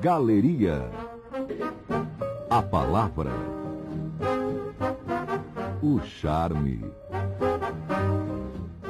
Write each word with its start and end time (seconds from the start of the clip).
Galeria. 0.00 0.90
A 2.48 2.62
palavra. 2.62 3.32
O 5.82 6.00
charme. 6.00 6.82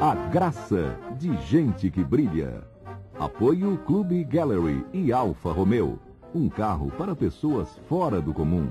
A 0.01 0.15
graça 0.31 0.97
de 1.19 1.37
gente 1.39 1.91
que 1.91 2.05
brilha. 2.05 2.63
Apoio 3.19 3.77
Clube 3.79 4.23
Gallery 4.23 4.87
e 4.93 5.13
Alfa 5.13 5.51
Romeo. 5.51 5.99
Um 6.33 6.49
carro 6.49 6.93
para 6.97 7.17
pessoas 7.17 7.77
fora 7.89 8.21
do 8.21 8.33
comum. 8.33 8.69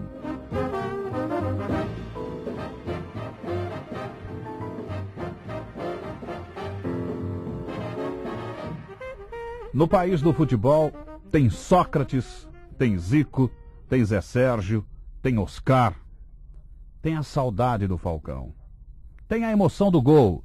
No 9.73 9.89
país 9.89 10.21
do 10.21 10.33
futebol, 10.33 10.93
tem 11.31 11.49
Sócrates, 11.49 12.47
tem 12.77 12.97
Zico, 12.97 13.51
tem 13.87 14.03
Zé 14.03 14.21
Sérgio, 14.21 14.85
tem 15.21 15.37
Oscar. 15.37 15.95
Tem 17.01 17.15
a 17.15 17.23
saudade 17.23 17.87
do 17.87 17.97
Falcão. 17.97 18.53
Tem 19.27 19.45
a 19.45 19.51
emoção 19.51 19.91
do 19.91 20.01
gol, 20.01 20.43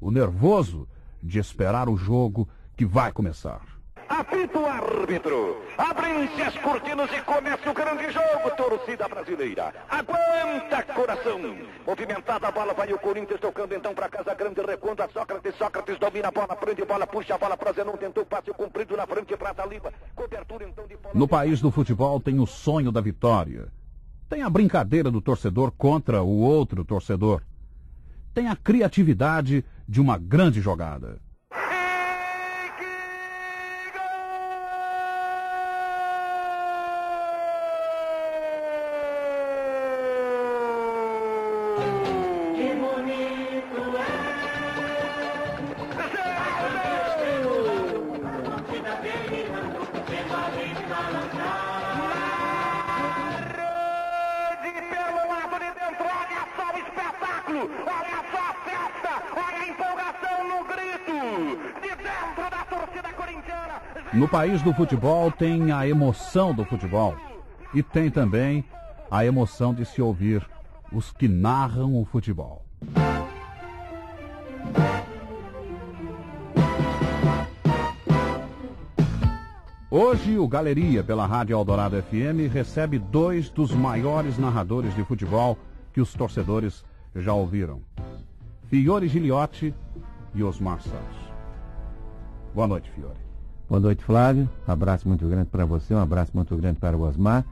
o 0.00 0.10
nervoso 0.10 0.88
de 1.22 1.38
esperar 1.38 1.88
o 1.88 1.96
jogo 1.96 2.48
que 2.76 2.84
vai 2.84 3.12
começar. 3.12 3.71
Apita 4.12 4.58
o 4.58 4.66
árbitro. 4.66 5.62
Abrem-se 5.78 6.42
as 6.42 6.54
cortinas 6.58 7.10
e 7.16 7.22
começa 7.22 7.70
o 7.70 7.72
grande 7.72 8.12
jogo, 8.12 8.50
torcida 8.58 9.08
brasileira. 9.08 9.72
Aguenta 9.88 10.82
coração. 10.82 11.40
Movimentada 11.86 12.46
a 12.46 12.52
bola, 12.52 12.74
vai 12.74 12.92
o 12.92 12.98
Corinthians 12.98 13.40
tocando 13.40 13.74
então 13.74 13.94
para 13.94 14.10
Casa 14.10 14.34
Grande, 14.34 14.60
recuando 14.60 15.02
a 15.02 15.08
Sócrates. 15.08 15.54
Sócrates 15.56 15.98
domina 15.98 16.28
a 16.28 16.30
bola, 16.30 16.54
prende 16.54 16.82
a 16.82 16.84
bola, 16.84 17.06
puxa 17.06 17.36
a 17.36 17.38
bola 17.38 17.56
para 17.56 17.72
Zenon, 17.72 17.96
tentou 17.96 18.26
passe 18.26 18.50
comprido 18.52 18.94
na 18.98 19.06
frente 19.06 19.34
para 19.34 19.54
Taliba. 19.54 19.90
Cobertura 20.14 20.68
então 20.68 20.86
de 20.86 20.96
bola. 20.98 21.14
No 21.14 21.26
país 21.26 21.62
do 21.62 21.70
futebol 21.70 22.20
tem 22.20 22.38
o 22.38 22.46
sonho 22.46 22.92
da 22.92 23.00
vitória. 23.00 23.68
Tem 24.28 24.42
a 24.42 24.50
brincadeira 24.50 25.10
do 25.10 25.22
torcedor 25.22 25.72
contra 25.72 26.22
o 26.22 26.38
outro 26.38 26.84
torcedor. 26.84 27.40
Tem 28.34 28.46
a 28.46 28.56
criatividade 28.56 29.64
de 29.88 30.02
uma 30.02 30.18
grande 30.18 30.60
jogada. 30.60 31.18
No 64.12 64.28
país 64.28 64.60
do 64.60 64.74
futebol 64.74 65.32
tem 65.32 65.72
a 65.72 65.88
emoção 65.88 66.52
do 66.52 66.66
futebol. 66.66 67.16
E 67.72 67.82
tem 67.82 68.10
também 68.10 68.62
a 69.10 69.24
emoção 69.24 69.72
de 69.72 69.86
se 69.86 70.02
ouvir 70.02 70.46
os 70.92 71.10
que 71.10 71.26
narram 71.26 71.98
o 71.98 72.04
futebol. 72.04 72.62
Hoje, 79.90 80.38
o 80.38 80.46
Galeria, 80.46 81.02
pela 81.02 81.24
Rádio 81.24 81.56
Eldorado 81.56 82.02
FM, 82.02 82.52
recebe 82.52 82.98
dois 82.98 83.48
dos 83.48 83.72
maiores 83.72 84.36
narradores 84.36 84.94
de 84.94 85.02
futebol 85.04 85.56
que 85.90 86.02
os 86.02 86.12
torcedores 86.12 86.84
já 87.16 87.32
ouviram: 87.32 87.80
Fiore 88.68 89.08
Giliotti 89.08 89.74
e 90.34 90.42
Osmar 90.42 90.82
Santos. 90.82 91.32
Boa 92.54 92.66
noite, 92.66 92.90
Fiore. 92.90 93.21
Boa 93.72 93.80
noite, 93.80 94.04
Flávio. 94.04 94.50
Um 94.68 94.70
abraço 94.70 95.08
muito 95.08 95.26
grande 95.26 95.48
para 95.48 95.64
você, 95.64 95.94
um 95.94 95.98
abraço 95.98 96.30
muito 96.34 96.54
grande 96.58 96.78
para 96.78 96.94
o 96.94 97.00
Osmar, 97.00 97.42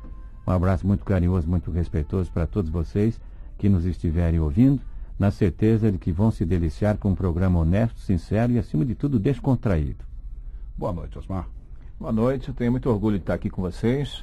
um 0.46 0.50
abraço 0.50 0.86
muito 0.86 1.02
carinhoso, 1.02 1.48
muito 1.48 1.70
respeitoso 1.70 2.30
para 2.30 2.46
todos 2.46 2.70
vocês 2.70 3.18
que 3.56 3.70
nos 3.70 3.86
estiverem 3.86 4.38
ouvindo, 4.38 4.82
na 5.18 5.30
certeza 5.30 5.90
de 5.90 5.96
que 5.96 6.12
vão 6.12 6.30
se 6.30 6.44
deliciar 6.44 6.98
com 6.98 7.12
um 7.12 7.14
programa 7.14 7.58
honesto, 7.58 7.98
sincero 8.00 8.52
e, 8.52 8.58
acima 8.58 8.84
de 8.84 8.94
tudo, 8.94 9.18
descontraído. 9.18 10.04
Boa 10.76 10.92
noite, 10.92 11.18
Osmar. 11.18 11.48
Boa 11.98 12.12
noite, 12.12 12.48
eu 12.48 12.54
tenho 12.54 12.70
muito 12.70 12.90
orgulho 12.90 13.16
de 13.16 13.22
estar 13.22 13.32
aqui 13.32 13.48
com 13.48 13.62
vocês, 13.62 14.22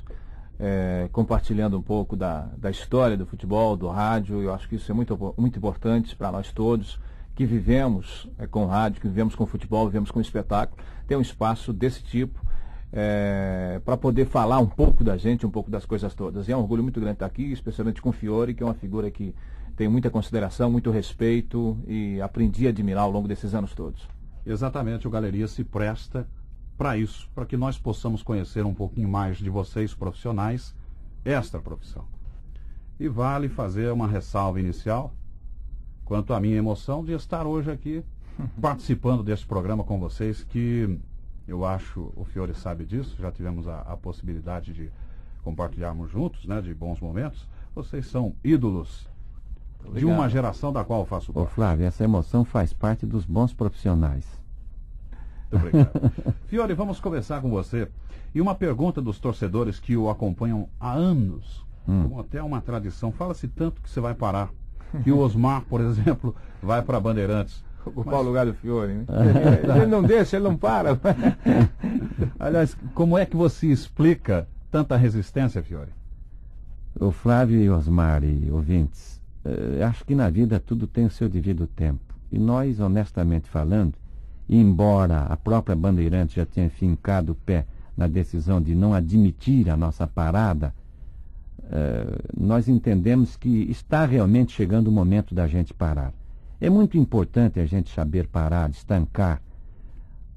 é, 0.59 1.09
compartilhando 1.11 1.79
um 1.79 1.81
pouco 1.81 2.15
da, 2.15 2.41
da 2.59 2.69
história 2.69 3.17
do 3.17 3.25
futebol, 3.25 3.75
do 3.75 3.87
rádio. 3.87 4.39
Eu 4.43 4.53
acho 4.53 4.69
que 4.69 4.75
isso 4.75 4.91
é 4.91 4.93
muito, 4.93 5.33
muito 5.35 5.57
importante 5.57 6.15
para 6.15 6.31
nós 6.31 6.51
todos 6.51 6.99
que 7.37 7.45
vivemos 7.45 8.27
é, 8.39 8.47
com 8.47 8.65
rádio, 8.65 8.99
que 8.99 9.07
vivemos 9.07 9.35
com 9.35 9.45
futebol, 9.45 9.85
vivemos 9.85 10.09
com 10.09 10.19
espetáculo, 10.19 10.81
ter 11.07 11.15
um 11.15 11.21
espaço 11.21 11.71
desse 11.71 12.01
tipo 12.01 12.43
é, 12.91 13.79
para 13.85 13.95
poder 13.95 14.25
falar 14.25 14.57
um 14.57 14.65
pouco 14.65 15.03
da 15.03 15.15
gente, 15.17 15.45
um 15.45 15.51
pouco 15.51 15.69
das 15.69 15.85
coisas 15.85 16.15
todas. 16.15 16.47
E 16.47 16.51
é 16.51 16.57
um 16.57 16.61
orgulho 16.61 16.81
muito 16.81 16.99
grande 16.99 17.17
estar 17.17 17.27
aqui, 17.27 17.51
especialmente 17.51 18.01
com 18.01 18.09
o 18.09 18.11
Fiore, 18.11 18.55
que 18.55 18.63
é 18.63 18.65
uma 18.65 18.73
figura 18.73 19.11
que 19.11 19.35
tem 19.75 19.87
muita 19.87 20.09
consideração, 20.09 20.71
muito 20.71 20.89
respeito 20.89 21.77
e 21.87 22.19
aprendi 22.19 22.65
a 22.65 22.71
admirar 22.71 23.03
ao 23.03 23.11
longo 23.11 23.27
desses 23.27 23.53
anos 23.53 23.75
todos. 23.75 24.07
Exatamente, 24.43 25.07
o 25.07 25.11
Galeria 25.11 25.47
se 25.47 25.63
presta 25.63 26.27
para 26.75 26.97
isso, 26.97 27.29
para 27.35 27.45
que 27.45 27.55
nós 27.55 27.77
possamos 27.77 28.23
conhecer 28.23 28.65
um 28.65 28.73
pouquinho 28.73 29.07
mais 29.07 29.37
de 29.37 29.49
vocês 29.51 29.93
profissionais, 29.93 30.73
esta 31.23 31.59
profissão. 31.59 32.05
E 32.99 33.07
vale 33.07 33.47
fazer 33.47 33.91
uma 33.91 34.07
ressalva 34.07 34.59
inicial 34.59 35.13
quanto 36.07 36.33
à 36.33 36.39
minha 36.39 36.55
emoção 36.55 37.03
de 37.03 37.11
estar 37.11 37.45
hoje 37.45 37.69
aqui 37.69 38.01
participando 38.61 39.21
desse 39.21 39.45
programa 39.45 39.83
com 39.83 39.99
vocês, 39.99 40.41
que 40.41 40.97
eu 41.45 41.65
acho, 41.65 42.13
o 42.15 42.23
Fiore 42.23 42.53
sabe 42.53 42.85
disso, 42.85 43.17
já 43.19 43.29
tivemos 43.29 43.67
a, 43.67 43.81
a 43.81 43.97
possibilidade 43.97 44.73
de 44.73 44.89
compartilharmos 45.43 46.09
juntos, 46.09 46.45
né, 46.45 46.61
de 46.61 46.73
bons 46.73 47.01
momentos. 47.01 47.45
Vocês 47.75 48.07
são 48.07 48.33
ídolos 48.41 49.07
de 49.81 49.89
Obrigado. 49.89 50.15
uma 50.15 50.29
geração 50.29 50.71
da 50.71 50.83
qual 50.83 51.01
eu 51.01 51.05
faço 51.05 51.31
Ô 51.31 51.33
parte. 51.33 51.53
Flávio, 51.53 51.85
essa 51.85 52.05
emoção 52.05 52.45
faz 52.45 52.71
parte 52.71 53.05
dos 53.05 53.25
bons 53.25 53.53
profissionais. 53.53 54.25
Muito 55.51 55.67
obrigado. 55.67 56.11
Fiore, 56.47 56.73
vamos 56.73 57.01
começar 57.01 57.41
com 57.41 57.49
você. 57.49 57.89
E 58.33 58.39
uma 58.39 58.55
pergunta 58.55 59.01
dos 59.01 59.19
torcedores 59.19 59.77
que 59.79 59.95
o 59.97 60.09
acompanham 60.09 60.69
há 60.79 60.93
anos, 60.93 61.65
como 61.85 62.19
até 62.19 62.41
uma 62.41 62.61
tradição. 62.61 63.11
Fala-se 63.11 63.47
tanto 63.47 63.81
que 63.81 63.89
você 63.89 63.99
vai 63.99 64.13
parar. 64.13 64.49
Que 65.03 65.11
o 65.11 65.19
Osmar, 65.19 65.63
por 65.69 65.81
exemplo, 65.81 66.35
vai 66.61 66.81
para 66.81 66.99
Bandeirantes. 66.99 67.63
Ocupar 67.85 68.19
o 68.19 68.23
lugar 68.23 68.45
do 68.45 68.53
Fiore, 68.53 68.93
né? 68.93 69.05
ele 69.77 69.85
não 69.85 70.03
deixa, 70.03 70.35
ele 70.35 70.43
não 70.43 70.57
para. 70.57 70.99
Aliás, 72.37 72.75
como 72.93 73.17
é 73.17 73.25
que 73.25 73.35
você 73.35 73.67
explica 73.67 74.45
tanta 74.69 74.97
resistência, 74.97 75.63
Fiore? 75.63 75.91
O 76.99 77.11
Flávio 77.11 77.61
e 77.61 77.69
Osmar 77.69 78.23
e 78.25 78.49
ouvintes, 78.51 79.21
eh, 79.45 79.83
acho 79.83 80.03
que 80.03 80.13
na 80.13 80.29
vida 80.29 80.59
tudo 80.59 80.85
tem 80.85 81.05
o 81.05 81.11
seu 81.11 81.29
devido 81.29 81.65
tempo. 81.65 82.01
E 82.29 82.37
nós, 82.37 82.79
honestamente 82.81 83.49
falando, 83.49 83.93
embora 84.49 85.21
a 85.21 85.37
própria 85.37 85.75
Bandeirante 85.75 86.35
já 86.35 86.45
tenha 86.45 86.69
fincado 86.69 87.31
o 87.31 87.35
pé 87.35 87.65
na 87.95 88.07
decisão 88.07 88.61
de 88.61 88.75
não 88.75 88.93
admitir 88.93 89.69
a 89.69 89.77
nossa 89.77 90.05
parada, 90.05 90.73
nós 92.37 92.67
entendemos 92.67 93.35
que 93.35 93.69
está 93.69 94.05
realmente 94.05 94.53
chegando 94.53 94.87
o 94.87 94.91
momento 94.91 95.35
da 95.35 95.47
gente 95.47 95.73
parar. 95.73 96.13
É 96.59 96.69
muito 96.69 96.97
importante 96.97 97.59
a 97.59 97.65
gente 97.65 97.93
saber 97.93 98.27
parar, 98.27 98.69
estancar, 98.69 99.41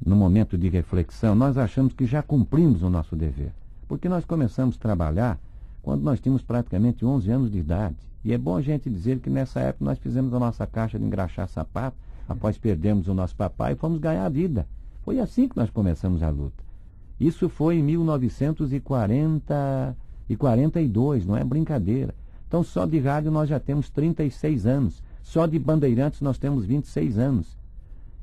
no 0.04 0.16
momento 0.16 0.58
de 0.58 0.68
reflexão. 0.68 1.34
Nós 1.34 1.58
achamos 1.58 1.92
que 1.92 2.06
já 2.06 2.22
cumprimos 2.22 2.82
o 2.82 2.90
nosso 2.90 3.14
dever, 3.14 3.52
porque 3.86 4.08
nós 4.08 4.24
começamos 4.24 4.76
a 4.76 4.80
trabalhar 4.80 5.38
quando 5.82 6.02
nós 6.02 6.20
tínhamos 6.20 6.42
praticamente 6.42 7.04
11 7.04 7.30
anos 7.30 7.50
de 7.50 7.58
idade. 7.58 7.96
E 8.24 8.32
é 8.32 8.38
bom 8.38 8.56
a 8.56 8.62
gente 8.62 8.90
dizer 8.90 9.20
que 9.20 9.30
nessa 9.30 9.60
época 9.60 9.84
nós 9.84 9.98
fizemos 9.98 10.34
a 10.34 10.38
nossa 10.38 10.66
caixa 10.66 10.98
de 10.98 11.04
engraxar 11.04 11.48
sapato, 11.48 11.96
após 12.28 12.58
perdermos 12.58 13.08
o 13.08 13.14
nosso 13.14 13.34
papai, 13.34 13.72
e 13.72 13.76
fomos 13.76 13.98
ganhar 13.98 14.24
a 14.24 14.28
vida. 14.28 14.66
Foi 15.02 15.18
assim 15.18 15.48
que 15.48 15.56
nós 15.56 15.70
começamos 15.70 16.22
a 16.22 16.28
luta. 16.28 16.62
Isso 17.18 17.48
foi 17.48 17.78
em 17.78 17.82
1940 17.82 19.96
e 20.30 20.36
42, 20.36 21.26
não 21.26 21.36
é 21.36 21.42
brincadeira. 21.42 22.14
Então 22.46 22.62
só 22.62 22.86
de 22.86 23.00
rádio 23.00 23.32
nós 23.32 23.48
já 23.48 23.58
temos 23.58 23.90
36 23.90 24.64
anos, 24.64 25.02
só 25.24 25.44
de 25.44 25.58
bandeirantes 25.58 26.20
nós 26.20 26.38
temos 26.38 26.64
26 26.64 27.18
anos. 27.18 27.58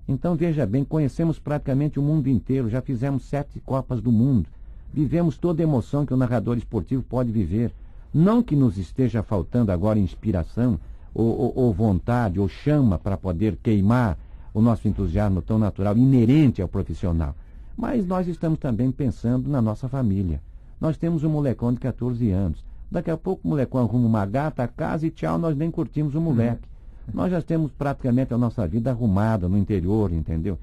Então 0.08 0.34
veja 0.34 0.66
bem, 0.66 0.86
conhecemos 0.86 1.38
praticamente 1.38 2.00
o 2.00 2.02
mundo 2.02 2.30
inteiro, 2.30 2.70
já 2.70 2.82
fizemos 2.82 3.26
sete 3.26 3.60
Copas 3.60 4.00
do 4.00 4.10
Mundo, 4.10 4.48
vivemos 4.94 5.38
toda 5.38 5.62
a 5.62 5.66
emoção 5.66 6.06
que 6.06 6.14
o 6.14 6.18
narrador 6.18 6.58
esportivo 6.58 7.04
pode 7.04 7.30
viver. 7.30 7.74
Não 8.14 8.42
que 8.42 8.56
nos 8.56 8.78
esteja 8.78 9.22
faltando 9.22 9.70
agora 9.70 10.00
inspiração, 10.00 10.80
ou, 11.14 11.38
ou, 11.38 11.54
ou 11.58 11.74
vontade, 11.74 12.40
ou 12.40 12.48
chama 12.48 12.98
para 12.98 13.18
poder 13.18 13.58
queimar 13.62 14.18
o 14.54 14.62
nosso 14.62 14.88
entusiasmo 14.88 15.42
tão 15.42 15.60
natural, 15.60 15.98
inerente 15.98 16.62
ao 16.62 16.70
profissional. 16.70 17.36
Mas 17.76 18.08
nós 18.08 18.30
estamos 18.30 18.60
também 18.60 18.92
pensando 18.94 19.50
na 19.50 19.62
nossa 19.62 19.90
família, 19.90 20.42
Nós 20.80 20.98
temos 20.98 21.24
um 21.24 21.30
molecão 21.30 21.74
de 21.74 21.80
14 21.80 22.30
anos. 22.32 22.64
Daqui 22.90 23.12
a 23.12 23.18
pouco 23.18 23.46
o 23.46 23.50
molecão 23.50 23.82
arruma 23.82 24.08
uma 24.08 24.26
gata, 24.26 24.64
a 24.64 24.68
casa 24.68 25.06
e 25.08 25.12
tchau, 25.12 25.38
nós 25.38 25.56
nem 25.56 25.70
curtimos 25.70 26.16
o 26.16 26.22
moleque. 26.22 26.68
Uhum. 27.08 27.14
Nós 27.16 27.32
já 27.32 27.42
temos 27.42 27.72
praticamente 27.72 28.34
a 28.34 28.38
nossa 28.38 28.68
vida 28.68 28.92
arrumada 28.92 29.50
no 29.50 29.58
interior, 29.58 30.12
entendeu? 30.12 30.58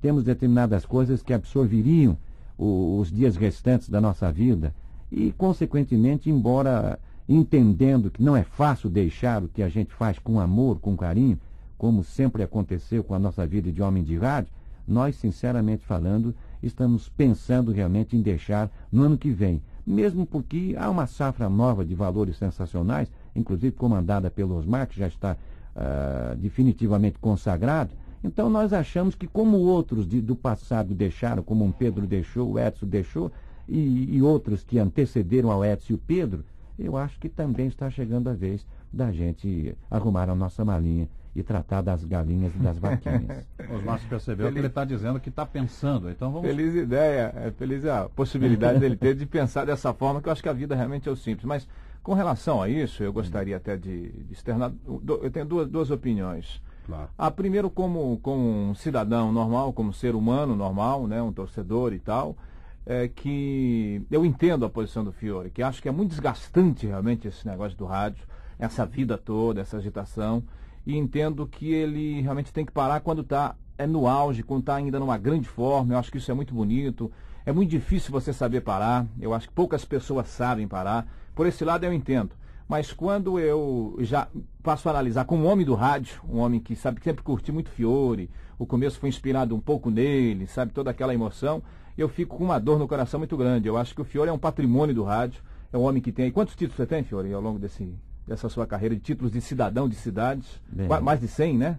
Temos 0.00 0.22
determinadas 0.22 0.84
coisas 0.84 1.22
que 1.22 1.32
absorveriam 1.32 2.16
o, 2.56 2.98
os 2.98 3.10
dias 3.10 3.36
restantes 3.36 3.88
da 3.88 4.00
nossa 4.00 4.30
vida 4.30 4.72
e, 5.10 5.32
consequentemente, 5.32 6.30
embora 6.30 6.98
entendendo 7.28 8.10
que 8.10 8.22
não 8.22 8.36
é 8.36 8.44
fácil 8.44 8.88
deixar 8.88 9.42
o 9.42 9.48
que 9.48 9.62
a 9.62 9.68
gente 9.68 9.92
faz 9.92 10.18
com 10.18 10.38
amor, 10.38 10.78
com 10.78 10.96
carinho, 10.96 11.38
como 11.76 12.04
sempre 12.04 12.42
aconteceu 12.42 13.02
com 13.02 13.14
a 13.14 13.18
nossa 13.18 13.46
vida 13.46 13.70
de 13.72 13.82
homem 13.82 14.02
de 14.02 14.16
rádio, 14.16 14.50
nós, 14.86 15.16
sinceramente 15.16 15.84
falando, 15.84 16.34
estamos 16.66 17.08
pensando 17.08 17.72
realmente 17.72 18.16
em 18.16 18.22
deixar 18.22 18.70
no 18.90 19.02
ano 19.02 19.18
que 19.18 19.30
vem 19.30 19.62
mesmo 19.86 20.26
porque 20.26 20.74
há 20.76 20.90
uma 20.90 21.06
safra 21.06 21.48
nova 21.48 21.84
de 21.84 21.94
valores 21.94 22.36
sensacionais, 22.36 23.08
inclusive 23.36 23.70
comandada 23.76 24.28
pelo 24.30 24.56
Osmar, 24.56 24.88
que 24.88 24.98
já 24.98 25.06
está 25.06 25.36
uh, 25.36 26.36
definitivamente 26.36 27.18
consagrado. 27.20 27.92
Então 28.24 28.50
nós 28.50 28.72
achamos 28.72 29.14
que 29.14 29.28
como 29.28 29.58
outros 29.58 30.08
de, 30.08 30.20
do 30.20 30.34
passado 30.34 30.92
deixaram, 30.92 31.42
como 31.42 31.64
um 31.64 31.70
Pedro 31.70 32.06
deixou, 32.06 32.52
o 32.52 32.58
Edson 32.58 32.86
deixou, 32.86 33.30
e, 33.68 34.16
e 34.16 34.22
outros 34.22 34.64
que 34.64 34.78
antecederam 34.78 35.50
ao 35.52 35.64
Edson 35.64 35.92
e 35.92 35.96
o 35.96 35.98
Pedro, 35.98 36.44
eu 36.76 36.96
acho 36.96 37.18
que 37.20 37.28
também 37.28 37.68
está 37.68 37.88
chegando 37.88 38.28
a 38.28 38.32
vez 38.32 38.66
da 38.92 39.12
gente 39.12 39.76
arrumar 39.88 40.28
a 40.28 40.34
nossa 40.34 40.64
malinha 40.64 41.08
e 41.36 41.42
tratar 41.42 41.82
das 41.82 42.02
galinhas 42.02 42.54
e 42.54 42.58
das 42.58 42.78
vaquinhas. 42.78 43.46
Osmar 43.70 44.00
percebeu 44.08 44.46
feliz... 44.46 44.52
que 44.54 44.58
ele 44.58 44.66
está 44.68 44.84
dizendo 44.86 45.20
que 45.20 45.28
está 45.28 45.44
pensando, 45.44 46.08
então 46.10 46.32
vamos... 46.32 46.48
Feliz 46.48 46.74
ideia, 46.74 47.30
é 47.36 47.50
feliz 47.50 47.84
a 47.84 48.08
possibilidade 48.08 48.80
dele 48.80 48.96
ter 48.96 49.14
de 49.14 49.26
pensar 49.26 49.66
dessa 49.66 49.92
forma, 49.92 50.22
que 50.22 50.28
eu 50.28 50.32
acho 50.32 50.42
que 50.42 50.48
a 50.48 50.54
vida 50.54 50.74
realmente 50.74 51.08
é 51.08 51.12
o 51.12 51.16
simples. 51.16 51.44
Mas 51.44 51.68
com 52.02 52.14
relação 52.14 52.62
a 52.62 52.70
isso, 52.70 53.02
eu 53.02 53.12
gostaria 53.12 53.58
até 53.58 53.76
de, 53.76 54.08
de 54.12 54.32
externar, 54.32 54.72
eu 54.86 55.30
tenho 55.30 55.44
duas, 55.44 55.68
duas 55.68 55.90
opiniões. 55.90 56.62
Claro. 56.86 57.10
A 57.18 57.30
primeiro 57.30 57.68
como, 57.68 58.18
como 58.22 58.70
um 58.70 58.74
cidadão 58.74 59.30
normal, 59.30 59.74
como 59.74 59.92
ser 59.92 60.14
humano 60.14 60.56
normal, 60.56 61.06
né, 61.06 61.20
um 61.20 61.32
torcedor 61.32 61.92
e 61.92 61.98
tal, 61.98 62.34
é 62.86 63.08
que 63.08 64.00
eu 64.10 64.24
entendo 64.24 64.64
a 64.64 64.70
posição 64.70 65.04
do 65.04 65.12
Fiore, 65.12 65.50
que 65.50 65.62
acho 65.62 65.82
que 65.82 65.88
é 65.88 65.92
muito 65.92 66.10
desgastante 66.10 66.86
realmente 66.86 67.28
esse 67.28 67.46
negócio 67.46 67.76
do 67.76 67.84
rádio, 67.84 68.24
essa 68.58 68.86
vida 68.86 69.18
toda, 69.18 69.60
essa 69.60 69.76
agitação 69.76 70.42
e 70.86 70.96
entendo 70.96 71.46
que 71.46 71.72
ele 71.72 72.20
realmente 72.20 72.52
tem 72.52 72.64
que 72.64 72.72
parar 72.72 73.00
quando 73.00 73.22
está 73.22 73.56
é 73.78 73.86
no 73.86 74.06
auge, 74.06 74.42
quando 74.42 74.60
está 74.60 74.76
ainda 74.76 74.98
numa 74.98 75.18
grande 75.18 75.48
forma. 75.48 75.94
Eu 75.94 75.98
acho 75.98 76.10
que 76.10 76.18
isso 76.18 76.30
é 76.30 76.34
muito 76.34 76.54
bonito. 76.54 77.10
É 77.44 77.52
muito 77.52 77.70
difícil 77.70 78.10
você 78.10 78.32
saber 78.32 78.62
parar. 78.62 79.06
Eu 79.20 79.34
acho 79.34 79.48
que 79.48 79.54
poucas 79.54 79.84
pessoas 79.84 80.28
sabem 80.28 80.66
parar. 80.66 81.06
Por 81.34 81.46
esse 81.46 81.64
lado 81.64 81.84
eu 81.84 81.92
entendo. 81.92 82.30
Mas 82.68 82.92
quando 82.92 83.38
eu 83.38 83.96
já 84.00 84.28
passo 84.62 84.88
a 84.88 84.92
analisar 84.92 85.24
como 85.24 85.44
um 85.44 85.46
homem 85.46 85.64
do 85.64 85.74
rádio, 85.74 86.20
um 86.28 86.38
homem 86.38 86.58
que 86.58 86.74
sabe 86.74 86.98
que 86.98 87.04
sempre 87.04 87.22
curti 87.22 87.52
muito 87.52 87.70
Fiore, 87.70 88.28
o 88.58 88.66
começo 88.66 88.98
foi 88.98 89.08
inspirado 89.08 89.54
um 89.54 89.60
pouco 89.60 89.88
nele, 89.88 90.48
sabe, 90.48 90.72
toda 90.72 90.90
aquela 90.90 91.14
emoção, 91.14 91.62
eu 91.96 92.08
fico 92.08 92.36
com 92.36 92.44
uma 92.44 92.58
dor 92.58 92.76
no 92.76 92.88
coração 92.88 93.20
muito 93.20 93.36
grande. 93.36 93.68
Eu 93.68 93.76
acho 93.76 93.94
que 93.94 94.00
o 94.00 94.04
Fiore 94.04 94.30
é 94.30 94.32
um 94.32 94.38
patrimônio 94.38 94.94
do 94.94 95.04
rádio, 95.04 95.42
é 95.72 95.78
um 95.78 95.82
homem 95.82 96.02
que 96.02 96.10
tem. 96.10 96.32
Quantos 96.32 96.56
títulos 96.56 96.76
você 96.76 96.86
tem, 96.86 97.04
Fiore, 97.04 97.32
ao 97.32 97.40
longo 97.40 97.58
desse, 97.58 97.94
dessa 98.26 98.48
sua 98.48 98.66
carreira 98.66 98.94
de 98.94 99.00
títulos 99.00 99.32
de 99.32 99.40
cidadão 99.40 99.88
de 99.88 99.94
cidades. 99.94 100.60
Bem, 100.68 100.88
mais 101.00 101.20
de 101.20 101.28
100, 101.28 101.58
né? 101.58 101.78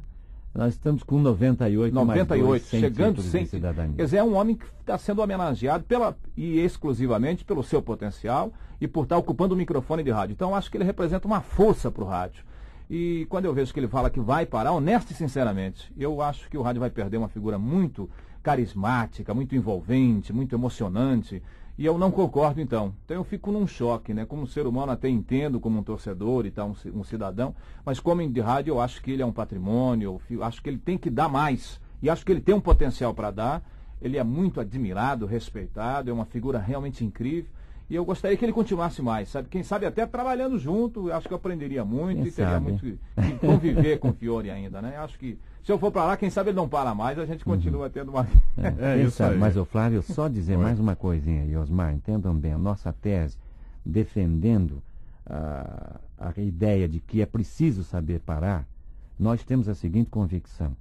Nós 0.55 0.73
estamos 0.73 1.03
com 1.03 1.19
98, 1.19 1.93
98 1.93 2.45
dois, 2.47 2.67
chegando 2.67 3.21
sem 3.21 3.45
cidadania. 3.45 3.95
Quer 3.95 4.05
dizer, 4.05 4.17
é 4.17 4.23
um 4.23 4.35
homem 4.35 4.55
que 4.55 4.65
está 4.79 4.97
sendo 4.97 5.21
homenageado 5.21 5.83
pela, 5.83 6.17
e 6.35 6.59
exclusivamente 6.59 7.45
pelo 7.45 7.61
seu 7.61 7.79
potencial 7.79 8.51
e 8.81 8.87
por 8.87 9.03
estar 9.03 9.17
ocupando 9.17 9.53
o 9.53 9.57
microfone 9.57 10.03
de 10.03 10.09
rádio. 10.09 10.33
Então, 10.33 10.55
acho 10.55 10.71
que 10.71 10.77
ele 10.77 10.83
representa 10.83 11.27
uma 11.27 11.41
força 11.41 11.91
para 11.91 12.03
o 12.03 12.07
rádio. 12.07 12.43
E 12.89 13.27
quando 13.29 13.45
eu 13.45 13.53
vejo 13.53 13.71
que 13.71 13.79
ele 13.79 13.87
fala 13.87 14.09
que 14.09 14.19
vai 14.19 14.45
parar, 14.45 14.71
honesto 14.71 15.11
e 15.11 15.13
sinceramente, 15.13 15.93
eu 15.95 16.21
acho 16.21 16.49
que 16.49 16.57
o 16.57 16.61
rádio 16.61 16.79
vai 16.79 16.89
perder 16.89 17.17
uma 17.17 17.27
figura 17.27 17.59
muito 17.59 18.09
carismática, 18.41 19.33
muito 19.33 19.55
envolvente, 19.55 20.33
muito 20.33 20.55
emocionante. 20.55 21.43
E 21.77 21.85
eu 21.85 21.97
não 21.97 22.09
concordo, 22.09 22.59
então. 22.59 22.93
Então 23.05 23.17
eu 23.17 23.23
fico 23.23 23.51
num 23.51 23.67
choque, 23.67 24.13
né? 24.13 24.25
Como 24.25 24.47
ser 24.47 24.65
humano 24.65 24.91
até 24.91 25.07
entendo 25.07 25.59
como 25.59 25.79
um 25.79 25.83
torcedor 25.83 26.45
e 26.45 26.51
tal, 26.51 26.73
um, 26.93 27.03
cidadão, 27.03 27.55
mas 27.85 27.99
como 27.99 28.27
de 28.27 28.41
rádio 28.41 28.71
eu 28.71 28.81
acho 28.81 29.01
que 29.01 29.11
ele 29.11 29.21
é 29.21 29.25
um 29.25 29.31
patrimônio, 29.31 30.19
eu 30.29 30.43
acho 30.43 30.61
que 30.61 30.69
ele 30.69 30.79
tem 30.79 30.97
que 30.97 31.09
dar 31.09 31.29
mais. 31.29 31.79
E 32.01 32.09
acho 32.09 32.25
que 32.25 32.31
ele 32.31 32.41
tem 32.41 32.55
um 32.55 32.61
potencial 32.61 33.13
para 33.13 33.29
dar. 33.29 33.63
Ele 34.01 34.17
é 34.17 34.23
muito 34.23 34.59
admirado, 34.59 35.25
respeitado, 35.25 36.09
é 36.09 36.13
uma 36.13 36.25
figura 36.25 36.57
realmente 36.57 37.05
incrível. 37.05 37.49
E 37.89 37.95
eu 37.95 38.03
gostaria 38.03 38.35
que 38.35 38.43
ele 38.43 38.51
continuasse 38.51 39.01
mais, 39.01 39.29
sabe? 39.29 39.47
Quem 39.47 39.63
sabe 39.63 39.85
até 39.85 40.05
trabalhando 40.05 40.59
junto, 40.59 41.11
acho 41.11 41.27
que 41.27 41.33
eu 41.33 41.37
aprenderia 41.37 41.85
muito 41.85 42.19
quem 42.19 42.27
e 42.27 42.31
teria 42.31 42.51
sabe? 42.51 42.65
muito 42.65 42.81
que 42.81 42.99
conviver 43.39 43.99
com 43.99 44.09
o 44.09 44.13
Fiore 44.13 44.51
ainda, 44.51 44.81
né? 44.81 44.97
Acho 44.97 45.17
que 45.17 45.39
se 45.67 45.73
eu 45.73 45.77
for 45.77 45.91
para 45.91 46.05
lá, 46.05 46.15
quem 46.15 46.29
sabe 46.29 46.51
ele 46.51 46.55
não 46.55 46.69
para 46.69 46.95
mais, 46.95 47.19
a 47.19 47.25
gente 47.25 47.45
uhum. 47.45 47.55
continua 47.55 47.87
uhum. 47.87 47.91
tendo 47.91 48.09
uma. 48.09 48.25
É, 48.79 48.99
é 48.99 49.03
isso 49.03 49.17
sabe, 49.17 49.33
aí. 49.33 49.39
Mas, 49.39 49.57
o 49.57 49.65
Flávio, 49.65 50.01
só 50.01 50.29
dizer 50.29 50.57
mais 50.57 50.79
uma 50.79 50.95
coisinha 50.95 51.41
aí, 51.41 51.57
Osmar, 51.57 51.93
entendam 51.93 52.33
bem, 52.33 52.53
a 52.53 52.57
nossa 52.57 52.93
tese 52.93 53.37
defendendo 53.85 54.81
a, 55.25 55.99
a 56.17 56.41
ideia 56.41 56.87
de 56.87 57.01
que 57.01 57.21
é 57.21 57.25
preciso 57.25 57.83
saber 57.83 58.21
parar, 58.21 58.65
nós 59.19 59.43
temos 59.43 59.67
a 59.67 59.75
seguinte 59.75 60.09
convicção. 60.09 60.71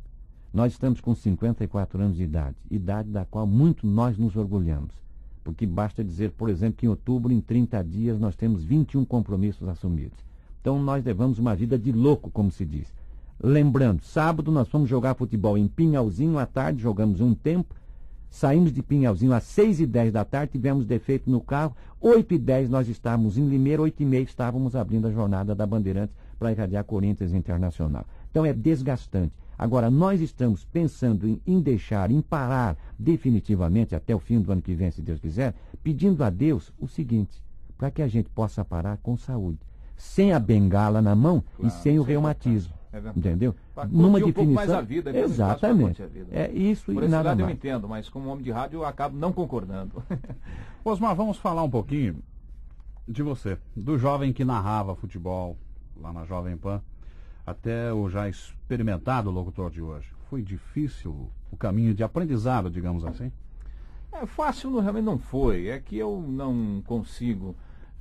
Nós 0.54 0.72
estamos 0.72 1.00
com 1.00 1.16
54 1.16 2.00
anos 2.00 2.16
de 2.16 2.22
idade, 2.22 2.54
idade 2.70 3.08
da 3.10 3.24
qual 3.24 3.44
muito 3.44 3.84
nós 3.84 4.16
nos 4.16 4.36
orgulhamos 4.36 4.94
porque 5.42 5.64
basta 5.64 6.02
dizer, 6.02 6.32
por 6.32 6.48
exemplo, 6.48 6.78
que 6.78 6.86
em 6.86 6.88
outubro, 6.88 7.32
em 7.32 7.40
30 7.40 7.80
dias, 7.84 8.18
nós 8.18 8.34
temos 8.34 8.64
21 8.64 9.04
compromissos 9.04 9.68
assumidos. 9.68 10.18
Então 10.60 10.82
nós 10.82 11.04
levamos 11.04 11.38
uma 11.38 11.54
vida 11.54 11.78
de 11.78 11.92
louco, 11.92 12.32
como 12.32 12.50
se 12.50 12.64
diz. 12.64 12.92
Lembrando, 13.42 14.02
sábado 14.02 14.50
nós 14.50 14.68
fomos 14.68 14.88
jogar 14.88 15.14
futebol 15.14 15.58
em 15.58 15.68
Pinhalzinho 15.68 16.38
à 16.38 16.46
tarde, 16.46 16.82
jogamos 16.82 17.20
um 17.20 17.34
tempo, 17.34 17.74
saímos 18.30 18.72
de 18.72 18.82
Pinhalzinho 18.82 19.32
às 19.32 19.44
6 19.44 19.80
e 19.80 19.86
10 19.86 20.12
da 20.12 20.24
tarde, 20.24 20.52
tivemos 20.52 20.86
defeito 20.86 21.30
no 21.30 21.40
carro, 21.40 21.76
8 22.00 22.34
e 22.34 22.38
10 22.38 22.70
nós 22.70 22.88
estávamos 22.88 23.36
em 23.36 23.46
Limeira, 23.46 23.82
8 23.82 24.02
e 24.02 24.06
meia 24.06 24.22
estávamos 24.22 24.74
abrindo 24.74 25.06
a 25.06 25.10
jornada 25.10 25.54
da 25.54 25.66
Bandeirantes 25.66 26.16
para 26.38 26.50
irradiar 26.50 26.84
Corinthians 26.84 27.32
Internacional. 27.32 28.06
Então 28.30 28.44
é 28.44 28.52
desgastante. 28.52 29.32
Agora, 29.58 29.90
nós 29.90 30.20
estamos 30.20 30.64
pensando 30.64 31.26
em, 31.26 31.40
em, 31.46 31.60
deixar, 31.60 32.10
em 32.10 32.20
parar 32.20 32.76
definitivamente 32.98 33.94
até 33.94 34.14
o 34.14 34.18
fim 34.18 34.40
do 34.40 34.52
ano 34.52 34.60
que 34.60 34.74
vem, 34.74 34.90
se 34.90 35.00
Deus 35.00 35.18
quiser, 35.18 35.54
pedindo 35.82 36.22
a 36.22 36.28
Deus 36.28 36.72
o 36.78 36.86
seguinte, 36.86 37.42
para 37.78 37.90
que 37.90 38.02
a 38.02 38.08
gente 38.08 38.28
possa 38.28 38.64
parar 38.64 38.98
com 38.98 39.16
saúde, 39.16 39.58
sem 39.96 40.32
a 40.32 40.38
bengala 40.38 41.00
na 41.00 41.14
mão 41.14 41.42
claro, 41.56 41.66
e 41.66 41.82
sem 41.82 41.98
o 41.98 42.02
reumatismo. 42.02 42.72
É 43.04 43.18
entendeu? 43.18 43.54
Numa 43.90 44.18
um 44.18 44.26
definição. 44.26 44.84
Vida, 44.84 45.16
exatamente. 45.18 46.02
É 46.30 46.50
isso 46.50 46.92
Por 46.92 47.02
e 47.02 47.08
nada 47.08 47.30
lado 47.30 47.40
mais. 47.40 47.50
eu 47.50 47.54
entendo, 47.54 47.88
mas 47.88 48.08
como 48.08 48.30
homem 48.30 48.44
de 48.44 48.50
rádio 48.50 48.78
eu 48.78 48.84
acabo 48.84 49.16
não 49.16 49.32
concordando. 49.32 50.02
Osmar, 50.84 51.14
vamos 51.14 51.36
falar 51.36 51.62
um 51.62 51.70
pouquinho 51.70 52.16
de 53.06 53.22
você, 53.22 53.58
do 53.74 53.98
jovem 53.98 54.32
que 54.32 54.44
narrava 54.44 54.94
futebol 54.94 55.56
lá 56.00 56.12
na 56.12 56.24
Jovem 56.24 56.56
Pan 56.56 56.80
até 57.46 57.92
o 57.92 58.08
já 58.08 58.28
experimentado 58.28 59.30
locutor 59.30 59.70
de 59.70 59.80
hoje? 59.80 60.08
Foi 60.28 60.42
difícil 60.42 61.30
o 61.50 61.56
caminho 61.56 61.94
de 61.94 62.02
aprendizado, 62.02 62.68
digamos 62.70 63.04
assim? 63.04 63.30
É, 64.12 64.26
fácil 64.26 64.70
não, 64.70 64.80
realmente 64.80 65.04
não 65.04 65.18
foi. 65.18 65.68
É 65.68 65.78
que 65.78 65.96
eu 65.96 66.24
não 66.26 66.82
consigo 66.86 67.54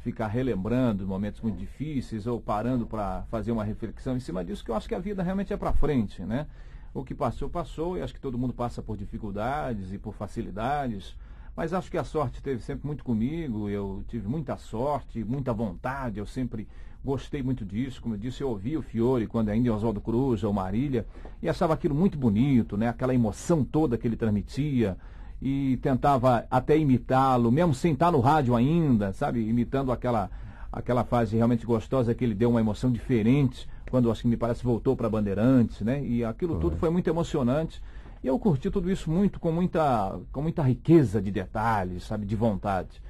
ficar 0.06 0.28
relembrando 0.28 1.08
momentos 1.08 1.42
muito 1.42 1.58
difíceis 1.58 2.28
ou 2.28 2.40
parando 2.40 2.86
para 2.86 3.24
fazer 3.24 3.52
uma 3.52 3.64
reflexão 3.64 4.16
em 4.16 4.20
cima 4.20 4.46
disso, 4.46 4.64
que 4.64 4.70
eu 4.70 4.76
acho 4.76 4.88
que 4.88 4.94
a 4.94 5.00
vida 5.00 5.24
realmente 5.24 5.52
é 5.52 5.58
para 5.58 5.74
frente, 5.74 6.22
né? 6.22 6.46
O 6.94 7.04
que 7.04 7.16
passou, 7.16 7.50
passou, 7.50 7.98
e 7.98 8.04
acho 8.04 8.14
que 8.14 8.20
todo 8.22 8.38
mundo 8.38 8.54
passa 8.54 8.84
por 8.84 8.96
dificuldades 8.96 9.92
e 9.92 9.98
por 9.98 10.14
facilidades, 10.14 11.18
mas 11.56 11.74
acho 11.74 11.90
que 11.90 11.98
a 11.98 12.04
sorte 12.04 12.36
esteve 12.36 12.62
sempre 12.62 12.86
muito 12.86 13.04
comigo, 13.04 13.68
eu 13.68 14.06
tive 14.08 14.28
muita 14.28 14.56
sorte, 14.58 15.24
muita 15.24 15.52
vontade, 15.52 16.20
eu 16.20 16.26
sempre 16.28 16.68
Gostei 17.06 17.44
muito 17.44 17.64
disso, 17.64 18.02
como 18.02 18.16
eu 18.16 18.18
disse, 18.18 18.42
eu 18.42 18.50
ouvi 18.50 18.76
o 18.76 18.82
Fiore 18.82 19.28
quando 19.28 19.50
ainda 19.50 19.68
em 19.68 19.72
Oswaldo 19.72 20.02
Cruz 20.02 20.44
ou 20.44 20.52
Marília 20.52 21.06
e 21.40 21.48
achava 21.48 21.72
aquilo 21.76 21.94
muito 21.94 22.18
bonito, 22.18 22.76
né? 22.76 22.88
Aquela 22.88 23.14
emoção 23.14 23.64
toda 23.64 23.96
que 23.96 24.08
ele 24.08 24.16
transmitia 24.16 24.98
e 25.42 25.78
tentava 25.78 26.46
até 26.50 26.78
imitá-lo, 26.78 27.52
mesmo 27.52 27.74
sem 27.74 27.94
estar 27.94 28.12
no 28.12 28.20
rádio 28.20 28.56
ainda, 28.56 29.14
sabe? 29.14 29.48
Imitando 29.48 29.92
aquela 29.92 30.30
aquela 30.72 31.06
fase 31.06 31.38
realmente 31.38 31.66
gostosa 31.66 32.14
que 32.14 32.26
ele 32.26 32.36
deu 32.36 32.50
uma 32.50 32.60
emoção 32.60 32.92
diferente 32.92 33.66
quando 33.90 34.12
acho 34.12 34.24
que 34.24 34.28
me 34.28 34.36
parece 34.36 34.62
voltou 34.62 34.94
para 34.94 35.10
Bandeirantes, 35.10 35.80
né? 35.82 36.04
E 36.04 36.24
aquilo 36.26 36.54
foi. 36.54 36.62
tudo 36.62 36.76
foi 36.78 36.90
muito 36.90 37.10
emocionante. 37.10 37.82
E 38.22 38.28
eu 38.28 38.38
curti 38.38 38.70
tudo 38.70 38.92
isso 38.92 39.10
muito 39.10 39.40
com 39.40 39.52
muita 39.52 40.20
com 40.32 40.42
muita 40.42 40.62
riqueza 40.64 41.22
de 41.22 41.32
detalhes, 41.32 42.04
sabe, 42.04 42.26
de 42.26 42.36
vontade. 42.36 43.02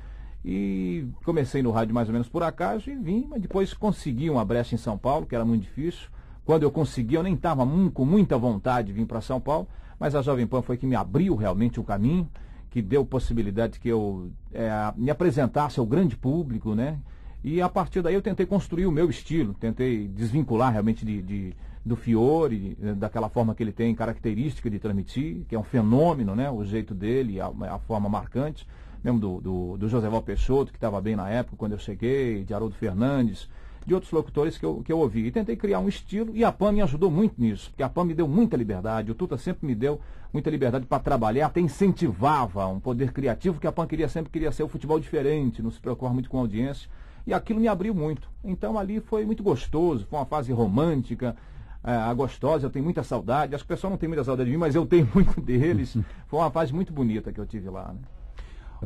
E 0.44 1.08
comecei 1.24 1.64
no 1.64 1.72
rádio 1.72 1.96
mais 1.96 2.08
ou 2.08 2.14
menos 2.14 2.30
por 2.30 2.44
acaso 2.44 2.92
e 2.92 2.96
vim, 2.96 3.26
mas 3.28 3.42
depois 3.42 3.74
consegui 3.74 4.30
uma 4.30 4.46
brecha 4.46 4.76
em 4.76 4.78
São 4.78 4.96
Paulo, 4.96 5.26
que 5.26 5.34
era 5.34 5.44
muito 5.44 5.64
difícil. 5.64 6.08
Quando 6.46 6.62
eu 6.62 6.70
consegui, 6.70 7.16
eu 7.16 7.24
nem 7.24 7.34
estava 7.34 7.66
com 7.92 8.06
muita 8.06 8.38
vontade 8.38 8.90
de 8.90 8.94
vir 8.94 9.08
para 9.08 9.22
São 9.22 9.42
Paulo, 9.42 9.68
mas 10.00 10.16
a 10.16 10.22
Jovem 10.22 10.48
Pan 10.48 10.62
foi 10.62 10.78
que 10.78 10.86
me 10.86 10.96
abriu 10.96 11.36
realmente 11.36 11.80
o 11.80 11.84
caminho, 11.84 12.30
que 12.70 12.82
deu 12.82 13.06
possibilidade 13.06 13.80
que 13.80 13.88
eu 13.88 14.30
é, 14.54 14.70
me 14.98 15.10
apresentasse 15.10 15.80
ao 15.80 15.86
grande 15.86 16.18
público, 16.18 16.76
né? 16.76 17.00
E 17.44 17.62
a 17.62 17.70
partir 17.70 18.02
daí 18.02 18.16
eu 18.16 18.22
tentei 18.22 18.46
construir 18.46 18.86
o 18.86 18.92
meu 18.92 19.10
estilo, 19.10 19.54
tentei 19.54 20.08
desvincular 20.08 20.72
realmente 20.72 21.06
de, 21.06 21.22
de 21.22 21.56
do 21.86 21.96
Fiore, 21.96 22.76
daquela 22.98 23.30
forma 23.30 23.54
que 23.54 23.62
ele 23.62 23.72
tem 23.72 23.94
característica 23.94 24.72
de 24.72 24.80
transmitir, 24.80 25.46
que 25.48 25.54
é 25.54 25.60
um 25.60 25.64
fenômeno, 25.64 26.36
né? 26.36 26.50
O 26.50 26.64
jeito 26.64 26.96
dele, 26.96 27.40
a, 27.40 27.52
a 27.70 27.78
forma 27.78 28.10
marcante, 28.10 28.68
mesmo 29.04 29.20
do, 29.20 29.40
do, 29.40 29.78
do 29.78 29.88
José 29.88 30.10
Val 30.10 30.24
Peixoto, 30.24 30.72
que 30.72 30.78
estava 30.78 31.00
bem 31.00 31.16
na 31.16 31.30
época 31.30 31.56
quando 31.56 31.74
eu 31.74 31.78
cheguei, 31.78 32.44
de 32.44 32.56
Haroldo 32.56 32.76
Fernandes, 32.76 33.48
de 33.86 33.94
outros 33.94 34.12
locutores 34.12 34.58
que 34.58 34.66
eu, 34.66 34.82
que 34.84 34.92
eu 34.92 35.00
ouvi. 35.00 35.28
E 35.28 35.32
tentei 35.32 35.56
criar 35.56 35.80
um 35.80 35.88
estilo 35.88 36.36
e 36.36 36.44
a 36.44 36.52
PAN 36.52 36.72
me 36.72 36.82
ajudou 36.82 37.12
muito 37.12 37.36
nisso, 37.38 37.70
porque 37.70 37.84
a 37.84 37.90
PAN 37.90 38.06
me 38.06 38.14
deu 38.14 38.28
muita 38.28 38.58
liberdade, 38.58 39.12
o 39.12 39.16
Tuta 39.16 39.38
sempre 39.38 39.68
me 39.68 39.76
deu 39.76 40.00
muita 40.34 40.50
liberdade 40.50 40.86
para 40.86 41.02
trabalhar, 41.02 41.48
até 41.48 41.60
incentivava 41.60 42.66
um 42.68 42.80
poder 42.80 43.12
criativo, 43.12 43.60
que 43.60 43.68
a 43.68 43.72
PAN 43.72 43.88
queria 43.88 44.10
sempre 44.10 44.32
queria 44.32 44.52
ser 44.52 44.64
o 44.64 44.68
futebol 44.68 45.00
diferente, 45.00 45.62
não 45.62 45.72
se 45.72 45.80
preocupar 45.80 46.14
muito 46.14 46.30
com 46.30 46.38
a 46.38 46.42
audiência. 46.42 46.90
E 47.28 47.34
aquilo 47.34 47.60
me 47.60 47.68
abriu 47.68 47.94
muito. 47.94 48.30
Então 48.44 48.78
ali 48.78 49.00
foi 49.00 49.26
muito 49.26 49.42
gostoso, 49.42 50.06
foi 50.10 50.20
uma 50.20 50.26
fase 50.26 50.52
romântica, 50.52 51.36
é, 51.84 51.92
a 51.92 52.12
gostosa, 52.14 52.66
eu 52.66 52.70
tenho 52.72 52.84
muita 52.84 53.04
saudade. 53.04 53.54
Acho 53.54 53.64
que 53.64 53.72
o 53.72 53.76
pessoal 53.76 53.92
não 53.92 53.98
tem 53.98 54.10
muita 54.10 54.24
saudade 54.24 54.50
de 54.50 54.56
mim, 54.56 54.60
mas 54.60 54.74
eu 54.74 54.86
tenho 54.86 55.08
muito 55.14 55.40
deles. 55.40 55.96
Foi 56.28 56.40
uma 56.40 56.50
fase 56.50 56.74
muito 56.74 56.92
bonita 56.92 57.32
que 57.32 57.40
eu 57.40 57.46
tive 57.46 57.70
lá. 57.70 57.94
Né? 57.94 58.00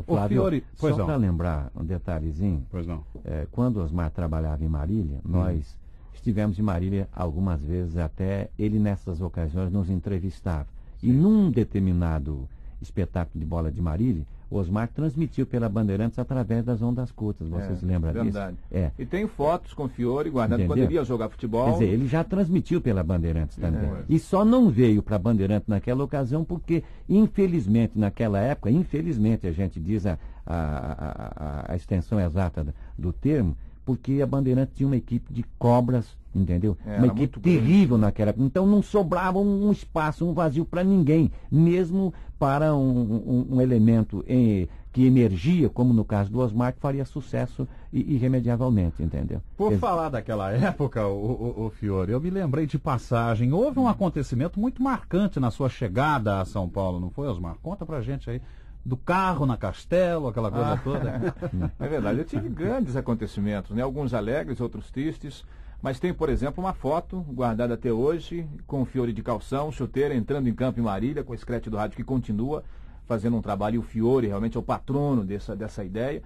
Flávio, 0.04 0.42
Fiore, 0.42 0.64
só 0.76 1.06
para 1.06 1.16
lembrar 1.16 1.72
um 1.76 1.84
detalhezinho, 1.84 2.66
pois 2.70 2.86
não. 2.86 3.04
É, 3.24 3.48
quando 3.52 3.78
Osmar 3.78 4.12
trabalhava 4.12 4.64
em 4.64 4.68
Marília, 4.68 5.18
hum. 5.26 5.32
nós 5.32 5.78
estivemos 6.14 6.60
em 6.60 6.62
Marília 6.62 7.08
algumas 7.14 7.62
vezes, 7.64 7.98
até 7.98 8.50
ele 8.58 8.80
nessas 8.80 9.22
ocasiões 9.22 9.72
nos 9.72 9.90
entrevistava. 9.90 10.68
Sim. 11.00 11.10
E 11.10 11.12
num 11.12 11.50
determinado 11.50 12.48
espetáculo 12.82 13.40
de 13.40 13.46
bola 13.46 13.72
de 13.72 13.82
Marília, 13.82 14.26
o 14.50 14.58
Osmar 14.58 14.88
transmitiu 14.88 15.46
pela 15.46 15.70
Bandeirantes 15.70 16.18
através 16.18 16.66
das 16.66 16.82
ondas 16.82 17.12
curtas. 17.12 17.48
Você 17.48 17.72
é, 17.72 17.76
se 17.76 17.86
lembra 17.86 18.12
verdade. 18.12 18.56
disso? 18.56 18.64
É. 18.72 18.92
E 18.98 19.06
tem 19.06 19.28
fotos 19.28 19.74
com 19.74 19.84
o 19.84 19.90
Fiore 19.90 20.30
guardado 20.30 20.66
quando 20.66 20.80
ele 20.80 20.96
ia 20.96 21.06
jogar 21.06 21.30
futebol. 21.30 21.66
Quer 21.66 21.72
dizer, 21.74 21.88
ele 21.90 22.08
já 22.08 22.24
transmitiu 22.24 22.82
pela 22.82 23.04
Bandeirantes 23.04 23.58
também. 23.58 23.90
É. 23.90 24.04
E 24.10 24.18
só 24.18 24.44
não 24.44 24.70
veio 24.70 25.04
para 25.04 25.18
a 25.18 25.20
Bandeirantes 25.20 25.68
naquela 25.68 26.04
ocasião 26.04 26.44
porque, 26.44 26.84
infelizmente, 27.08 27.98
naquela 27.98 28.40
época, 28.40 28.72
infelizmente 28.72 29.46
a 29.46 29.52
gente 29.52 29.80
diz 29.80 30.06
a, 30.06 30.18
a, 30.46 31.66
a, 31.68 31.74
a 31.74 31.76
extensão 31.76 32.20
exata 32.20 32.66
do 32.98 33.14
termo, 33.14 33.56
porque 33.86 34.22
a 34.22 34.26
Bandeirante 34.26 34.74
tinha 34.76 34.88
uma 34.88 34.98
equipe 34.98 35.32
de 35.32 35.44
cobras, 35.58 36.18
entendeu? 36.34 36.78
É, 36.86 36.98
uma 36.98 37.08
equipe 37.08 37.40
terrível 37.40 37.98
grande. 37.98 38.02
naquela 38.02 38.30
época. 38.30 38.46
Então 38.46 38.66
não 38.66 38.82
sobrava 38.82 39.40
um, 39.40 39.72
espaço, 39.72 40.26
um 40.28 40.34
vazio 40.34 40.66
para 40.66 40.84
ninguém, 40.84 41.32
mesmo 41.52 42.14
para 42.38 42.74
um, 42.76 43.46
um, 43.50 43.56
um 43.56 43.62
elemento 43.62 44.24
em, 44.28 44.68
que 44.92 45.06
emergia, 45.06 45.70
como 45.70 45.94
no 45.94 46.04
caso 46.04 46.32
do 46.32 46.40
Osmar, 46.40 46.74
que 46.74 46.80
faria 46.80 47.06
sucesso 47.06 47.68
irremediavelmente, 47.94 49.04
entendeu? 49.04 49.42
Por 49.56 49.78
falar 49.78 50.10
daquela 50.10 50.52
época, 50.52 51.06
o, 51.06 51.56
o, 51.58 51.66
o, 51.66 51.70
Fiore, 51.70 52.12
eu 52.12 52.20
me 52.20 52.30
lembrei 52.30 52.66
de 52.66 52.80
passagem. 52.80 53.54
Houve 53.54 53.80
um 53.80 53.88
acontecimento 53.88 54.60
muito 54.60 54.82
marcante 54.82 55.40
na 55.40 55.52
sua 55.52 55.70
chegada 55.70 56.40
a 56.40 56.46
São 56.46 56.68
Paulo, 56.68 57.00
não 57.00 57.10
foi, 57.10 57.28
Osmar? 57.28 57.56
Conta 57.62 57.86
pra 57.86 58.02
gente 58.02 58.30
aí 58.30 58.42
do 58.84 58.98
carro 58.98 59.46
na 59.46 59.58
Castelo, 59.58 60.28
aquela 60.28 60.50
coisa 60.50 60.74
ah. 60.74 60.78
toda. 60.78 61.36
é 61.80 61.88
verdade, 61.88 62.20
eu 62.20 62.26
tive 62.26 62.50
grandes 62.50 62.96
acontecimentos, 62.96 63.76
né? 63.76 63.84
alguns 63.84 64.14
alegres, 64.14 64.60
outros 64.60 64.90
tristes. 64.90 65.46
Mas 65.82 66.00
tem, 66.00 66.14
por 66.14 66.30
exemplo, 66.30 66.64
uma 66.64 66.74
foto 66.74 67.22
guardada 67.22 67.74
até 67.74 67.92
hoje 67.92 68.48
com 68.68 68.82
o 68.82 68.86
Fiore 68.86 69.14
de 69.14 69.24
calção, 69.24 69.72
chuteira, 69.72 70.14
entrando 70.14 70.50
em 70.50 70.54
campo 70.54 70.80
em 70.80 70.84
Marília, 70.84 71.24
com 71.24 71.32
o 71.32 71.36
escrete 71.36 71.70
do 71.70 71.78
rádio 71.78 71.96
que 71.96 72.04
continua 72.04 72.64
fazendo 73.06 73.38
um 73.38 73.42
trabalho. 73.42 73.76
E 73.76 73.80
o 73.80 73.82
Fiore 73.84 74.28
realmente 74.28 74.58
é 74.58 74.60
o 74.60 74.64
patrono 74.64 75.24
dessa, 75.24 75.56
dessa 75.56 75.84
ideia 75.84 76.22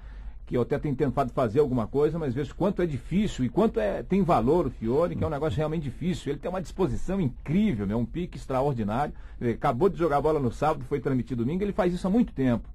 que 0.46 0.58
eu 0.58 0.62
até 0.62 0.78
tenho 0.78 0.96
tentado 0.96 1.32
fazer 1.32 1.60
alguma 1.60 1.88
coisa, 1.88 2.20
mas 2.20 2.34
vejo 2.34 2.54
quanto 2.56 2.82
é 2.82 2.86
difícil 2.86 3.46
e 3.46 3.50
quanto 3.50 3.80
é, 3.80 4.04
tem 4.04 4.22
valor 4.22 4.68
o 4.68 4.70
Fiore, 4.70 5.16
que 5.16 5.24
é 5.24 5.28
um 5.28 5.30
negócio 5.30 5.58
realmente 5.58 5.84
difícil. 5.84 6.32
Ele 6.32 6.40
tem 6.40 6.50
uma 6.50 6.62
disposição 6.62 7.22
incrível, 7.22 7.86
né? 7.86 7.96
um 7.96 8.06
pique 8.06 8.38
extraordinário. 8.38 9.14
Ele 9.40 9.52
acabou 9.52 9.88
de 9.88 9.98
jogar 9.98 10.22
bola 10.22 10.40
no 10.40 10.52
sábado, 10.52 10.84
foi 10.86 11.00
transmitido 11.00 11.44
domingo, 11.44 11.64
ele 11.64 11.72
faz 11.72 11.94
isso 11.94 12.06
há 12.06 12.10
muito 12.10 12.34
tempo. 12.34 12.68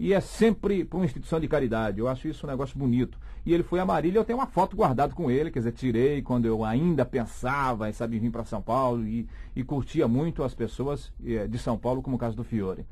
E 0.00 0.14
é 0.14 0.20
sempre 0.20 0.82
para 0.82 0.96
uma 0.96 1.04
instituição 1.04 1.38
de 1.38 1.46
caridade. 1.46 1.98
Eu 1.98 2.08
acho 2.08 2.26
isso 2.26 2.46
um 2.46 2.50
negócio 2.50 2.78
bonito. 2.78 3.18
E 3.44 3.52
ele 3.52 3.62
foi 3.62 3.80
a 3.80 3.84
Marília, 3.84 4.18
eu 4.18 4.24
tenho 4.24 4.38
uma 4.38 4.46
foto 4.46 4.74
guardada 4.74 5.14
com 5.14 5.30
ele, 5.30 5.50
quer 5.50 5.58
dizer, 5.58 5.72
tirei 5.72 6.22
quando 6.22 6.46
eu 6.46 6.64
ainda 6.64 7.04
pensava 7.04 7.86
em 7.86 7.92
saber 7.92 8.18
vir 8.18 8.30
para 8.30 8.42
São 8.46 8.62
Paulo 8.62 9.06
e, 9.06 9.28
e 9.54 9.62
curtia 9.62 10.08
muito 10.08 10.42
as 10.42 10.54
pessoas 10.54 11.12
eh, 11.22 11.46
de 11.46 11.58
São 11.58 11.76
Paulo, 11.76 12.00
como 12.00 12.16
o 12.16 12.18
caso 12.18 12.34
do 12.34 12.42
Fiore. 12.42 12.86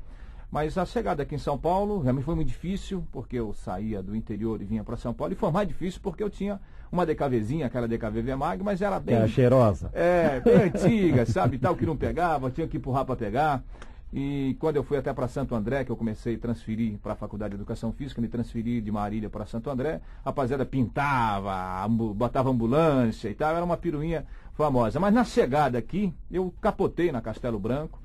Mas 0.51 0.77
a 0.77 0.85
chegada 0.85 1.23
aqui 1.23 1.33
em 1.33 1.39
São 1.39 1.57
Paulo 1.57 1.99
realmente 1.99 2.25
foi 2.25 2.35
muito 2.35 2.47
difícil, 2.47 3.03
porque 3.11 3.37
eu 3.37 3.53
saía 3.53 4.03
do 4.03 4.15
interior 4.15 4.61
e 4.61 4.65
vinha 4.65 4.83
para 4.83 4.95
São 4.95 5.11
Paulo. 5.11 5.33
E 5.33 5.35
foi 5.35 5.49
mais 5.49 5.67
difícil 5.67 5.99
porque 6.03 6.21
eu 6.21 6.29
tinha 6.29 6.61
uma 6.91 7.07
DKVzinha, 7.07 7.65
aquela 7.65 7.87
DKV 7.87 8.21
Vemag, 8.21 8.63
mas 8.63 8.83
era 8.83 8.99
bem. 8.99 9.15
Era 9.15 9.27
cheirosa. 9.27 9.89
É, 9.93 10.39
bem 10.41 10.55
antiga, 10.55 11.25
sabe? 11.25 11.57
Tal 11.57 11.75
que 11.75 11.87
não 11.87 11.97
pegava, 11.97 12.51
tinha 12.51 12.67
que 12.67 12.77
empurrar 12.77 13.03
para 13.03 13.15
pegar. 13.15 13.63
E 14.11 14.55
quando 14.59 14.75
eu 14.75 14.83
fui 14.83 14.97
até 14.97 15.13
para 15.13 15.27
Santo 15.27 15.53
André, 15.53 15.83
que 15.83 15.91
eu 15.91 15.95
comecei 15.95 16.35
a 16.35 16.39
transferir 16.39 16.97
para 16.97 17.13
a 17.13 17.15
Faculdade 17.15 17.51
de 17.51 17.55
Educação 17.55 17.91
Física, 17.91 18.19
me 18.19 18.27
transferi 18.27 18.81
de 18.81 18.91
Marília 18.91 19.29
para 19.29 19.45
Santo 19.45 19.69
André, 19.69 20.01
a 20.25 20.29
rapaziada 20.29 20.65
pintava, 20.65 21.87
botava 22.15 22.49
ambulância 22.49 23.29
e 23.29 23.35
tal, 23.35 23.55
era 23.55 23.63
uma 23.63 23.77
piruinha 23.77 24.25
famosa. 24.53 24.99
Mas 24.99 25.13
na 25.13 25.23
chegada 25.23 25.77
aqui, 25.77 26.13
eu 26.31 26.51
capotei 26.59 27.11
na 27.11 27.21
Castelo 27.21 27.59
Branco 27.59 27.99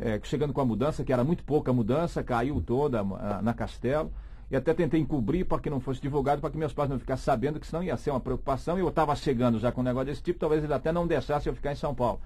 é, 0.00 0.20
chegando 0.22 0.52
com 0.52 0.60
a 0.60 0.64
mudança, 0.64 1.04
que 1.04 1.12
era 1.12 1.24
muito 1.24 1.42
pouca 1.44 1.72
mudança, 1.72 2.22
caiu 2.22 2.62
toda 2.64 3.00
a, 3.00 3.42
na 3.42 3.52
Castelo. 3.52 4.12
E 4.50 4.56
até 4.56 4.72
tentei 4.72 4.98
encobrir 4.98 5.44
para 5.44 5.58
que 5.58 5.68
não 5.68 5.78
fosse 5.78 6.00
divulgado, 6.00 6.40
para 6.40 6.50
que 6.50 6.56
meus 6.56 6.72
pais 6.72 6.88
não 6.88 6.98
ficassem 6.98 7.24
sabendo, 7.24 7.60
que 7.60 7.66
senão 7.66 7.82
ia 7.82 7.96
ser 7.98 8.10
uma 8.12 8.20
preocupação. 8.20 8.78
E 8.78 8.80
eu 8.80 8.88
estava 8.88 9.14
chegando 9.14 9.58
já 9.58 9.70
com 9.70 9.82
um 9.82 9.84
negócio 9.84 10.06
desse 10.06 10.22
tipo, 10.22 10.38
talvez 10.38 10.64
ele 10.64 10.72
até 10.72 10.90
não 10.90 11.06
deixasse 11.06 11.48
eu 11.48 11.54
ficar 11.54 11.72
em 11.72 11.76
São 11.76 11.94
Paulo. 11.94 12.18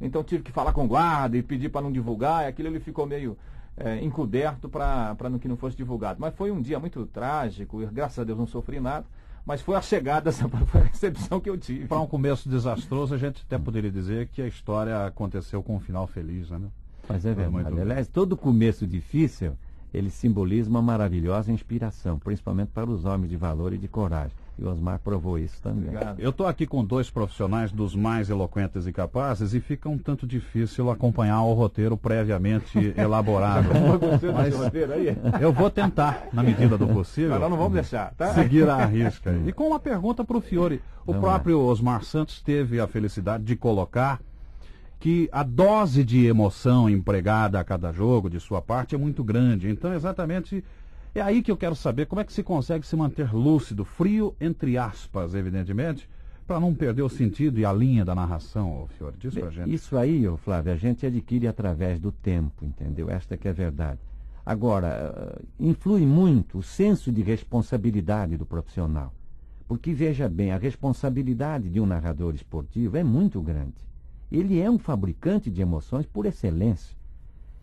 Então 0.00 0.24
tive 0.24 0.42
que 0.42 0.52
falar 0.52 0.72
com 0.72 0.84
o 0.84 0.88
guarda 0.88 1.36
e 1.36 1.42
pedir 1.42 1.68
para 1.68 1.82
não 1.82 1.92
divulgar, 1.92 2.44
e 2.44 2.46
aquilo 2.48 2.68
ele 2.68 2.80
ficou 2.80 3.06
meio 3.06 3.36
é, 3.76 4.02
encoberto 4.02 4.68
para 4.68 5.16
que 5.40 5.48
não 5.48 5.56
fosse 5.56 5.76
divulgado. 5.76 6.18
Mas 6.20 6.34
foi 6.34 6.50
um 6.50 6.60
dia 6.60 6.78
muito 6.78 7.04
trágico, 7.06 7.82
e 7.82 7.86
graças 7.86 8.18
a 8.18 8.24
Deus 8.24 8.38
não 8.38 8.46
sofri 8.46 8.80
nada 8.80 9.04
mas 9.44 9.60
foi 9.62 9.74
a 9.74 9.82
chegada, 9.82 10.28
essa 10.28 10.48
foi 10.66 10.80
a 10.80 10.84
recepção 10.84 11.40
que 11.40 11.50
eu 11.50 11.58
tive. 11.58 11.86
Para 11.86 12.00
um 12.00 12.06
começo 12.06 12.48
desastroso, 12.48 13.14
a 13.14 13.18
gente 13.18 13.42
até 13.46 13.58
poderia 13.58 13.90
dizer 13.90 14.28
que 14.28 14.42
a 14.42 14.46
história 14.46 15.06
aconteceu 15.06 15.62
com 15.62 15.76
um 15.76 15.80
final 15.80 16.06
feliz, 16.06 16.50
né? 16.50 16.60
Mas 17.08 17.26
é 17.26 17.34
verdade. 17.34 17.80
Aliás, 17.80 18.06
todo 18.06 18.36
começo 18.36 18.86
difícil, 18.86 19.56
ele 19.92 20.10
simboliza 20.10 20.70
uma 20.70 20.80
maravilhosa 20.80 21.50
inspiração, 21.50 22.18
principalmente 22.18 22.68
para 22.68 22.88
os 22.88 23.04
homens 23.04 23.30
de 23.30 23.36
valor 23.36 23.72
e 23.72 23.78
de 23.78 23.88
coragem. 23.88 24.36
E 24.60 24.64
Osmar 24.64 24.98
provou 24.98 25.38
isso 25.38 25.60
também. 25.62 25.88
Obrigado. 25.88 26.20
Eu 26.20 26.28
estou 26.28 26.46
aqui 26.46 26.66
com 26.66 26.84
dois 26.84 27.08
profissionais 27.08 27.72
dos 27.72 27.96
mais 27.96 28.28
eloquentes 28.28 28.86
e 28.86 28.92
capazes 28.92 29.54
e 29.54 29.60
fica 29.60 29.88
um 29.88 29.96
tanto 29.96 30.26
difícil 30.26 30.90
acompanhar 30.90 31.42
o 31.42 31.54
roteiro 31.54 31.96
previamente 31.96 32.92
elaborado. 32.94 33.70
Mas 34.34 35.40
eu 35.40 35.50
vou 35.50 35.70
tentar, 35.70 36.28
na 36.30 36.42
medida 36.42 36.76
do 36.76 36.86
possível. 36.86 37.38
Não, 37.38 37.48
não 37.48 37.56
vamos 37.56 37.72
deixar, 37.72 38.12
tá? 38.14 38.34
Seguir 38.34 38.68
a 38.68 38.84
risca. 38.84 39.34
E 39.46 39.52
com 39.52 39.68
uma 39.68 39.80
pergunta 39.80 40.22
para 40.22 40.36
o 40.36 40.42
Fiore. 40.42 40.82
O 41.06 41.14
não 41.14 41.20
próprio 41.20 41.58
é. 41.58 41.62
Osmar 41.62 42.04
Santos 42.04 42.42
teve 42.42 42.78
a 42.78 42.86
felicidade 42.86 43.44
de 43.44 43.56
colocar 43.56 44.20
que 44.98 45.30
a 45.32 45.42
dose 45.42 46.04
de 46.04 46.26
emoção 46.26 46.88
empregada 46.88 47.58
a 47.58 47.64
cada 47.64 47.90
jogo, 47.90 48.28
de 48.28 48.38
sua 48.38 48.60
parte, 48.60 48.94
é 48.94 48.98
muito 48.98 49.24
grande. 49.24 49.70
Então, 49.70 49.94
exatamente, 49.94 50.62
é 51.14 51.20
aí 51.20 51.42
que 51.42 51.50
eu 51.50 51.56
quero 51.56 51.74
saber 51.74 52.06
como 52.06 52.20
é 52.20 52.24
que 52.24 52.32
se 52.32 52.42
consegue 52.42 52.86
se 52.86 52.94
manter 52.96 53.34
lúcido, 53.34 53.84
frio, 53.84 54.34
entre 54.40 54.78
aspas, 54.78 55.34
evidentemente, 55.34 56.08
para 56.46 56.60
não 56.60 56.74
perder 56.74 57.02
o 57.02 57.08
sentido 57.08 57.58
e 57.60 57.64
a 57.64 57.72
linha 57.72 58.04
da 58.04 58.14
narração, 58.14 58.88
senhor. 58.98 59.14
Diz 59.18 59.34
pra 59.34 59.50
gente. 59.50 59.72
Isso 59.72 59.96
aí, 59.96 60.24
Flávio, 60.38 60.72
a 60.72 60.76
gente 60.76 61.06
adquire 61.06 61.46
através 61.46 62.00
do 62.00 62.10
tempo, 62.10 62.64
entendeu? 62.64 63.08
Esta 63.08 63.36
que 63.36 63.46
é 63.46 63.50
a 63.50 63.54
verdade. 63.54 64.00
Agora, 64.44 64.88
eh, 64.88 65.42
influi 65.60 66.04
muito 66.04 66.58
o 66.58 66.62
senso 66.62 67.12
de 67.12 67.22
responsabilidade 67.22 68.36
do 68.36 68.46
profissional. 68.46 69.14
Porque, 69.68 69.94
veja 69.94 70.28
bem, 70.28 70.50
a 70.50 70.58
responsabilidade 70.58 71.68
de 71.68 71.80
um 71.80 71.86
narrador 71.86 72.34
esportivo 72.34 72.96
é 72.96 73.04
muito 73.04 73.40
grande. 73.40 73.76
Ele 74.30 74.60
é 74.60 74.68
um 74.68 74.78
fabricante 74.78 75.50
de 75.50 75.62
emoções 75.62 76.06
por 76.06 76.26
excelência. 76.26 76.96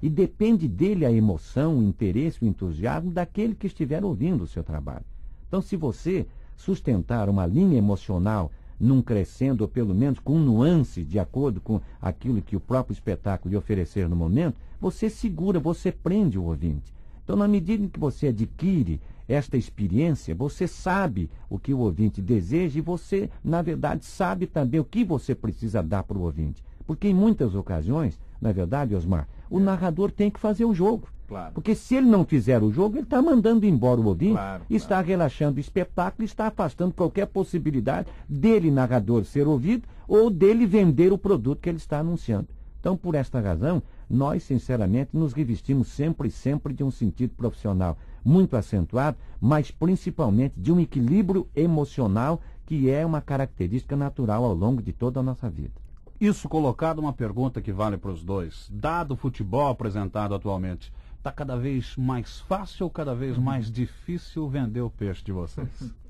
E 0.02 0.10
depende 0.10 0.68
dele 0.68 1.06
a 1.06 1.12
emoção, 1.12 1.80
o 1.80 1.84
interesse, 1.84 2.44
o 2.44 2.48
entusiasmo 2.48 3.12
daquele 3.12 3.56
que 3.56 3.68
estiver 3.68 4.04
ouvindo 4.06 4.44
o 4.44 4.48
seu 4.48 4.64
trabalho. 4.64 5.06
Então, 5.48 5.62
se 5.62 5.76
você 5.76 6.28
sustentar 6.56 7.30
uma 7.30 7.46
linha 7.46 7.78
emocional 7.78 8.52
num 8.80 9.02
crescendo, 9.02 9.62
ou 9.62 9.68
pelo 9.68 9.96
menos 9.96 10.20
com 10.20 10.38
nuance 10.38 11.04
de 11.04 11.18
acordo 11.18 11.60
com 11.60 11.82
aquilo 12.02 12.42
que 12.42 12.56
o 12.56 12.60
próprio 12.60 12.94
espetáculo 12.94 13.52
lhe 13.52 13.58
oferecer 13.58 14.08
no 14.08 14.16
momento, 14.16 14.58
você 14.80 15.10
segura, 15.10 15.60
você 15.60 15.92
prende 15.92 16.38
o 16.38 16.44
ouvinte. 16.44 16.94
Então, 17.24 17.36
na 17.36 17.48
medida 17.48 17.84
em 17.84 17.90
que 17.90 18.00
você 18.00 18.28
adquire 18.28 19.02
esta 19.28 19.58
experiência, 19.58 20.34
você 20.34 20.68
sabe 20.68 21.30
o 21.50 21.60
que 21.60 21.74
o 21.74 21.80
ouvinte 21.80 22.22
deseja 22.22 22.80
e 22.80 22.82
você, 22.82 23.30
na 23.44 23.62
verdade, 23.62 24.06
sabe 24.06 24.48
também 24.48 24.80
o 24.80 24.86
que 24.86 25.04
você 25.04 25.36
precisa 25.36 25.84
dar 25.84 26.04
para 26.04 26.18
o 26.18 26.22
ouvinte. 26.22 26.64
Porque 26.86 27.10
em 27.10 27.14
muitas 27.14 27.54
ocasiões, 27.54 28.18
na 28.42 28.52
verdade, 28.52 28.96
Osmar, 28.96 29.28
o 29.50 29.60
narrador 29.60 30.12
tem 30.12 30.30
que 30.30 30.40
fazer 30.40 30.66
o 30.66 30.74
jogo. 30.74 31.08
Claro. 31.28 31.54
Porque 31.54 31.76
se 31.76 31.96
ele 31.96 32.08
não 32.08 32.24
fizer 32.24 32.64
o 32.64 32.72
jogo, 32.72 32.96
ele 32.96 33.04
está 33.04 33.22
mandando 33.22 33.66
embora 33.66 34.00
o 34.00 34.08
ouvinte, 34.08 34.34
claro, 34.34 34.64
está 34.70 34.96
claro. 34.96 35.08
relaxando 35.08 35.58
o 35.58 35.60
espetáculo, 35.60 36.24
está 36.24 36.48
afastando 36.48 36.94
qualquer 36.94 37.26
possibilidade 37.28 38.08
dele, 38.30 38.72
narrador, 38.72 39.26
ser 39.26 39.46
ouvido 39.46 39.84
ou 40.08 40.30
dele 40.30 40.66
vender 40.66 41.12
o 41.12 41.18
produto 41.18 41.60
que 41.60 41.68
ele 41.68 41.78
está 41.78 42.00
anunciando. 42.00 42.48
Então, 42.80 42.96
por 42.96 43.16
esta 43.16 43.42
razão, 43.42 43.84
nós, 44.10 44.44
sinceramente, 44.44 45.10
nos 45.12 45.34
revestimos 45.34 45.90
sempre 45.90 46.30
e 46.30 46.32
sempre 46.32 46.74
de 46.74 46.84
um 46.84 46.92
sentido 46.92 47.34
profissional 47.36 47.98
muito 48.24 48.56
acentuado, 48.56 49.18
mas 49.42 49.70
principalmente 49.70 50.54
de 50.58 50.72
um 50.72 50.80
equilíbrio 50.80 51.48
emocional 51.54 52.40
que 52.66 52.90
é 52.90 53.06
uma 53.06 53.22
característica 53.22 53.96
natural 53.96 54.46
ao 54.46 54.54
longo 54.54 54.82
de 54.82 54.94
toda 54.94 55.20
a 55.20 55.24
nossa 55.24 55.50
vida. 55.50 55.87
Isso 56.20 56.50
colocado 56.50 57.00
uma 57.00 57.14
pergunta 57.14 57.62
que 57.62 57.72
vale 57.72 57.98
para 57.98 58.12
os 58.12 58.24
dois. 58.24 58.68
Dado 58.72 59.14
o 59.14 59.18
futebol 59.18 59.70
apresentado 59.70 60.34
atualmente, 60.34 60.92
está 61.18 61.32
cada 61.32 61.56
vez 61.56 61.96
mais 61.96 62.40
fácil 62.42 62.86
ou 62.86 62.90
cada 62.90 63.14
vez 63.14 63.38
mais 63.38 63.72
difícil 63.72 64.50
vender 64.50 64.82
o 64.82 64.90
peixe 64.90 65.24
de 65.24 65.32
vocês? 65.32 65.70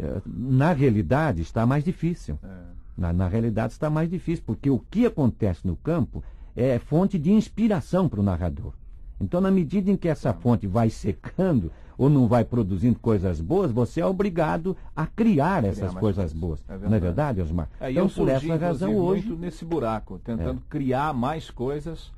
É, 0.00 0.22
na 0.24 0.72
realidade, 0.72 1.42
está 1.42 1.66
mais 1.66 1.82
difícil. 1.82 2.38
É. 2.40 2.48
Na, 2.96 3.12
na 3.12 3.26
realidade, 3.26 3.72
está 3.72 3.90
mais 3.90 4.08
difícil, 4.08 4.44
porque 4.46 4.70
o 4.70 4.78
que 4.78 5.04
acontece 5.04 5.66
no 5.66 5.74
campo 5.74 6.22
é 6.54 6.78
fonte 6.78 7.18
de 7.18 7.32
inspiração 7.32 8.08
para 8.08 8.20
o 8.20 8.22
narrador. 8.22 8.74
Então, 9.20 9.40
na 9.40 9.50
medida 9.50 9.90
em 9.90 9.96
que 9.96 10.08
essa 10.08 10.32
fonte 10.32 10.68
vai 10.68 10.88
secando 10.88 11.72
ou 11.98 12.08
não 12.08 12.28
vai 12.28 12.44
produzindo 12.44 12.96
coisas 13.00 13.40
boas, 13.40 13.72
você 13.72 14.00
é 14.00 14.06
obrigado 14.06 14.76
a 14.94 15.04
criar 15.04 15.64
essas 15.64 15.92
mais 15.92 15.98
coisas 15.98 16.32
boas. 16.32 16.64
É 16.68 16.72
não 16.72 16.76
é 16.76 16.78
verdade. 16.78 17.02
verdade, 17.02 17.40
Osmar? 17.42 17.68
É, 17.80 17.90
então, 17.90 18.04
eu 18.04 18.10
por 18.10 18.28
essa 18.28 18.56
razão, 18.56 18.96
hoje. 18.96 19.26
muito 19.26 19.40
nesse 19.40 19.64
buraco, 19.64 20.20
tentando 20.20 20.62
criar 20.68 21.12
mais 21.12 21.50
coisas 21.50 22.12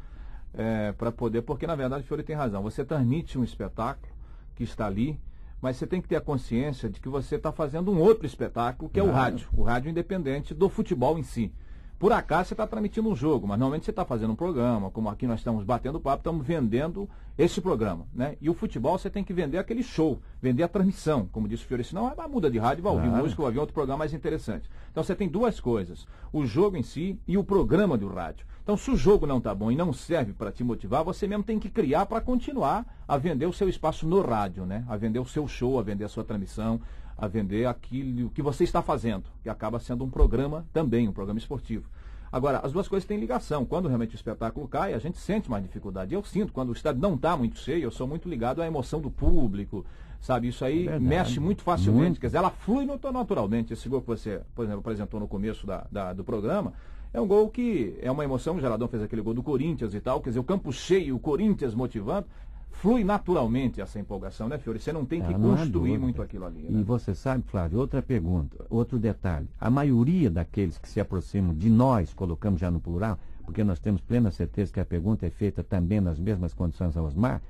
para 0.98 1.10
poder. 1.10 1.42
Porque, 1.42 1.66
na 1.66 1.74
verdade, 1.74 2.04
o 2.04 2.06
Fiore 2.06 2.22
tem 2.22 2.36
razão. 2.36 2.62
Você 2.62 2.84
transmite 2.84 3.38
um 3.38 3.44
espetáculo 3.44 4.12
que 4.54 4.62
está 4.62 4.86
ali, 4.86 5.18
mas 5.62 5.76
você 5.76 5.86
tem 5.86 6.02
que 6.02 6.08
ter 6.08 6.16
a 6.16 6.20
consciência 6.20 6.90
de 6.90 7.00
que 7.00 7.08
você 7.08 7.36
está 7.36 7.50
fazendo 7.50 7.90
um 7.90 7.98
outro 7.98 8.26
espetáculo, 8.26 8.90
que 8.90 9.00
é 9.00 9.02
o 9.02 9.10
rádio. 9.10 9.48
O 9.56 9.62
rádio 9.62 9.90
independente 9.90 10.52
do 10.52 10.68
futebol 10.68 11.18
em 11.18 11.22
si. 11.22 11.50
Por 12.00 12.14
acaso 12.14 12.48
você 12.48 12.54
está 12.54 12.66
transmitindo 12.66 13.10
um 13.10 13.14
jogo, 13.14 13.46
mas 13.46 13.58
normalmente 13.58 13.84
você 13.84 13.90
está 13.90 14.06
fazendo 14.06 14.32
um 14.32 14.34
programa, 14.34 14.90
como 14.90 15.10
aqui 15.10 15.26
nós 15.26 15.40
estamos 15.40 15.64
batendo 15.64 16.00
papo, 16.00 16.20
estamos 16.20 16.46
vendendo 16.46 17.06
esse 17.36 17.60
programa. 17.60 18.06
Né? 18.14 18.38
E 18.40 18.48
o 18.48 18.54
futebol 18.54 18.98
você 18.98 19.10
tem 19.10 19.22
que 19.22 19.34
vender 19.34 19.58
aquele 19.58 19.82
show, 19.82 20.18
vender 20.40 20.62
a 20.62 20.68
transmissão. 20.68 21.28
Como 21.30 21.46
disse 21.46 21.62
o 21.62 21.66
Fiore, 21.66 21.84
senão 21.84 22.10
vai 22.14 22.26
muda 22.26 22.50
de 22.50 22.56
rádio, 22.56 22.82
vai 22.82 22.90
ouvir 22.90 23.08
Claro. 23.08 23.22
música, 23.22 23.42
vai 23.42 23.48
ouvir 23.48 23.58
outro 23.58 23.74
programa 23.74 23.98
mais 23.98 24.14
interessante. 24.14 24.70
Então 24.90 25.04
você 25.04 25.14
tem 25.14 25.28
duas 25.28 25.60
coisas: 25.60 26.06
o 26.32 26.46
jogo 26.46 26.78
em 26.78 26.82
si 26.82 27.20
e 27.28 27.36
o 27.36 27.44
programa 27.44 27.98
do 27.98 28.08
rádio. 28.08 28.46
Então, 28.62 28.76
se 28.76 28.90
o 28.90 28.96
jogo 28.96 29.26
não 29.26 29.38
está 29.38 29.54
bom 29.54 29.70
e 29.70 29.76
não 29.76 29.92
serve 29.92 30.32
para 30.32 30.52
te 30.52 30.62
motivar, 30.62 31.02
você 31.02 31.26
mesmo 31.26 31.42
tem 31.42 31.58
que 31.58 31.68
criar 31.68 32.06
para 32.06 32.20
continuar 32.20 32.86
a 33.08 33.16
vender 33.16 33.46
o 33.46 33.52
seu 33.52 33.68
espaço 33.68 34.06
no 34.06 34.22
rádio, 34.22 34.64
né? 34.64 34.84
A 34.88 34.96
vender 34.96 35.18
o 35.18 35.24
seu 35.24 35.48
show, 35.48 35.78
a 35.78 35.82
vender 35.82 36.04
a 36.04 36.08
sua 36.08 36.22
transmissão, 36.22 36.80
a 37.20 37.26
vender 37.28 37.66
aquilo 37.66 38.30
que 38.30 38.40
você 38.42 38.64
está 38.64 38.80
fazendo, 38.80 39.24
que 39.42 39.48
acaba 39.50 39.78
sendo 39.78 40.04
um 40.04 40.10
programa 40.10 40.64
também, 40.72 41.06
um 41.08 41.12
programa 41.12 41.38
esportivo. 41.38 41.88
Agora, 42.32 42.58
as 42.58 42.72
duas 42.72 42.86
coisas 42.88 43.06
têm 43.06 43.18
ligação. 43.18 43.64
Quando 43.66 43.88
realmente 43.88 44.14
o 44.14 44.16
espetáculo 44.16 44.66
cai, 44.68 44.94
a 44.94 44.98
gente 44.98 45.18
sente 45.18 45.50
mais 45.50 45.62
dificuldade. 45.64 46.14
Eu 46.14 46.22
sinto, 46.24 46.52
quando 46.52 46.68
o 46.68 46.72
estádio 46.72 47.02
não 47.02 47.14
está 47.14 47.36
muito 47.36 47.58
cheio, 47.58 47.82
eu 47.84 47.90
sou 47.90 48.06
muito 48.06 48.28
ligado 48.28 48.62
à 48.62 48.66
emoção 48.66 49.00
do 49.00 49.10
público, 49.10 49.84
sabe? 50.20 50.46
Isso 50.48 50.64
aí 50.64 50.84
Verdade. 50.84 51.04
mexe 51.04 51.40
muito 51.40 51.62
facilmente. 51.62 52.02
Muito. 52.04 52.20
Quer 52.20 52.28
dizer, 52.28 52.38
ela 52.38 52.50
flui 52.50 52.86
naturalmente. 52.86 53.72
Esse 53.72 53.88
gol 53.88 54.00
que 54.00 54.06
você, 54.06 54.40
por 54.54 54.62
exemplo, 54.64 54.80
apresentou 54.80 55.18
no 55.18 55.26
começo 55.26 55.66
da- 55.66 55.86
da- 55.90 56.12
do 56.12 56.22
programa, 56.22 56.72
é 57.12 57.20
um 57.20 57.26
gol 57.26 57.48
que 57.50 57.98
é 58.00 58.10
uma 58.12 58.22
emoção. 58.22 58.54
O 58.56 58.60
Geradão 58.60 58.86
fez 58.86 59.02
aquele 59.02 59.22
gol 59.22 59.34
do 59.34 59.42
Corinthians 59.42 59.92
e 59.92 60.00
tal. 60.00 60.20
Quer 60.20 60.30
dizer, 60.30 60.40
o 60.40 60.44
campo 60.44 60.72
cheio, 60.72 61.16
o 61.16 61.18
Corinthians 61.18 61.74
motivando. 61.74 62.26
Flui 62.72 63.04
naturalmente 63.04 63.80
essa 63.80 63.98
empolgação, 63.98 64.48
né, 64.48 64.56
Fiore? 64.56 64.78
Você 64.78 64.92
não 64.92 65.04
tem 65.04 65.20
que 65.20 65.34
Ah, 65.34 65.38
não 65.38 65.50
construir 65.50 65.70
dúvida. 65.70 65.98
muito 65.98 66.22
aquilo 66.22 66.46
ali. 66.46 66.66
E 66.68 66.72
Né? 66.72 66.82
você 66.82 67.14
sabe, 67.14 67.44
Flávio, 67.46 67.78
outra 67.78 68.00
pergunta, 68.00 68.64
outro 68.70 68.98
detalhe. 68.98 69.46
A 69.60 69.68
maioria 69.68 70.30
daqueles 70.30 70.78
que 70.78 70.88
se 70.88 70.98
aproximam 71.00 71.54
de 71.54 71.68
nós, 71.68 72.14
colocamos 72.14 72.60
já 72.60 72.70
no 72.70 72.80
plural, 72.80 73.18
porque 73.44 73.62
nós 73.64 73.78
temos 73.78 74.00
plena 74.00 74.30
certeza 74.30 74.72
que 74.72 74.80
a 74.80 74.84
pergunta 74.84 75.26
é 75.26 75.30
feita 75.30 75.62
também 75.62 76.00
nas 76.00 76.18
mesmas 76.18 76.54
condições 76.54 76.96
ao 76.96 77.04
Osmar, 77.04 77.42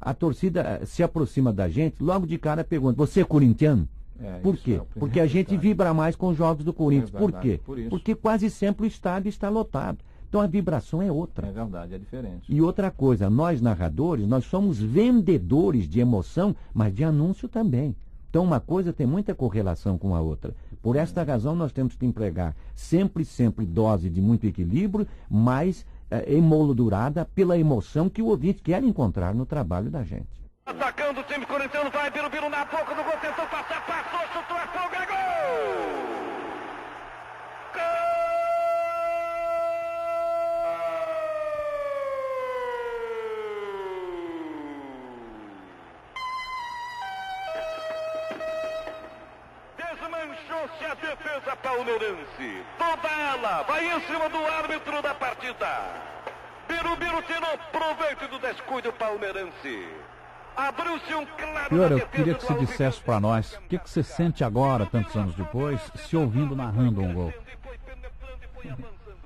a 0.00 0.12
torcida 0.12 0.62
eh, 0.82 0.84
se 0.86 1.02
aproxima 1.02 1.52
da 1.52 1.68
gente, 1.68 2.02
logo 2.02 2.26
de 2.26 2.36
cara 2.36 2.64
pergunta, 2.64 2.96
você 2.96 3.20
é 3.20 3.24
corintiano? 3.24 3.86
É, 4.20 4.38
Por 4.40 4.56
quê? 4.56 4.80
é 4.80 4.98
Porque 4.98 5.20
a 5.20 5.26
gente 5.26 5.56
vibra 5.56 5.92
mais 5.94 6.16
com 6.16 6.28
os 6.28 6.36
jogos 6.36 6.64
do 6.64 6.72
Corinthians. 6.72 7.14
É 7.14 7.18
Por 7.18 7.30
verdade, 7.32 7.48
quê? 7.48 7.60
por. 7.64 7.78
Porque 7.88 8.14
quase 8.14 8.50
sempre 8.50 8.84
o 8.84 8.86
estádio 8.86 9.28
está 9.28 9.48
lotado. 9.48 9.98
Então 10.32 10.40
a 10.40 10.46
vibração 10.46 11.02
é 11.02 11.12
outra. 11.12 11.46
É 11.48 11.52
verdade, 11.52 11.94
é 11.94 11.98
diferente. 11.98 12.44
E 12.48 12.62
outra 12.62 12.90
coisa, 12.90 13.28
nós 13.28 13.60
narradores, 13.60 14.26
nós 14.26 14.46
somos 14.46 14.80
vendedores 14.80 15.86
de 15.86 16.00
emoção, 16.00 16.56
mas 16.72 16.94
de 16.94 17.04
anúncio 17.04 17.50
também. 17.50 17.94
Então 18.30 18.42
uma 18.42 18.58
coisa 18.58 18.94
tem 18.94 19.06
muita 19.06 19.34
correlação 19.34 19.98
com 19.98 20.16
a 20.16 20.22
outra. 20.22 20.54
Por 20.80 20.96
esta 20.96 21.22
razão 21.22 21.54
nós 21.54 21.70
temos 21.70 21.96
que 21.96 22.06
empregar 22.06 22.56
sempre, 22.74 23.26
sempre 23.26 23.66
dose 23.66 24.08
de 24.08 24.22
muito 24.22 24.46
equilíbrio, 24.46 25.06
mas 25.28 25.84
eh, 26.10 26.36
emoldurada 26.36 27.26
pela 27.26 27.58
emoção 27.58 28.08
que 28.08 28.22
o 28.22 28.28
ouvinte 28.28 28.62
quer 28.62 28.82
encontrar 28.82 29.34
no 29.34 29.44
trabalho 29.44 29.90
da 29.90 30.02
gente. 30.02 30.30
Atacando 30.64 31.20
o 31.20 31.24
time 31.24 31.44
corintiano, 31.44 31.90
vai 31.90 32.10
Birubiru 32.10 32.48
na 32.48 32.64
boca 32.64 32.94
do 32.94 33.04
gol, 33.04 33.18
tentou 33.20 33.44
passar, 33.48 33.84
passou, 33.86 34.26
chutou, 34.32 34.56
é 34.56 35.02
é 35.02 35.06
gol! 35.06 36.11
Defesa 51.12 51.56
palmeirense. 51.56 52.64
Toda 52.78 53.08
ela 53.08 53.62
vai 53.62 53.96
em 53.96 54.00
cima 54.06 54.28
do 54.28 54.38
árbitro 54.46 55.02
da 55.02 55.14
partida. 55.14 55.66
Birubiru 56.66 57.22
tirou 57.22 57.58
proveito 57.70 58.28
do 58.28 58.38
descuido 58.38 58.92
palmeirense. 58.94 59.88
Abriu-se 60.56 61.14
um 61.14 61.26
claro 61.26 61.76
na 61.76 61.86
eu 61.86 62.06
queria 62.08 62.34
que 62.34 62.44
você 62.44 62.54
dissesse 62.54 63.00
para 63.00 63.20
nós 63.20 63.54
o 63.54 63.60
que, 63.62 63.78
que 63.78 63.88
você 63.88 64.02
sente 64.02 64.44
agora, 64.44 64.86
tantos 64.86 65.14
anos 65.16 65.34
depois, 65.34 65.80
se 65.96 66.16
ouvindo 66.16 66.54
narrando 66.54 67.02
um 67.02 67.12
gol. 67.12 67.32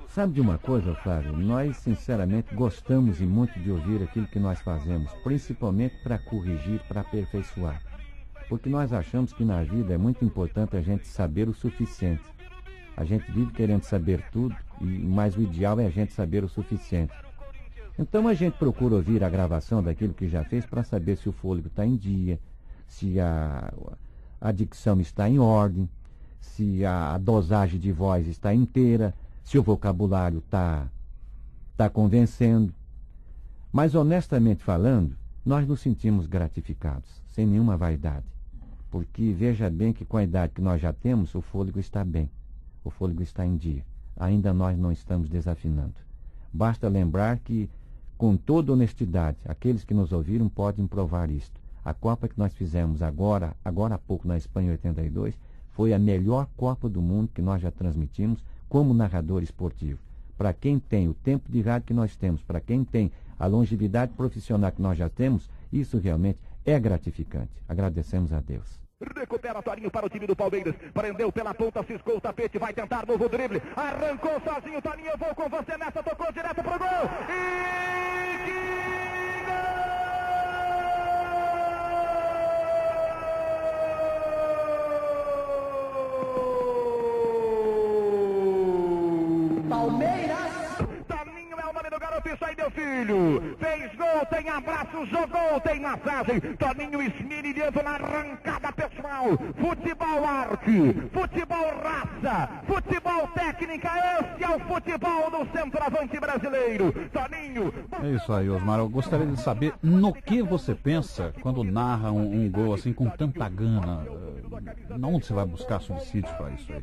Sabe 0.08 0.32
de 0.32 0.40
uma 0.40 0.56
coisa, 0.56 0.94
Flávio? 0.94 1.36
Nós, 1.36 1.76
sinceramente, 1.78 2.54
gostamos 2.54 3.20
e 3.20 3.24
muito 3.24 3.58
de 3.60 3.70
ouvir 3.70 4.02
aquilo 4.02 4.26
que 4.26 4.38
nós 4.38 4.60
fazemos, 4.60 5.12
principalmente 5.22 5.96
para 6.02 6.18
corrigir, 6.18 6.80
para 6.88 7.02
aperfeiçoar. 7.02 7.82
Porque 8.48 8.68
nós 8.68 8.92
achamos 8.92 9.32
que 9.32 9.44
na 9.44 9.62
vida 9.62 9.94
é 9.94 9.98
muito 9.98 10.24
importante 10.24 10.76
a 10.76 10.80
gente 10.80 11.06
saber 11.06 11.48
o 11.48 11.54
suficiente. 11.54 12.22
A 12.96 13.04
gente 13.04 13.30
vive 13.30 13.52
querendo 13.52 13.82
saber 13.82 14.24
tudo, 14.30 14.56
e 14.80 14.84
mas 14.84 15.36
o 15.36 15.42
ideal 15.42 15.78
é 15.80 15.86
a 15.86 15.90
gente 15.90 16.12
saber 16.12 16.44
o 16.44 16.48
suficiente. 16.48 17.12
Então 17.98 18.28
a 18.28 18.34
gente 18.34 18.54
procura 18.58 18.94
ouvir 18.94 19.24
a 19.24 19.28
gravação 19.28 19.82
daquilo 19.82 20.14
que 20.14 20.28
já 20.28 20.44
fez 20.44 20.64
para 20.64 20.84
saber 20.84 21.16
se 21.16 21.28
o 21.28 21.32
fôlego 21.32 21.68
está 21.68 21.84
em 21.84 21.96
dia, 21.96 22.38
se 22.86 23.18
a, 23.18 23.72
a 24.40 24.52
dicção 24.52 25.00
está 25.00 25.28
em 25.28 25.38
ordem, 25.38 25.88
se 26.40 26.84
a 26.84 27.18
dosagem 27.18 27.80
de 27.80 27.90
voz 27.92 28.26
está 28.26 28.54
inteira, 28.54 29.14
se 29.42 29.58
o 29.58 29.62
vocabulário 29.62 30.38
está 30.38 30.86
tá 31.76 31.90
convencendo. 31.90 32.72
Mas 33.72 33.94
honestamente 33.94 34.62
falando, 34.62 35.16
nós 35.44 35.66
nos 35.66 35.80
sentimos 35.80 36.26
gratificados, 36.26 37.22
sem 37.28 37.46
nenhuma 37.46 37.76
vaidade. 37.76 38.35
Porque 38.90 39.32
veja 39.32 39.68
bem 39.68 39.92
que 39.92 40.04
com 40.04 40.16
a 40.16 40.24
idade 40.24 40.52
que 40.54 40.60
nós 40.60 40.80
já 40.80 40.92
temos, 40.92 41.34
o 41.34 41.40
fôlego 41.40 41.78
está 41.78 42.04
bem, 42.04 42.30
o 42.84 42.90
fôlego 42.90 43.22
está 43.22 43.44
em 43.44 43.56
dia. 43.56 43.84
Ainda 44.16 44.54
nós 44.54 44.78
não 44.78 44.90
estamos 44.90 45.28
desafinando. 45.28 45.94
Basta 46.52 46.88
lembrar 46.88 47.38
que, 47.38 47.68
com 48.16 48.36
toda 48.36 48.72
honestidade, 48.72 49.36
aqueles 49.44 49.84
que 49.84 49.92
nos 49.92 50.12
ouviram 50.12 50.48
podem 50.48 50.86
provar 50.86 51.30
isto. 51.30 51.60
A 51.84 51.92
Copa 51.92 52.28
que 52.28 52.38
nós 52.38 52.54
fizemos 52.54 53.02
agora, 53.02 53.54
agora 53.64 53.96
há 53.96 53.98
pouco 53.98 54.26
na 54.26 54.36
Espanha 54.36 54.72
82, 54.72 55.38
foi 55.72 55.92
a 55.92 55.98
melhor 55.98 56.48
Copa 56.56 56.88
do 56.88 57.02
Mundo 57.02 57.30
que 57.34 57.42
nós 57.42 57.60
já 57.60 57.70
transmitimos 57.70 58.42
como 58.68 58.94
narrador 58.94 59.42
esportivo. 59.42 60.00
Para 60.38 60.52
quem 60.52 60.78
tem 60.78 61.08
o 61.08 61.14
tempo 61.14 61.50
de 61.52 61.60
rádio 61.60 61.88
que 61.88 61.94
nós 61.94 62.16
temos, 62.16 62.42
para 62.42 62.60
quem 62.60 62.84
tem 62.84 63.12
a 63.38 63.46
longevidade 63.46 64.12
profissional 64.14 64.72
que 64.72 64.80
nós 64.80 64.96
já 64.96 65.08
temos, 65.08 65.48
isso 65.72 65.98
realmente 65.98 66.40
é 66.66 66.78
gratificante. 66.78 67.52
Agradecemos 67.68 68.32
a 68.32 68.40
Deus. 68.40 68.80
Recupera 69.14 69.62
Torinho 69.62 69.90
para 69.90 70.06
o 70.06 70.08
time 70.08 70.26
do 70.26 70.34
Palmeiras. 70.34 70.74
Prendeu 70.92 71.30
pela 71.30 71.54
ponta, 71.54 71.84
ciscou 71.84 72.16
o 72.16 72.20
tapete, 72.20 72.58
vai 72.58 72.72
tentar 72.72 73.06
novo 73.06 73.28
drible. 73.28 73.62
Arrancou 73.76 74.40
sozinho, 74.40 74.80
Toninho. 74.82 75.10
Eu 75.10 75.18
vou 75.18 75.34
com 75.34 75.48
você 75.48 75.76
nessa, 75.76 76.02
tocou 76.02 76.32
direto 76.32 76.62
pro 76.62 76.78
gol. 76.78 77.10
E 77.28 78.44
que 78.44 78.95
filho. 92.76 93.56
Fez 93.58 93.94
gol, 93.96 94.26
tem 94.30 94.48
abraço, 94.48 95.06
jogou, 95.06 95.60
tem 95.64 95.80
massagem. 95.80 96.40
Toninho 96.58 97.02
esmirilhando 97.02 97.82
na 97.82 97.90
arrancada 97.92 98.72
pessoal. 98.72 99.26
Futebol 99.58 100.24
arte, 100.24 100.94
futebol 101.12 101.66
raça, 101.82 102.50
futebol 102.66 103.26
técnica. 103.28 103.90
Esse 104.20 104.44
é 104.44 104.56
o 104.56 104.60
futebol 104.60 105.30
do 105.30 105.58
centroavante 105.58 106.20
brasileiro. 106.20 106.92
Toninho. 107.12 107.72
É 108.02 108.10
isso 108.10 108.32
aí, 108.32 108.48
Osmar. 108.50 108.78
Eu 108.78 108.88
gostaria 108.88 109.26
de 109.26 109.40
saber 109.40 109.72
no 109.82 110.12
que 110.12 110.42
você 110.42 110.74
pensa 110.74 111.32
quando 111.40 111.64
narra 111.64 112.12
um, 112.12 112.44
um 112.44 112.50
gol 112.50 112.74
assim 112.74 112.92
com 112.92 113.08
tanta 113.08 113.48
gana. 113.48 114.04
Onde 115.02 115.26
você 115.26 115.32
vai 115.32 115.46
buscar 115.46 115.80
subsídios 115.80 116.32
para 116.32 116.50
isso 116.50 116.72
aí? 116.72 116.82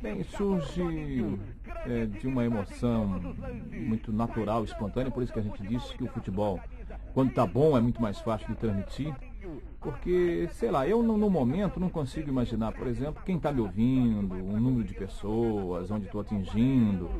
Bem, 0.00 0.22
surge 0.24 1.38
é, 1.86 2.06
de 2.06 2.26
uma 2.26 2.44
emoção 2.44 3.34
muito 3.72 4.12
natural, 4.12 4.64
espontânea, 4.64 5.10
por 5.10 5.22
isso 5.22 5.32
que 5.34 5.40
a 5.40 5.42
gente 5.42 5.62
disse 5.66 5.92
que 5.94 6.04
o 6.04 6.06
futebol, 6.06 6.60
quando 7.12 7.30
está 7.30 7.44
bom, 7.44 7.76
é 7.76 7.80
muito 7.80 8.00
mais 8.00 8.18
fácil 8.20 8.46
de 8.48 8.54
transmitir. 8.54 9.12
Porque, 9.80 10.48
sei 10.52 10.70
lá, 10.70 10.88
eu 10.88 11.02
no, 11.02 11.18
no 11.18 11.28
momento 11.28 11.78
não 11.78 11.90
consigo 11.90 12.30
imaginar, 12.30 12.72
por 12.72 12.86
exemplo, 12.86 13.22
quem 13.26 13.36
está 13.36 13.52
me 13.52 13.60
ouvindo, 13.60 14.32
o 14.34 14.58
número 14.58 14.84
de 14.84 14.94
pessoas, 14.94 15.90
onde 15.90 16.06
estou 16.06 16.22
atingindo. 16.22 17.10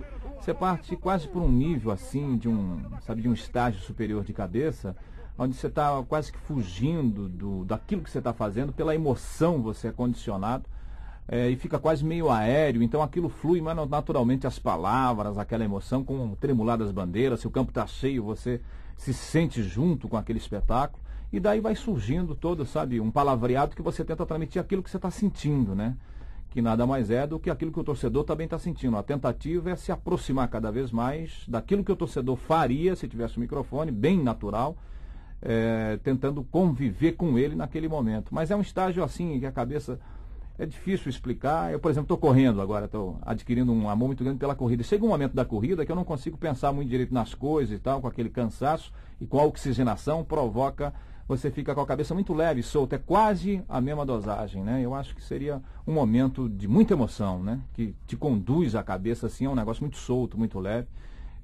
Você 0.40 0.55
parte 0.55 0.96
quase 0.96 1.29
por 1.29 1.42
um 1.42 1.48
nível 1.48 1.90
assim, 1.90 2.38
de 2.38 2.48
um, 2.48 2.81
sabe, 3.00 3.20
de 3.20 3.29
um 3.29 3.35
estágio 3.35 3.81
superior 3.81 4.24
de 4.24 4.33
cabeça, 4.33 4.96
onde 5.37 5.55
você 5.55 5.66
está 5.66 6.03
quase 6.09 6.33
que 6.33 6.38
fugindo 6.38 7.29
do, 7.29 7.64
daquilo 7.66 8.03
que 8.03 8.11
você 8.11 8.18
está 8.18 8.33
fazendo, 8.33 8.72
pela 8.72 8.94
emoção 8.94 9.61
você 9.61 9.88
é 9.88 9.92
condicionado 9.92 10.64
é, 11.27 11.49
e 11.49 11.57
fica 11.57 11.79
quase 11.79 12.05
meio 12.05 12.31
aéreo, 12.31 12.83
então 12.83 13.03
aquilo 13.03 13.29
flui 13.29 13.61
mas 13.61 13.77
naturalmente 13.89 14.47
as 14.47 14.59
palavras, 14.59 15.39
aquela 15.39 15.65
emoção, 15.65 16.05
com 16.05 16.33
o 16.33 16.37
tremular 16.37 16.77
das 16.77 16.93
bandeiras, 16.93 17.41
se 17.41 17.47
o 17.47 17.51
campo 17.51 17.71
está 17.71 17.87
cheio, 17.87 18.23
você 18.23 18.61
se 18.97 19.13
sente 19.13 19.63
junto 19.63 20.09
com 20.09 20.17
aquele 20.17 20.39
espetáculo, 20.39 21.03
e 21.33 21.41
daí 21.41 21.61
vai 21.61 21.75
surgindo 21.75 22.35
todo, 22.35 22.65
sabe, 22.65 23.01
um 23.01 23.11
palavreado 23.11 23.75
que 23.75 23.83
você 23.83 24.05
tenta 24.05 24.25
transmitir 24.25 24.61
aquilo 24.61 24.83
que 24.83 24.91
você 24.91 24.99
está 24.99 25.11
sentindo, 25.11 25.75
né? 25.75 25.97
Que 26.51 26.63
nada 26.63 26.87
mais 26.87 27.11
é 27.11 27.27
do 27.27 27.41
que 27.41 27.51
aquilo 27.51 27.73
que 27.73 27.81
o 27.81 27.83
torcedor 27.83 28.23
também 28.23 28.45
está 28.45 28.57
sentindo. 28.57 28.97
A 28.97 29.03
tentativa 29.03 29.71
é 29.71 29.75
se 29.75 29.91
aproximar 29.91 30.47
cada 30.47 30.71
vez 30.71 30.93
mais 30.93 31.43
daquilo 31.49 31.83
que 31.83 31.91
o 31.91 31.97
torcedor 31.97 32.37
faria 32.37 32.95
se 32.95 33.09
tivesse 33.09 33.37
um 33.37 33.41
microfone, 33.41 33.91
bem 33.91 34.23
natural, 34.23 34.77
é, 35.43 35.99
tentando 36.05 36.45
conviver 36.45 37.13
com 37.13 37.37
ele 37.37 37.57
naquele 37.57 37.89
momento. 37.89 38.33
Mas 38.33 38.53
é 38.53 38.57
um 38.57 38.61
estágio 38.61 39.03
assim 39.03 39.41
que 39.41 39.47
a 39.47 39.51
cabeça 39.51 39.99
é 40.59 40.67
difícil 40.67 41.09
explicar. 41.09 41.73
Eu, 41.73 41.81
por 41.81 41.90
exemplo, 41.90 42.05
estou 42.05 42.19
correndo 42.19 42.61
agora, 42.61 42.87
estou 42.87 43.19
adquirindo 43.23 43.73
um 43.73 43.88
amor 43.88 44.07
muito 44.07 44.23
grande 44.23 44.38
pela 44.38 44.55
corrida. 44.55 44.83
Chega 44.83 45.05
um 45.05 45.09
momento 45.09 45.35
da 45.35 45.45
corrida 45.45 45.85
que 45.85 45.93
eu 45.93 45.97
não 45.97 46.05
consigo 46.05 46.37
pensar 46.37 46.73
muito 46.73 46.88
direito 46.88 47.12
nas 47.12 47.35
coisas 47.35 47.77
e 47.77 47.79
tal, 47.79 48.01
com 48.01 48.07
aquele 48.07 48.29
cansaço 48.29 48.93
e 49.21 49.27
com 49.27 49.38
a 49.38 49.45
oxigenação 49.45 50.25
provoca 50.25 50.93
você 51.27 51.51
fica 51.51 51.75
com 51.75 51.81
a 51.81 51.87
cabeça 51.87 52.12
muito 52.12 52.35
leve, 52.35 52.62
solta, 52.62 52.97
é 52.97 52.99
quase 52.99 53.62
a 53.67 53.81
mesma 53.81 54.05
dosagem, 54.05 54.62
né? 54.62 54.83
Eu 54.83 54.95
acho 54.95 55.14
que 55.14 55.23
seria 55.23 55.62
um 55.87 55.93
momento 55.93 56.49
de 56.51 56.69
muita 56.69 56.93
emoção, 56.93 57.43
né? 57.43 57.61
Que 57.73 57.95
te 58.07 58.14
conduz 58.14 58.75
a 58.75 58.83
cabeça 58.83 59.27
assim, 59.27 59.47
é 59.47 59.49
um 59.49 59.55
negócio 59.55 59.83
muito 59.83 59.97
solto, 59.97 60.37
muito 60.37 60.59
leve 60.61 60.87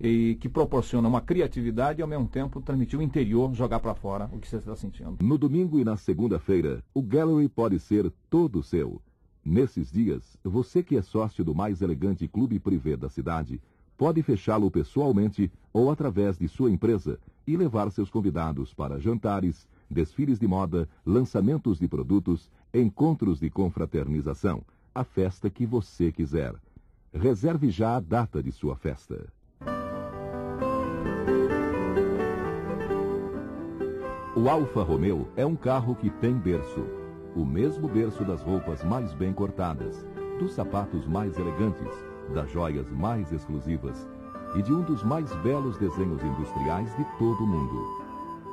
e 0.00 0.36
que 0.36 0.48
proporciona 0.48 1.06
uma 1.06 1.20
criatividade 1.20 2.00
e 2.00 2.02
ao 2.02 2.08
mesmo 2.08 2.26
tempo 2.26 2.62
transmitir 2.62 2.98
o 2.98 3.02
interior, 3.02 3.52
jogar 3.54 3.80
para 3.80 3.94
fora 3.94 4.30
o 4.32 4.38
que 4.38 4.48
você 4.48 4.56
está 4.56 4.74
sentindo. 4.74 5.18
No 5.20 5.36
domingo 5.36 5.78
e 5.78 5.84
na 5.84 5.96
segunda-feira, 5.96 6.82
o 6.94 7.02
Gallery 7.02 7.48
pode 7.48 7.78
ser 7.78 8.10
todo 8.30 8.62
seu. 8.62 9.00
Nesses 9.44 9.90
dias, 9.90 10.38
você 10.42 10.82
que 10.82 10.96
é 10.96 11.02
sócio 11.02 11.44
do 11.44 11.54
mais 11.54 11.82
elegante 11.82 12.26
clube 12.26 12.58
privê 12.58 12.96
da 12.96 13.08
cidade, 13.10 13.60
pode 13.96 14.22
fechá-lo 14.22 14.70
pessoalmente 14.70 15.52
ou 15.72 15.90
através 15.90 16.38
de 16.38 16.48
sua 16.48 16.70
empresa 16.70 17.18
e 17.46 17.56
levar 17.56 17.90
seus 17.90 18.08
convidados 18.08 18.72
para 18.72 18.98
jantares, 18.98 19.68
desfiles 19.90 20.38
de 20.38 20.46
moda, 20.46 20.88
lançamentos 21.04 21.78
de 21.78 21.86
produtos, 21.86 22.50
encontros 22.72 23.40
de 23.40 23.50
confraternização, 23.50 24.62
a 24.94 25.04
festa 25.04 25.50
que 25.50 25.66
você 25.66 26.10
quiser. 26.10 26.54
Reserve 27.12 27.70
já 27.70 27.96
a 27.96 28.00
data 28.00 28.42
de 28.42 28.52
sua 28.52 28.76
festa. 28.76 29.30
O 34.42 34.48
Alfa 34.48 34.82
Romeo 34.82 35.28
é 35.36 35.44
um 35.44 35.54
carro 35.54 35.94
que 35.94 36.08
tem 36.08 36.32
berço. 36.32 36.82
O 37.36 37.44
mesmo 37.44 37.86
berço 37.86 38.24
das 38.24 38.40
roupas 38.40 38.82
mais 38.82 39.12
bem 39.12 39.34
cortadas, 39.34 40.06
dos 40.38 40.54
sapatos 40.54 41.06
mais 41.06 41.38
elegantes, 41.38 41.94
das 42.32 42.50
joias 42.50 42.88
mais 42.90 43.30
exclusivas 43.32 44.08
e 44.56 44.62
de 44.62 44.72
um 44.72 44.80
dos 44.80 45.04
mais 45.04 45.30
belos 45.42 45.76
desenhos 45.76 46.24
industriais 46.24 46.88
de 46.96 47.04
todo 47.18 47.44
o 47.44 47.46
mundo. 47.46 47.86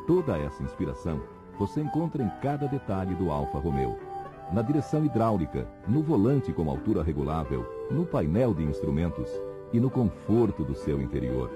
Toda 0.06 0.38
essa 0.38 0.62
inspiração 0.62 1.22
você 1.58 1.80
encontra 1.80 2.22
em 2.22 2.30
cada 2.42 2.68
detalhe 2.68 3.16
do 3.16 3.32
Alfa 3.32 3.58
Romeo. 3.58 3.96
Na 4.52 4.62
direção 4.62 5.06
hidráulica, 5.06 5.70
no 5.88 6.04
volante 6.04 6.52
com 6.52 6.70
altura 6.70 7.02
regulável, 7.02 7.66
no 7.90 8.06
painel 8.06 8.54
de 8.54 8.64
instrumentos 8.64 9.30
e 9.72 9.80
no 9.80 9.90
conforto 9.90 10.66
do 10.66 10.76
seu 10.76 11.02
interior. 11.02 11.50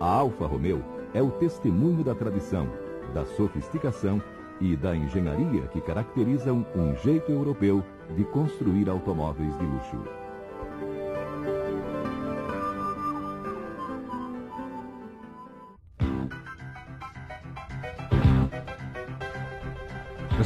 A 0.00 0.06
Alfa 0.06 0.46
Romeo 0.46 0.82
é 1.12 1.20
o 1.20 1.30
testemunho 1.32 2.02
da 2.02 2.14
tradição 2.14 2.66
da 3.12 3.24
sofisticação 3.24 4.22
e 4.60 4.76
da 4.76 4.94
engenharia 4.94 5.62
que 5.68 5.80
caracterizam 5.80 6.64
um 6.74 6.94
jeito 6.96 7.32
europeu 7.32 7.82
de 8.16 8.24
construir 8.24 8.88
automóveis 8.88 9.56
de 9.58 9.64
luxo. 9.64 10.22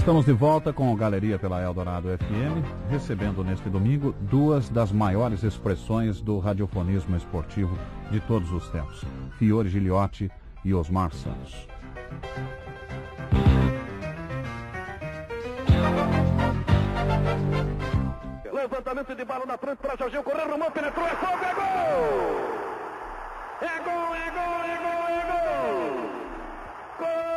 Estamos 0.07 0.25
de 0.25 0.33
volta 0.33 0.73
com 0.73 0.93
a 0.93 0.97
Galeria 0.97 1.37
pela 1.37 1.61
Eldorado 1.61 2.09
FM, 2.09 2.65
recebendo 2.89 3.43
neste 3.43 3.69
domingo 3.69 4.15
duas 4.21 4.69
das 4.69 4.93
maiores 4.93 5.43
expressões 5.43 6.21
do 6.21 6.39
radiofonismo 6.39 7.17
esportivo 7.17 7.77
de 8.11 8.21
todos 8.21 8.53
os 8.53 8.69
tempos, 8.69 9.03
Fiore 9.37 9.69
Giliotti 9.69 10.31
e 10.65 10.73
Osmar 10.73 11.13
Santos. 11.13 11.67
Levantamento 18.53 19.15
de 19.15 19.25
bala 19.25 19.47
na 19.47 19.59
frente 19.59 19.79
para 19.79 19.97
Jorginho 19.97 20.23
correr, 20.23 20.51
rumou, 20.51 20.71
penetrou, 20.71 21.07
é 21.07 21.17
fogo, 21.17 21.45
é 21.45 21.55
gol! 21.55 22.57
É 23.61 23.79
gol, 23.87 24.15
é 24.15 24.31
gol, 24.31 24.65
é 24.65 24.77
gol, 24.85 25.09
é 25.09 25.23
gol! 25.31 26.11
Gol! 26.99 27.36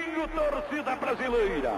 Jorginho, 0.00 0.28
torcida 0.28 0.96
brasileira. 0.96 1.72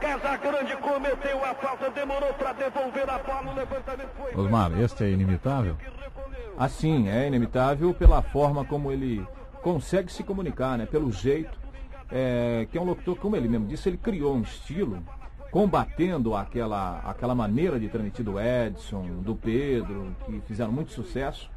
Casa 0.00 0.36
Grande 0.36 0.76
cometeu 0.76 1.44
a 1.44 1.54
falta, 1.54 1.90
demorou 1.90 2.32
para 2.34 2.52
devolver 2.52 3.10
a 3.10 3.18
bola, 3.18 3.52
o 3.52 3.54
levantamento 3.54 4.10
foi... 4.16 4.34
Osmar, 4.36 4.80
este 4.80 5.04
é 5.04 5.10
inimitável? 5.10 5.76
Assim, 6.56 7.08
é 7.08 7.26
inimitável 7.26 7.92
pela 7.92 8.22
forma 8.22 8.64
como 8.64 8.92
ele 8.92 9.26
consegue 9.60 10.12
se 10.12 10.22
comunicar, 10.22 10.78
né? 10.78 10.86
Pelo 10.86 11.10
jeito, 11.10 11.58
é, 12.12 12.66
que 12.70 12.78
é 12.78 12.80
um 12.80 12.84
locutor, 12.84 13.16
como 13.16 13.34
ele 13.34 13.48
mesmo 13.48 13.66
disse, 13.66 13.88
ele 13.88 13.96
criou 13.96 14.34
um 14.34 14.42
estilo 14.42 15.02
combatendo 15.50 16.36
aquela, 16.36 17.00
aquela 17.00 17.34
maneira 17.34 17.80
de 17.80 17.88
transmitir 17.88 18.24
do 18.24 18.38
Edson, 18.38 19.02
do 19.22 19.34
Pedro, 19.34 20.14
que 20.26 20.40
fizeram 20.42 20.70
muito 20.70 20.92
sucesso. 20.92 21.50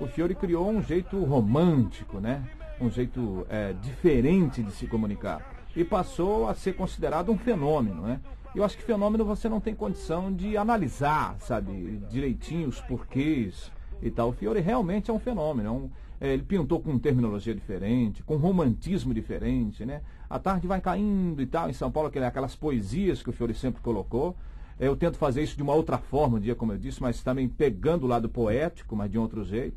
O 0.00 0.06
Fiore 0.06 0.34
criou 0.36 0.70
um 0.70 0.80
jeito 0.80 1.24
romântico, 1.24 2.20
né? 2.20 2.44
Um 2.80 2.90
jeito 2.90 3.46
é, 3.48 3.72
diferente 3.72 4.62
de 4.62 4.70
se 4.72 4.86
comunicar 4.86 5.54
e 5.74 5.84
passou 5.84 6.48
a 6.48 6.54
ser 6.54 6.74
considerado 6.74 7.30
um 7.30 7.38
fenômeno, 7.38 8.02
né? 8.02 8.20
Eu 8.54 8.64
acho 8.64 8.76
que 8.76 8.82
fenômeno 8.82 9.24
você 9.24 9.48
não 9.48 9.60
tem 9.60 9.74
condição 9.74 10.32
de 10.32 10.56
analisar, 10.56 11.36
sabe, 11.40 12.00
direitinho 12.10 12.68
os 12.68 12.80
porquês 12.80 13.70
e 14.02 14.10
tal. 14.10 14.30
O 14.30 14.32
Fiore 14.32 14.60
realmente 14.60 15.10
é 15.10 15.14
um 15.14 15.18
fenômeno. 15.18 15.68
É 15.68 15.70
um, 15.70 15.90
é, 16.20 16.32
ele 16.32 16.42
pintou 16.42 16.80
com 16.80 16.98
terminologia 16.98 17.54
diferente, 17.54 18.22
com 18.22 18.36
romantismo 18.36 19.14
diferente, 19.14 19.84
né? 19.84 20.00
A 20.28 20.38
tarde 20.38 20.66
vai 20.66 20.80
caindo 20.80 21.40
e 21.40 21.46
tal. 21.46 21.68
Em 21.68 21.72
São 21.72 21.90
Paulo, 21.90 22.08
aquelas 22.08 22.56
poesias 22.56 23.22
que 23.22 23.30
o 23.30 23.32
Fiore 23.32 23.54
sempre 23.54 23.80
colocou. 23.82 24.34
Eu 24.80 24.96
tento 24.96 25.18
fazer 25.18 25.42
isso 25.42 25.56
de 25.56 25.62
uma 25.62 25.74
outra 25.74 25.98
forma, 25.98 26.36
um 26.36 26.40
dia, 26.40 26.54
como 26.54 26.72
eu 26.72 26.78
disse, 26.78 27.02
mas 27.02 27.22
também 27.22 27.48
pegando 27.48 28.04
o 28.04 28.08
lado 28.08 28.28
poético, 28.28 28.94
mas 28.96 29.10
de 29.10 29.18
outro 29.18 29.44
jeito. 29.44 29.76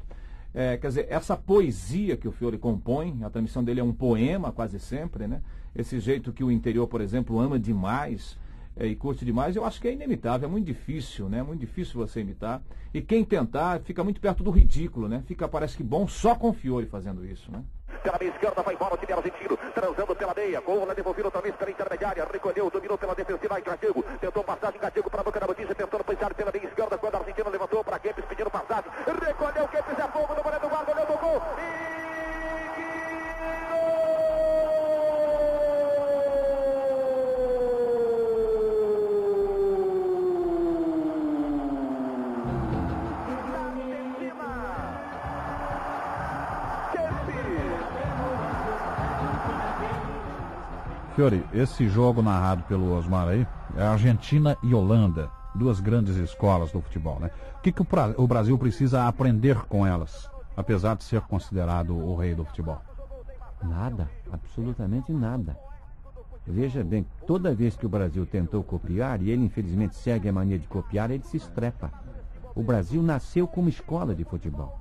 É, 0.54 0.78
quer 0.78 0.88
dizer, 0.88 1.08
essa 1.10 1.38
poesia 1.38 2.18
que 2.18 2.28
o 2.28 2.32
Fiore 2.32 2.58
compõe, 2.58 3.24
a 3.24 3.30
transmissão 3.30 3.64
dele 3.64 3.80
é 3.80 3.84
um 3.84 3.94
poema 3.94 4.52
quase 4.52 4.80
sempre, 4.80 5.28
né? 5.28 5.42
Esse 5.74 6.00
jeito 6.00 6.34
que 6.34 6.44
o 6.44 6.52
interior, 6.52 6.88
por 6.88 7.00
exemplo, 7.00 7.40
ama 7.40 7.58
demais 7.58 8.38
é, 8.76 8.86
e 8.86 8.96
curte 8.96 9.24
demais, 9.24 9.56
eu 9.56 9.64
acho 9.64 9.80
que 9.80 9.88
é 9.88 9.94
inimitável, 9.94 10.48
é 10.48 10.52
muito 10.52 10.66
difícil, 10.66 11.30
né? 11.30 11.42
Muito 11.42 11.62
difícil 11.62 11.96
você 11.96 12.20
imitar. 12.20 12.62
E 12.94 13.02
quem 13.02 13.24
tentar 13.24 13.80
fica 13.82 14.04
muito 14.04 14.20
perto 14.20 14.44
do 14.44 14.52
ridículo, 14.52 15.08
né? 15.08 15.24
Fica, 15.26 15.48
parece 15.48 15.78
que 15.78 15.84
bom 15.84 16.06
só 16.08 16.36
com 16.36 16.50
o 16.50 16.54
Fiore 16.54 16.86
fazendo 16.86 17.26
isso, 17.26 17.50
né? 17.50 17.64
Pela 18.04 18.18
meia 18.20 18.32
esquerda 18.32 18.62
vai 18.62 18.74
embora 18.74 18.94
o 18.94 18.98
time 18.98 19.14
argentino. 19.14 19.58
Transando 19.74 20.16
pela 20.16 20.34
meia. 20.34 20.62
Cola 20.62 20.96
devolvido 20.96 21.28
outra 21.28 21.42
vez 21.42 21.56
pela 21.56 21.72
intermediária. 21.72 22.28
Recolheu, 22.32 22.70
dominou 22.70 22.98
pela 22.98 23.16
defensiva. 23.16 23.56
Aí 23.56 23.62
Gatego. 23.62 24.04
Tentou 24.20 24.44
passagem. 24.44 24.80
Gatego 24.80 25.10
para 25.10 25.22
a 25.22 25.24
boca 25.24 25.40
da 25.40 25.48
Batista. 25.48 25.76
Tentando 25.76 26.04
pensar 26.04 26.34
pela 26.34 26.52
meia 26.52 26.66
esquerda. 26.66 26.98
Quando 26.98 27.16
a 27.16 27.20
Argentina 27.20 27.50
levantou 27.50 27.84
para 27.84 28.00
Kempis 28.00 28.26
pedindo 28.26 28.50
passagem. 28.50 28.92
Recolheu. 29.06 29.68
Kempis 29.68 30.00
é 30.00 30.08
fogo 30.08 30.34
no 30.34 30.60
do 30.60 30.70
guarda. 30.70 30.96
Levou 30.96 31.18
gol. 31.18 31.42
E... 31.58 32.01
Fiore, 51.22 51.46
esse 51.54 51.88
jogo 51.88 52.20
narrado 52.24 52.64
pelo 52.64 52.98
Osmar 52.98 53.28
aí 53.28 53.46
é 53.78 53.84
Argentina 53.84 54.58
e 54.64 54.74
Holanda, 54.74 55.30
duas 55.54 55.80
grandes 55.80 56.16
escolas 56.16 56.72
do 56.72 56.82
futebol, 56.82 57.20
né? 57.20 57.30
O 57.60 57.62
que, 57.62 57.72
que 57.72 57.84
o, 58.18 58.28
Brasil 58.28 58.58
precisa 58.58 59.08
aprender 59.08 59.56
com 59.68 59.86
elas, 59.86 60.28
apesar 60.58 60.96
de 60.96 61.04
ser 61.04 61.22
considerado 61.22 61.96
o 61.96 62.16
rei 62.16 62.34
do 62.34 62.44
futebol? 62.44 62.82
Nada, 63.62 64.10
absolutamente 64.32 65.14
nada. 65.14 65.56
Veja 66.48 66.84
bem, 66.84 67.06
toda 67.28 67.54
vez 67.54 67.76
que 67.76 67.86
o 67.86 67.90
Brasil 67.90 68.26
tentou 68.26 68.64
copiar, 68.64 69.22
e 69.22 69.30
ele 69.30 69.46
infelizmente 69.46 69.96
segue 69.96 70.28
a 70.28 70.34
mania 70.34 70.58
de 70.58 70.66
copiar, 70.66 71.12
ele 71.12 71.24
se 71.24 71.38
estrepa. 71.38 71.92
O 72.56 72.64
Brasil 72.64 73.04
nasceu 73.04 73.48
como 73.48 73.70
escola 73.70 74.16
de 74.16 74.24
futebol. 74.24 74.76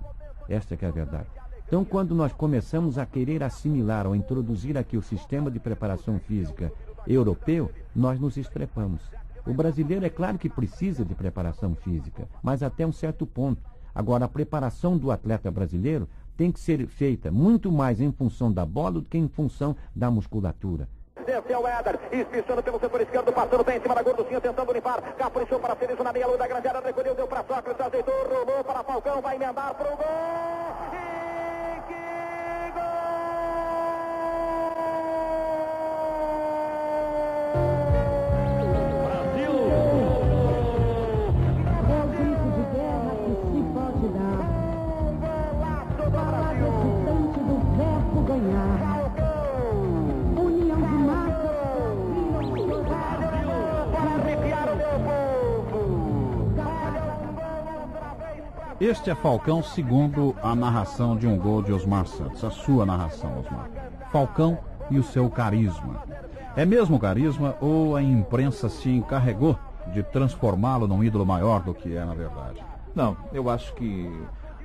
Esta 0.49 0.75
é 0.75 0.89
a 0.89 0.91
verdade. 0.91 1.40
Então, 1.71 1.85
quando 1.85 2.17
nós 2.17 2.33
começamos 2.33 2.99
a 2.99 3.07
querer 3.07 3.45
assimilar 3.45 4.05
ou 4.05 4.17
introduzir 4.17 4.77
aqui 4.77 4.97
o 4.97 5.03
sistema 5.03 5.49
de 5.49 5.61
preparação 5.61 6.19
física 6.19 6.73
europeu, 7.07 7.71
nós 7.95 8.19
nos 8.19 8.37
estrepamos. 8.37 9.01
O 9.47 9.55
brasileiro 9.55 10.05
é 10.05 10.11
claro 10.11 10.37
que 10.37 10.49
precisa 10.49 11.05
de 11.05 11.15
preparação 11.15 11.77
física, 11.77 12.27
mas 12.43 12.65
até 12.65 12.85
um 12.85 12.91
certo 12.91 13.25
ponto. 13.25 13.63
Agora, 13.95 14.25
a 14.25 14.29
preparação 14.29 14.99
do 14.99 15.13
atleta 15.13 15.49
brasileiro 15.49 16.09
tem 16.37 16.51
que 16.51 16.59
ser 16.59 16.89
feita 16.89 17.31
muito 17.31 17.71
mais 17.71 18.01
em 18.01 18.11
função 18.11 18.53
da 18.53 18.67
bola 18.67 18.95
do 18.95 19.03
que 19.03 19.17
em 19.17 19.29
função 19.29 19.77
da 19.95 20.11
musculatura. 20.11 20.89
Desceu 21.25 21.63
o 21.63 21.69
Éder, 21.69 22.01
espichando 22.11 22.65
pelo 22.65 22.81
setor 22.81 23.01
esquerdo, 23.03 23.33
passando 23.33 23.63
bem 23.63 23.79
em 23.79 23.81
cima 23.81 23.95
da 23.95 24.03
gorducinha, 24.03 24.41
tentando 24.41 24.73
limpar. 24.73 25.01
Caprichou 25.17 25.61
para 25.61 25.77
Feliz 25.77 25.97
na 26.01 26.13
meia 26.13 26.27
lua 26.27 26.37
da 26.37 26.49
grande 26.49 26.67
área, 26.67 26.81
recolheu, 26.81 27.15
deu 27.15 27.29
para 27.29 27.45
Sócrates, 27.45 27.81
ajeitou, 27.81 28.15
rolou 28.29 28.65
para 28.65 28.83
Falcão, 28.83 29.23
vai 29.23 29.37
emendar 29.37 29.73
para 29.75 29.95
o 29.95 29.97
gol. 29.97 31.20
Este 58.81 59.11
é 59.11 59.15
Falcão 59.15 59.63
segundo 59.63 60.35
a 60.43 60.55
narração 60.55 61.15
de 61.15 61.27
um 61.27 61.37
gol 61.37 61.61
de 61.63 61.71
Osmar 61.71 62.07
Santos, 62.07 62.43
a 62.43 62.51
sua 62.51 62.87
narração, 62.87 63.39
Osmar. 63.39 63.69
Falcão 64.11 64.59
e 64.91 64.99
o 64.99 65.03
seu 65.03 65.29
carisma. 65.29 66.03
É 66.57 66.65
mesmo 66.65 66.99
carisma 66.99 67.55
ou 67.61 67.95
a 67.95 68.03
imprensa 68.03 68.71
se 68.71 68.89
encarregou 68.89 69.59
de 69.93 70.03
transformá-lo 70.03 70.89
num 70.89 71.05
ídolo 71.05 71.27
maior 71.27 71.63
do 71.63 71.75
que 71.75 71.95
é 71.95 72.03
na 72.03 72.15
verdade? 72.15 72.65
Não, 72.95 73.19
eu 73.35 73.51
acho 73.51 73.75
que 73.75 74.11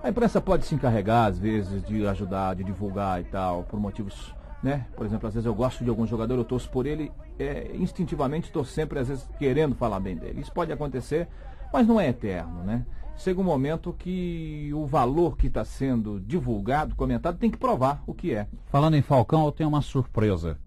a 0.02 0.08
imprensa 0.08 0.40
pode 0.40 0.66
se 0.66 0.74
encarregar 0.74 1.28
às 1.28 1.38
vezes 1.38 1.84
de 1.84 2.08
ajudar, 2.08 2.56
de 2.56 2.64
divulgar 2.64 3.20
e 3.20 3.26
tal, 3.26 3.64
por 3.64 3.82
motivos, 3.82 4.34
né? 4.64 4.86
Por 4.96 5.06
exemplo, 5.06 5.28
às 5.28 5.34
vezes 5.34 5.46
eu 5.46 5.54
gosto 5.54 5.84
de 5.84 5.90
algum 5.90 6.08
jogador, 6.08 6.36
eu 6.36 6.46
torço 6.46 6.70
por 6.70 6.86
ele, 6.86 7.12
é, 7.38 7.70
instintivamente 7.74 8.48
estou 8.48 8.64
sempre 8.64 8.98
às 8.98 9.10
vezes 9.10 9.28
querendo 9.38 9.76
falar 9.76 10.00
bem 10.00 10.16
dele. 10.16 10.40
Isso 10.40 10.54
pode 10.54 10.72
acontecer, 10.72 11.28
mas 11.74 11.86
não 11.86 12.00
é 12.00 12.08
eterno, 12.08 12.64
né? 12.64 12.86
Chega 13.18 13.40
um 13.40 13.44
momento 13.44 13.94
que 13.94 14.72
o 14.74 14.86
valor 14.86 15.38
que 15.38 15.48
está 15.48 15.64
sendo 15.64 16.20
divulgado, 16.20 16.96
comentado, 16.96 17.38
tem 17.38 17.50
que 17.50 17.58
provar 17.58 18.04
o 18.06 18.14
que 18.14 18.34
é. 18.34 18.48
Falando 18.68 18.96
em 18.96 19.02
Falcão, 19.02 19.46
eu 19.46 19.52
tenho 19.52 19.70
uma 19.70 19.82
surpresa. 19.82 20.58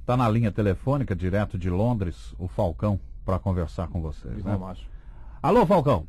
Está 0.00 0.16
na 0.16 0.28
linha 0.28 0.50
telefônica, 0.50 1.14
direto 1.14 1.58
de 1.58 1.70
Londres, 1.70 2.34
o 2.38 2.48
Falcão, 2.48 2.98
para 3.24 3.38
conversar 3.38 3.88
com 3.88 4.00
vocês. 4.00 4.42
Né? 4.44 4.58
Alô, 5.42 5.66
Falcão. 5.66 6.06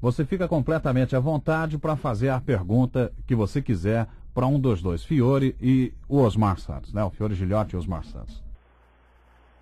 Você 0.00 0.24
fica 0.24 0.46
completamente 0.46 1.16
à 1.16 1.20
vontade 1.20 1.78
para 1.78 1.96
fazer 1.96 2.28
a 2.28 2.40
pergunta 2.40 3.12
que 3.26 3.34
você 3.34 3.62
quiser 3.62 4.06
para 4.34 4.46
um 4.46 4.58
dos 4.58 4.82
dois, 4.82 5.04
Fiore 5.04 5.56
e 5.60 5.94
o 6.08 6.18
Osmar 6.18 6.58
Santos, 6.58 6.92
né? 6.92 7.02
O 7.04 7.10
Fiore 7.10 7.34
Gilhote 7.34 7.74
e 7.74 7.76
o 7.76 7.78
Osmar 7.78 8.04
Santos. 8.04 8.42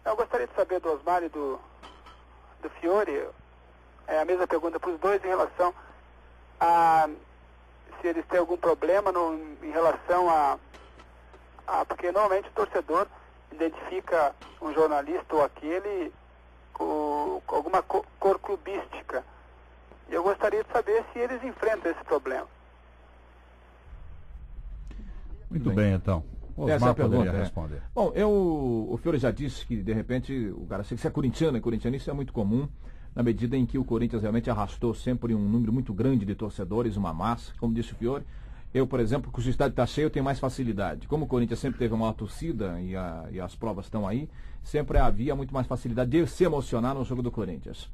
Eu 0.04 0.16
gostaria 0.16 0.48
de 0.48 0.54
saber 0.54 0.80
do 0.80 0.88
Osmar 0.88 1.22
e 1.22 1.28
do, 1.28 1.61
do 2.62 2.70
Fiore 2.80 3.28
é 4.06 4.20
a 4.20 4.24
mesma 4.24 4.46
pergunta 4.46 4.78
para 4.78 4.90
os 4.90 5.00
dois 5.00 5.24
em 5.24 5.28
relação 5.28 5.74
a 6.60 7.08
se 8.00 8.08
eles 8.08 8.26
têm 8.26 8.38
algum 8.38 8.56
problema 8.56 9.12
no, 9.12 9.34
em 9.62 9.70
relação 9.70 10.28
a, 10.28 10.58
a. 11.66 11.84
Porque 11.84 12.10
normalmente 12.10 12.48
o 12.48 12.52
torcedor 12.52 13.06
identifica 13.52 14.34
um 14.60 14.72
jornalista 14.72 15.34
ou 15.34 15.44
aquele 15.44 16.12
com, 16.72 17.40
com 17.46 17.56
alguma 17.56 17.82
cor, 17.82 18.04
cor 18.18 18.38
clubística. 18.38 19.24
E 20.08 20.14
eu 20.14 20.22
gostaria 20.22 20.64
de 20.64 20.70
saber 20.70 21.04
se 21.12 21.18
eles 21.18 21.42
enfrentam 21.44 21.92
esse 21.92 22.04
problema. 22.04 22.46
Muito 25.48 25.68
bem, 25.68 25.76
bem 25.76 25.94
então. 25.94 26.24
O 26.56 26.68
Essa 26.68 26.86
é 26.86 26.90
a 26.90 26.94
pergunta, 26.94 27.30
é. 27.30 27.38
responder. 27.38 27.82
Bom, 27.94 28.12
eu, 28.14 28.30
o 28.30 28.98
Fiore 29.02 29.18
já 29.18 29.30
disse 29.30 29.66
que 29.66 29.76
de 29.76 29.92
repente 29.92 30.52
o 30.54 30.66
cara 30.66 30.84
se 30.84 31.06
é 31.06 31.10
corintiano, 31.10 31.56
é 31.56 31.60
corintiano, 31.60 31.96
isso 31.96 32.10
é 32.10 32.12
muito 32.12 32.32
comum 32.32 32.68
na 33.14 33.22
medida 33.22 33.57
em 33.57 33.66
que 33.66 33.79
o 33.79 33.85
Corinthians 33.85 34.22
realmente 34.22 34.51
arrastou 34.51 34.94
sempre 34.94 35.35
um 35.35 35.48
número 35.48 35.72
muito 35.72 35.92
grande 35.92 36.25
de 36.25 36.35
torcedores, 36.35 36.96
uma 36.96 37.12
massa, 37.12 37.53
como 37.59 37.75
disse 37.75 37.92
o 37.92 37.96
Fiore. 37.96 38.25
Eu, 38.72 38.87
por 38.87 39.01
exemplo, 39.01 39.31
que 39.31 39.38
o 39.38 39.51
estádio 39.51 39.72
está 39.72 39.87
cheio, 39.87 40.09
tenho 40.09 40.25
mais 40.25 40.38
facilidade. 40.38 41.07
Como 41.07 41.27
o 41.27 41.29
Corinthians 41.29 41.61
sempre 41.61 41.79
teve 41.79 41.92
uma 41.92 42.12
torcida 42.14 42.81
e, 42.81 42.96
a, 42.96 43.29
e, 43.31 43.38
as 43.38 43.55
provas 43.55 43.85
estão 43.85 44.09
aí, 44.09 44.29
sempre 44.62 44.96
havia 44.96 45.37
muito 45.37 45.53
mais 45.53 45.66
facilidade 45.66 46.11
de 46.11 46.27
se 46.27 46.44
emocionar 46.44 46.94
no 46.94 47.05
jogo 47.05 47.22
do 47.22 47.31
Corinthians. 47.31 47.90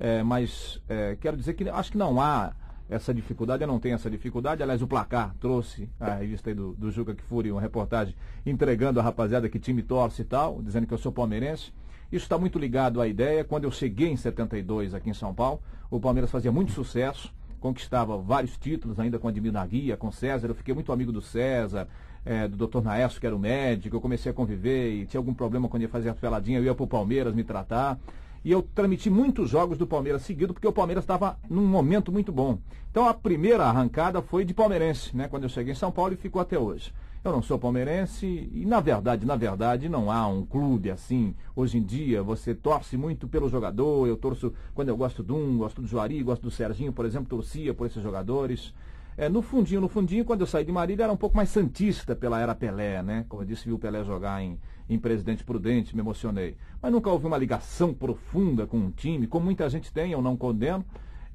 É, 0.00 0.22
mas 0.24 0.82
é, 0.88 1.16
quero 1.20 1.36
dizer 1.36 1.54
que 1.54 1.68
acho 1.68 1.92
que 1.92 1.98
não 1.98 2.20
há 2.20 2.52
essa 2.88 3.14
dificuldade, 3.14 3.62
eu 3.62 3.68
não 3.68 3.78
tenho 3.78 3.94
essa 3.94 4.10
dificuldade. 4.10 4.62
Aliás, 4.62 4.82
o 4.82 4.86
placar 4.86 5.34
trouxe 5.40 5.88
a 5.98 6.14
revista 6.14 6.52
do, 6.54 6.72
do 6.72 6.90
Juca 6.90 7.14
Kfouri 7.14 7.52
uma 7.52 7.60
reportagem 7.60 8.14
entregando 8.44 8.98
a 8.98 9.02
rapaziada 9.02 9.48
que 9.48 9.58
time 9.58 9.82
torce 9.82 10.22
e 10.22 10.24
tal, 10.24 10.60
dizendo 10.62 10.86
que 10.86 10.94
eu 10.94 10.98
sou 10.98 11.12
palmeirense. 11.12 11.72
Isso 12.10 12.24
está 12.24 12.38
muito 12.38 12.58
ligado 12.58 13.00
à 13.00 13.08
ideia. 13.08 13.44
Quando 13.44 13.64
eu 13.64 13.70
cheguei 13.70 14.08
em 14.08 14.16
72 14.16 14.94
aqui 14.94 15.10
em 15.10 15.14
São 15.14 15.34
Paulo, 15.34 15.60
o 15.90 15.98
Palmeiras 15.98 16.30
fazia 16.30 16.52
muito 16.52 16.72
sucesso, 16.72 17.32
conquistava 17.60 18.16
vários 18.16 18.56
títulos 18.56 18.98
ainda 19.00 19.18
com 19.18 19.28
Admir 19.28 19.52
Guia, 19.68 19.96
com 19.96 20.12
César. 20.12 20.48
Eu 20.48 20.54
fiquei 20.54 20.74
muito 20.74 20.92
amigo 20.92 21.10
do 21.10 21.20
César, 21.20 21.88
é, 22.24 22.46
do 22.46 22.66
Dr. 22.66 22.82
Naesso, 22.82 23.20
que 23.20 23.26
era 23.26 23.34
o 23.34 23.38
médico. 23.38 23.96
Eu 23.96 24.00
comecei 24.00 24.30
a 24.30 24.34
conviver 24.34 24.92
e 24.92 25.06
tinha 25.06 25.18
algum 25.18 25.34
problema 25.34 25.68
quando 25.68 25.82
ia 25.82 25.88
fazer 25.88 26.08
a 26.08 26.14
peladinha, 26.14 26.58
eu 26.58 26.64
ia 26.64 26.74
para 26.74 26.84
o 26.84 26.88
Palmeiras 26.88 27.34
me 27.34 27.42
tratar. 27.42 27.98
E 28.44 28.52
eu 28.52 28.62
transmiti 28.62 29.10
muitos 29.10 29.50
jogos 29.50 29.76
do 29.76 29.88
Palmeiras 29.88 30.22
seguido, 30.22 30.54
porque 30.54 30.68
o 30.68 30.72
Palmeiras 30.72 31.02
estava 31.02 31.36
num 31.50 31.66
momento 31.66 32.12
muito 32.12 32.30
bom. 32.30 32.58
Então 32.90 33.08
a 33.08 33.12
primeira 33.12 33.64
arrancada 33.64 34.22
foi 34.22 34.44
de 34.44 34.54
palmeirense, 34.54 35.16
né? 35.16 35.26
Quando 35.26 35.42
eu 35.42 35.48
cheguei 35.48 35.72
em 35.72 35.76
São 35.76 35.90
Paulo 35.90 36.12
e 36.14 36.16
ficou 36.16 36.40
até 36.40 36.56
hoje. 36.56 36.92
Eu 37.26 37.32
não 37.32 37.42
sou 37.42 37.58
palmeirense 37.58 38.24
e, 38.24 38.64
na 38.64 38.78
verdade, 38.78 39.26
na 39.26 39.34
verdade, 39.34 39.88
não 39.88 40.12
há 40.12 40.28
um 40.28 40.46
clube 40.46 40.92
assim. 40.92 41.34
Hoje 41.56 41.76
em 41.76 41.82
dia, 41.82 42.22
você 42.22 42.54
torce 42.54 42.96
muito 42.96 43.26
pelo 43.26 43.48
jogador. 43.48 44.06
Eu 44.06 44.16
torço 44.16 44.54
quando 44.76 44.90
eu 44.90 44.96
gosto 44.96 45.24
de 45.24 45.32
um, 45.32 45.58
gosto 45.58 45.82
do 45.82 45.88
Juari, 45.88 46.22
gosto 46.22 46.42
do 46.42 46.52
Serginho, 46.52 46.92
por 46.92 47.04
exemplo, 47.04 47.28
torcia 47.28 47.74
por 47.74 47.88
esses 47.88 48.00
jogadores. 48.00 48.72
É, 49.16 49.28
no 49.28 49.42
fundinho, 49.42 49.80
no 49.80 49.88
fundinho, 49.88 50.24
quando 50.24 50.42
eu 50.42 50.46
saí 50.46 50.64
de 50.64 50.70
Marília, 50.70 51.02
era 51.02 51.12
um 51.12 51.16
pouco 51.16 51.36
mais 51.36 51.48
santista 51.48 52.14
pela 52.14 52.38
era 52.38 52.54
Pelé, 52.54 53.02
né? 53.02 53.26
Como 53.28 53.42
eu 53.42 53.46
disse, 53.46 53.64
vi 53.64 53.72
o 53.72 53.78
Pelé 53.78 54.04
jogar 54.04 54.40
em, 54.40 54.56
em 54.88 54.96
Presidente 54.96 55.42
Prudente, 55.42 55.96
me 55.96 56.02
emocionei. 56.02 56.56
Mas 56.80 56.92
nunca 56.92 57.10
houve 57.10 57.26
uma 57.26 57.36
ligação 57.36 57.92
profunda 57.92 58.68
com 58.68 58.76
um 58.76 58.92
time, 58.92 59.26
como 59.26 59.46
muita 59.46 59.68
gente 59.68 59.92
tem, 59.92 60.12
eu 60.12 60.22
não 60.22 60.36
condeno. 60.36 60.84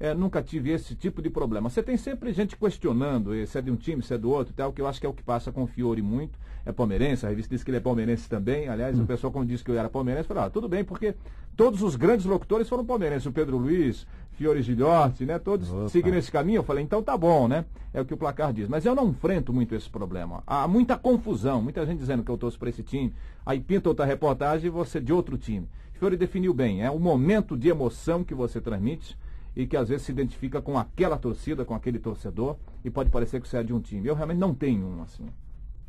É, 0.02 0.12
nunca 0.12 0.42
tive 0.42 0.70
esse 0.72 0.96
tipo 0.96 1.22
de 1.22 1.30
problema. 1.30 1.70
Você 1.70 1.80
tem 1.80 1.96
sempre 1.96 2.32
gente 2.32 2.56
questionando 2.56 3.30
se 3.46 3.56
é 3.56 3.62
de 3.62 3.70
um 3.70 3.76
time, 3.76 4.02
se 4.02 4.12
é 4.12 4.18
do 4.18 4.30
outro 4.30 4.52
e 4.52 4.56
tal, 4.56 4.72
que 4.72 4.82
eu 4.82 4.88
acho 4.88 4.98
que 4.98 5.06
é 5.06 5.08
o 5.08 5.12
que 5.12 5.22
passa 5.22 5.52
com 5.52 5.62
o 5.62 5.66
Fiore 5.66 6.02
muito. 6.02 6.36
É 6.66 6.72
palmeirense, 6.72 7.24
a 7.24 7.28
revista 7.28 7.54
diz 7.54 7.62
que 7.62 7.70
ele 7.70 7.76
é 7.76 7.80
palmeirense 7.80 8.28
também. 8.28 8.68
Aliás, 8.68 8.98
hum. 8.98 9.04
o 9.04 9.06
pessoal, 9.06 9.32
quando 9.32 9.46
disse 9.46 9.62
que 9.62 9.70
eu 9.70 9.78
era 9.78 9.88
palmeirense, 9.88 10.26
falou, 10.26 10.42
ah, 10.42 10.50
tudo 10.50 10.68
bem, 10.68 10.82
porque 10.82 11.14
todos 11.56 11.82
os 11.82 11.94
grandes 11.94 12.26
locutores 12.26 12.68
foram 12.68 12.84
palmeirenses. 12.84 13.26
O 13.26 13.32
Pedro 13.32 13.56
Luiz, 13.56 14.04
Fiore 14.32 14.60
Gilhote, 14.60 15.24
né? 15.24 15.38
Todos 15.38 15.72
Opa. 15.72 15.88
seguiram 15.88 16.18
esse 16.18 16.32
caminho. 16.32 16.58
Eu 16.58 16.64
falei, 16.64 16.82
então 16.82 17.00
tá 17.00 17.16
bom, 17.16 17.46
né? 17.46 17.64
É 17.94 18.00
o 18.00 18.04
que 18.04 18.14
o 18.14 18.16
placar 18.16 18.52
diz. 18.52 18.66
Mas 18.66 18.84
eu 18.84 18.96
não 18.96 19.10
enfrento 19.10 19.52
muito 19.52 19.72
esse 19.72 19.88
problema. 19.88 20.42
Há 20.44 20.66
muita 20.66 20.98
confusão, 20.98 21.62
muita 21.62 21.86
gente 21.86 22.00
dizendo 22.00 22.24
que 22.24 22.30
eu 22.30 22.36
torço 22.36 22.58
para 22.58 22.70
esse 22.70 22.82
time. 22.82 23.14
Aí 23.46 23.60
pinta 23.60 23.88
outra 23.88 24.04
reportagem 24.04 24.66
e 24.66 24.70
você 24.70 25.00
de 25.00 25.12
outro 25.12 25.38
time. 25.38 25.68
Fiore 25.92 26.16
definiu 26.16 26.52
bem, 26.52 26.82
é 26.82 26.90
o 26.90 26.98
momento 26.98 27.56
de 27.56 27.68
emoção 27.68 28.24
que 28.24 28.34
você 28.34 28.60
transmite 28.60 29.16
e 29.54 29.66
que 29.66 29.76
às 29.76 29.88
vezes 29.88 30.06
se 30.06 30.12
identifica 30.12 30.60
com 30.60 30.78
aquela 30.78 31.16
torcida, 31.16 31.64
com 31.64 31.74
aquele 31.74 31.98
torcedor, 31.98 32.56
e 32.84 32.90
pode 32.90 33.10
parecer 33.10 33.40
que 33.40 33.48
você 33.48 33.58
é 33.58 33.62
de 33.62 33.72
um 33.72 33.80
time. 33.80 34.06
Eu 34.06 34.14
realmente 34.14 34.38
não 34.38 34.54
tenho 34.54 34.86
um 34.86 35.02
assim. 35.02 35.26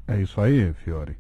É 0.08 0.22
isso 0.22 0.40
aí, 0.42 0.74
Fiore. 0.74 1.18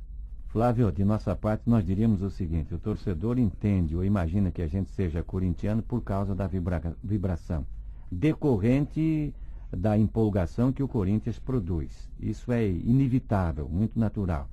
Flávio, 0.47 0.91
de 0.91 1.03
nossa 1.03 1.35
parte, 1.35 1.63
nós 1.65 1.85
diríamos 1.85 2.21
o 2.21 2.29
seguinte: 2.29 2.75
o 2.75 2.77
torcedor 2.77 3.39
entende 3.39 3.95
ou 3.95 4.03
imagina 4.03 4.51
que 4.51 4.61
a 4.61 4.67
gente 4.67 4.91
seja 4.91 5.23
corintiano 5.23 5.81
por 5.81 6.01
causa 6.03 6.35
da 6.35 6.45
vibra 6.45 6.95
vibração 7.03 7.65
decorrente 8.13 9.33
da 9.71 9.97
empolgação 9.97 10.71
que 10.71 10.83
o 10.83 10.87
Corinthians 10.87 11.39
produz. 11.39 12.09
Isso 12.19 12.51
é 12.51 12.67
inevitável, 12.67 13.67
muito 13.67 13.99
natural. 13.99 14.47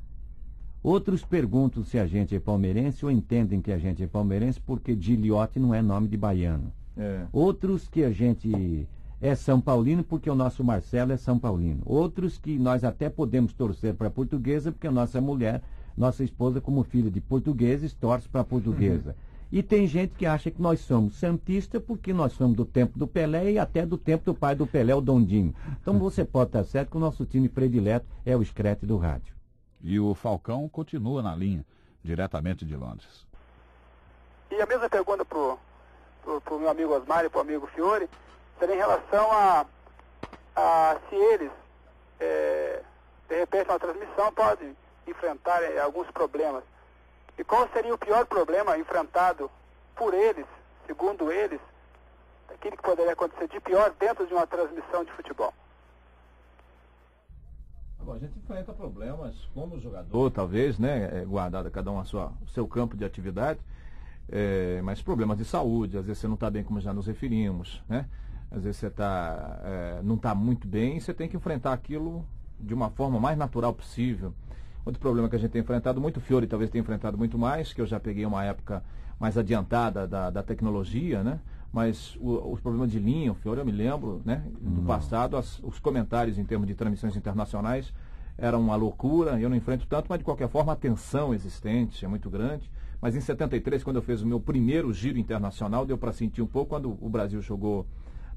Outros 0.83 1.23
perguntam 1.23 1.85
se 1.85 1.99
a 1.99 2.07
gente 2.07 2.35
é 2.35 2.41
palmeirense 2.41 3.05
ou 3.05 3.11
entendem 3.11 3.61
que 3.61 3.71
a 3.71 3.77
gente 3.77 4.03
é 4.03 4.07
palmeirense 4.07 4.59
porque 4.59 4.97
Giliote 4.99 5.61
não 5.61 5.75
é 5.75 5.83
nome 5.83 6.09
de 6.09 6.17
baiano. 6.17 6.73
É. 7.01 7.27
Outros 7.33 7.89
que 7.89 8.05
a 8.05 8.11
gente 8.11 8.87
é 9.23 9.35
São 9.35 9.59
Paulino 9.59 10.05
porque 10.05 10.29
o 10.29 10.35
nosso 10.35 10.63
Marcelo 10.63 11.13
é 11.13 11.17
São 11.17 11.39
Paulino. 11.39 11.83
Outros 11.87 12.37
que 12.37 12.59
nós 12.59 12.85
até 12.85 13.09
podemos 13.09 13.55
torcer 13.55 13.95
para 13.95 14.09
a 14.09 14.11
portuguesa 14.11 14.71
porque 14.71 14.87
a 14.87 14.93
nossa 14.93 15.19
mulher, 15.19 15.63
nossa 15.97 16.23
esposa, 16.23 16.61
como 16.61 16.85
filha 16.85 17.11
de 17.11 17.21
portugueses, 17.21 17.95
torce 17.95 18.29
para 18.29 18.43
a 18.43 18.45
portuguesa. 18.45 19.11
Uhum. 19.11 19.31
E 19.53 19.63
tem 19.63 19.87
gente 19.87 20.15
que 20.15 20.27
acha 20.27 20.51
que 20.51 20.61
nós 20.61 20.81
somos 20.81 21.17
santistas 21.17 21.83
porque 21.83 22.13
nós 22.13 22.33
somos 22.35 22.55
do 22.55 22.67
tempo 22.67 22.99
do 22.99 23.07
Pelé 23.07 23.53
e 23.53 23.59
até 23.59 23.85
do 23.85 23.97
tempo 23.97 24.27
do 24.27 24.35
pai 24.35 24.55
do 24.55 24.67
Pelé, 24.67 24.95
o 24.95 25.01
Dondinho. 25.01 25.55
Então 25.81 25.99
você 25.99 26.23
pode 26.23 26.51
estar 26.51 26.65
certo 26.65 26.91
que 26.91 26.97
o 26.99 27.01
nosso 27.01 27.25
time 27.25 27.49
predileto 27.49 28.07
é 28.27 28.37
o 28.37 28.45
Screte 28.45 28.85
do 28.85 28.99
rádio. 28.99 29.35
E 29.83 29.99
o 29.99 30.15
Falcão 30.15 30.69
continua 30.69 31.23
na 31.23 31.35
linha, 31.35 31.65
diretamente 32.05 32.65
de 32.65 32.77
Londres. 32.77 33.27
E 34.51 34.61
a 34.61 34.67
mesma 34.67 34.89
pergunta 34.89 35.25
para 36.23 36.55
o 36.55 36.59
meu 36.59 36.69
amigo 36.69 36.95
Osmar 36.95 37.25
e 37.25 37.29
para 37.29 37.39
o 37.39 37.43
amigo 37.43 37.67
Fiore, 37.69 38.09
seria 38.59 38.75
em 38.75 38.79
relação 38.79 39.31
a, 39.33 39.67
a 40.57 40.97
se 41.09 41.15
eles, 41.15 41.51
é, 42.19 42.83
de 43.29 43.39
repente, 43.39 43.69
na 43.69 43.79
transmissão, 43.79 44.33
podem 44.33 44.77
enfrentar 45.07 45.63
é, 45.63 45.81
alguns 45.81 46.11
problemas. 46.11 46.63
E 47.39 47.45
qual 47.45 47.69
seria 47.73 47.95
o 47.95 47.99
pior 47.99 48.27
problema 48.27 48.77
enfrentado 48.77 49.51
por 49.97 50.13
eles, 50.13 50.47
segundo 50.87 51.33
eles, 51.33 51.61
aquilo 52.49 52.77
que 52.77 52.83
poderia 52.83 53.13
acontecer 53.13 53.49
de 53.49 53.61
pior 53.61 53.91
dentro 53.99 54.27
de 54.27 54.35
uma 54.35 54.47
transmissão 54.47 55.05
de 55.05 55.13
futebol? 55.13 55.55
Bom, 58.03 58.15
a 58.15 58.19
gente 58.19 58.39
enfrenta 58.39 58.73
problemas 58.73 59.35
como 59.55 59.79
jogador, 59.79 60.31
talvez, 60.31 60.79
né? 60.79 61.21
É, 61.21 61.25
guardado 61.25 61.71
cada 61.71 61.91
um 61.91 62.01
a 62.01 62.05
sua, 62.05 62.33
o 62.43 62.49
seu 62.49 62.67
campo 62.67 62.97
de 62.97 63.05
atividade, 63.05 63.61
é, 64.31 64.81
mas 64.83 65.03
problemas 65.03 65.37
de 65.39 65.45
saúde, 65.45 65.99
às 65.99 66.07
vezes 66.07 66.21
você 66.21 66.29
não 66.29 66.35
está 66.35 66.49
bem 66.49 66.63
como 66.63 66.81
já 66.81 66.93
nos 66.93 67.07
referimos, 67.07 67.83
né? 67.89 68.07
Às 68.51 68.65
vezes 68.65 68.79
você 68.79 68.91
tá, 68.91 69.61
é, 69.65 70.01
não 70.03 70.17
está 70.17 70.35
muito 70.35 70.67
bem 70.67 70.97
e 70.97 71.01
você 71.01 71.13
tem 71.13 71.29
que 71.29 71.37
enfrentar 71.37 71.73
aquilo 71.73 72.25
de 72.59 72.75
uma 72.75 72.91
forma 72.91 73.19
mais 73.19 73.37
natural 73.37 73.73
possível. 73.73 74.33
Outro 74.85 75.01
problema 75.01 75.29
que 75.29 75.37
a 75.37 75.39
gente 75.39 75.51
tem 75.51 75.61
enfrentado 75.61 76.01
muito, 76.01 76.21
Fiore 76.21 76.47
talvez 76.47 76.71
tenha 76.71 76.81
enfrentado 76.81 77.19
muito 77.19 77.39
mais, 77.39 77.73
que 77.73 77.81
eu 77.81 77.87
já 77.87 78.01
peguei 78.01 78.25
uma 78.25 78.45
época 78.45 78.83
mais 79.19 79.37
adiantada 79.37 80.07
da, 80.07 80.31
da 80.31 80.43
tecnologia, 80.43 81.23
né? 81.23 81.39
Mas 81.73 82.17
o, 82.17 82.53
os 82.53 82.61
problemas 82.61 82.91
de 82.91 82.99
linha, 82.99 83.31
o 83.31 83.35
Fiore, 83.35 83.61
eu 83.61 83.65
me 83.65 83.73
lembro, 83.73 84.23
né? 84.25 84.45
Do 84.61 84.83
passado, 84.83 85.37
as, 85.37 85.59
os 85.61 85.79
comentários 85.79 86.39
em 86.39 86.45
termos 86.45 86.67
de 86.67 86.75
transmissões 86.75 87.17
internacionais 87.17 87.93
eram 88.39 88.61
uma 88.61 88.75
loucura, 88.75 89.39
eu 89.39 89.51
não 89.51 89.57
enfrento 89.57 89.87
tanto, 89.87 90.07
mas 90.09 90.19
de 90.19 90.25
qualquer 90.25 90.49
forma 90.49 90.73
a 90.73 90.77
tensão 90.77 91.35
existente 91.35 92.05
é 92.05 92.09
muito 92.09 92.31
grande. 92.31 92.69
Mas 93.01 93.17
em 93.17 93.21
73, 93.21 93.83
quando 93.83 93.97
eu 93.97 94.03
fiz 94.03 94.21
o 94.21 94.27
meu 94.27 94.39
primeiro 94.39 94.93
giro 94.93 95.19
internacional, 95.19 95.87
deu 95.87 95.97
para 95.97 96.13
sentir 96.13 96.43
um 96.43 96.47
pouco 96.47 96.71
quando 96.71 96.99
o 97.01 97.09
Brasil 97.09 97.41
jogou 97.41 97.87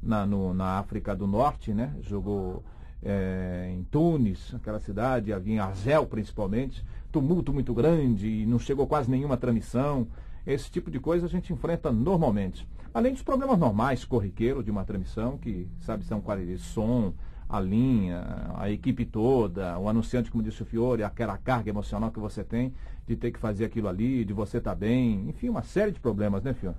na, 0.02 0.26
no, 0.26 0.54
na 0.54 0.80
África 0.80 1.16
do 1.16 1.28
Norte, 1.28 1.74
né? 1.74 1.94
Jogou 2.02 2.64
é, 3.04 3.70
em 3.74 3.84
Tunis, 3.84 4.54
aquela 4.56 4.80
cidade, 4.80 5.34
havia 5.34 5.56
em 5.56 5.60
Argel 5.60 6.06
principalmente, 6.06 6.84
tumulto 7.12 7.54
muito 7.54 7.74
grande 7.74 8.28
e 8.28 8.46
não 8.46 8.58
chegou 8.58 8.88
quase 8.88 9.12
nenhuma 9.12 9.36
transmissão. 9.36 10.08
Esse 10.48 10.72
tipo 10.72 10.90
de 10.90 11.00
coisa 11.00 11.26
a 11.26 11.30
gente 11.30 11.52
enfrenta 11.52 11.92
normalmente. 11.92 12.68
Além 12.94 13.14
dos 13.14 13.24
problemas 13.24 13.58
normais, 13.58 14.06
corriqueiro 14.06 14.64
de 14.64 14.72
uma 14.72 14.86
transmissão, 14.86 15.38
que 15.38 15.68
sabe 15.82 16.06
são 16.06 16.22
qualidade 16.22 16.58
de 16.58 16.64
som, 16.64 17.14
a 17.48 17.60
linha, 17.60 18.52
a 18.56 18.70
equipe 18.70 19.06
toda, 19.06 19.78
o 19.78 19.88
anunciante, 19.88 20.32
como 20.32 20.44
disse 20.44 20.62
o 20.64 20.66
Fiore, 20.66 21.04
aquela 21.04 21.38
carga 21.38 21.70
emocional 21.70 22.12
que 22.12 22.20
você 22.20 22.44
tem 22.44 22.74
de 23.08 23.16
ter 23.16 23.32
que 23.32 23.40
fazer 23.40 23.66
aquilo 23.66 23.88
ali, 23.88 24.24
de 24.24 24.34
você 24.34 24.58
estar 24.58 24.72
tá 24.72 24.76
bem, 24.76 25.30
enfim, 25.30 25.50
uma 25.50 25.64
série 25.64 25.92
de 25.92 26.00
problemas, 26.00 26.44
né, 26.44 26.54
Fiore? 26.54 26.76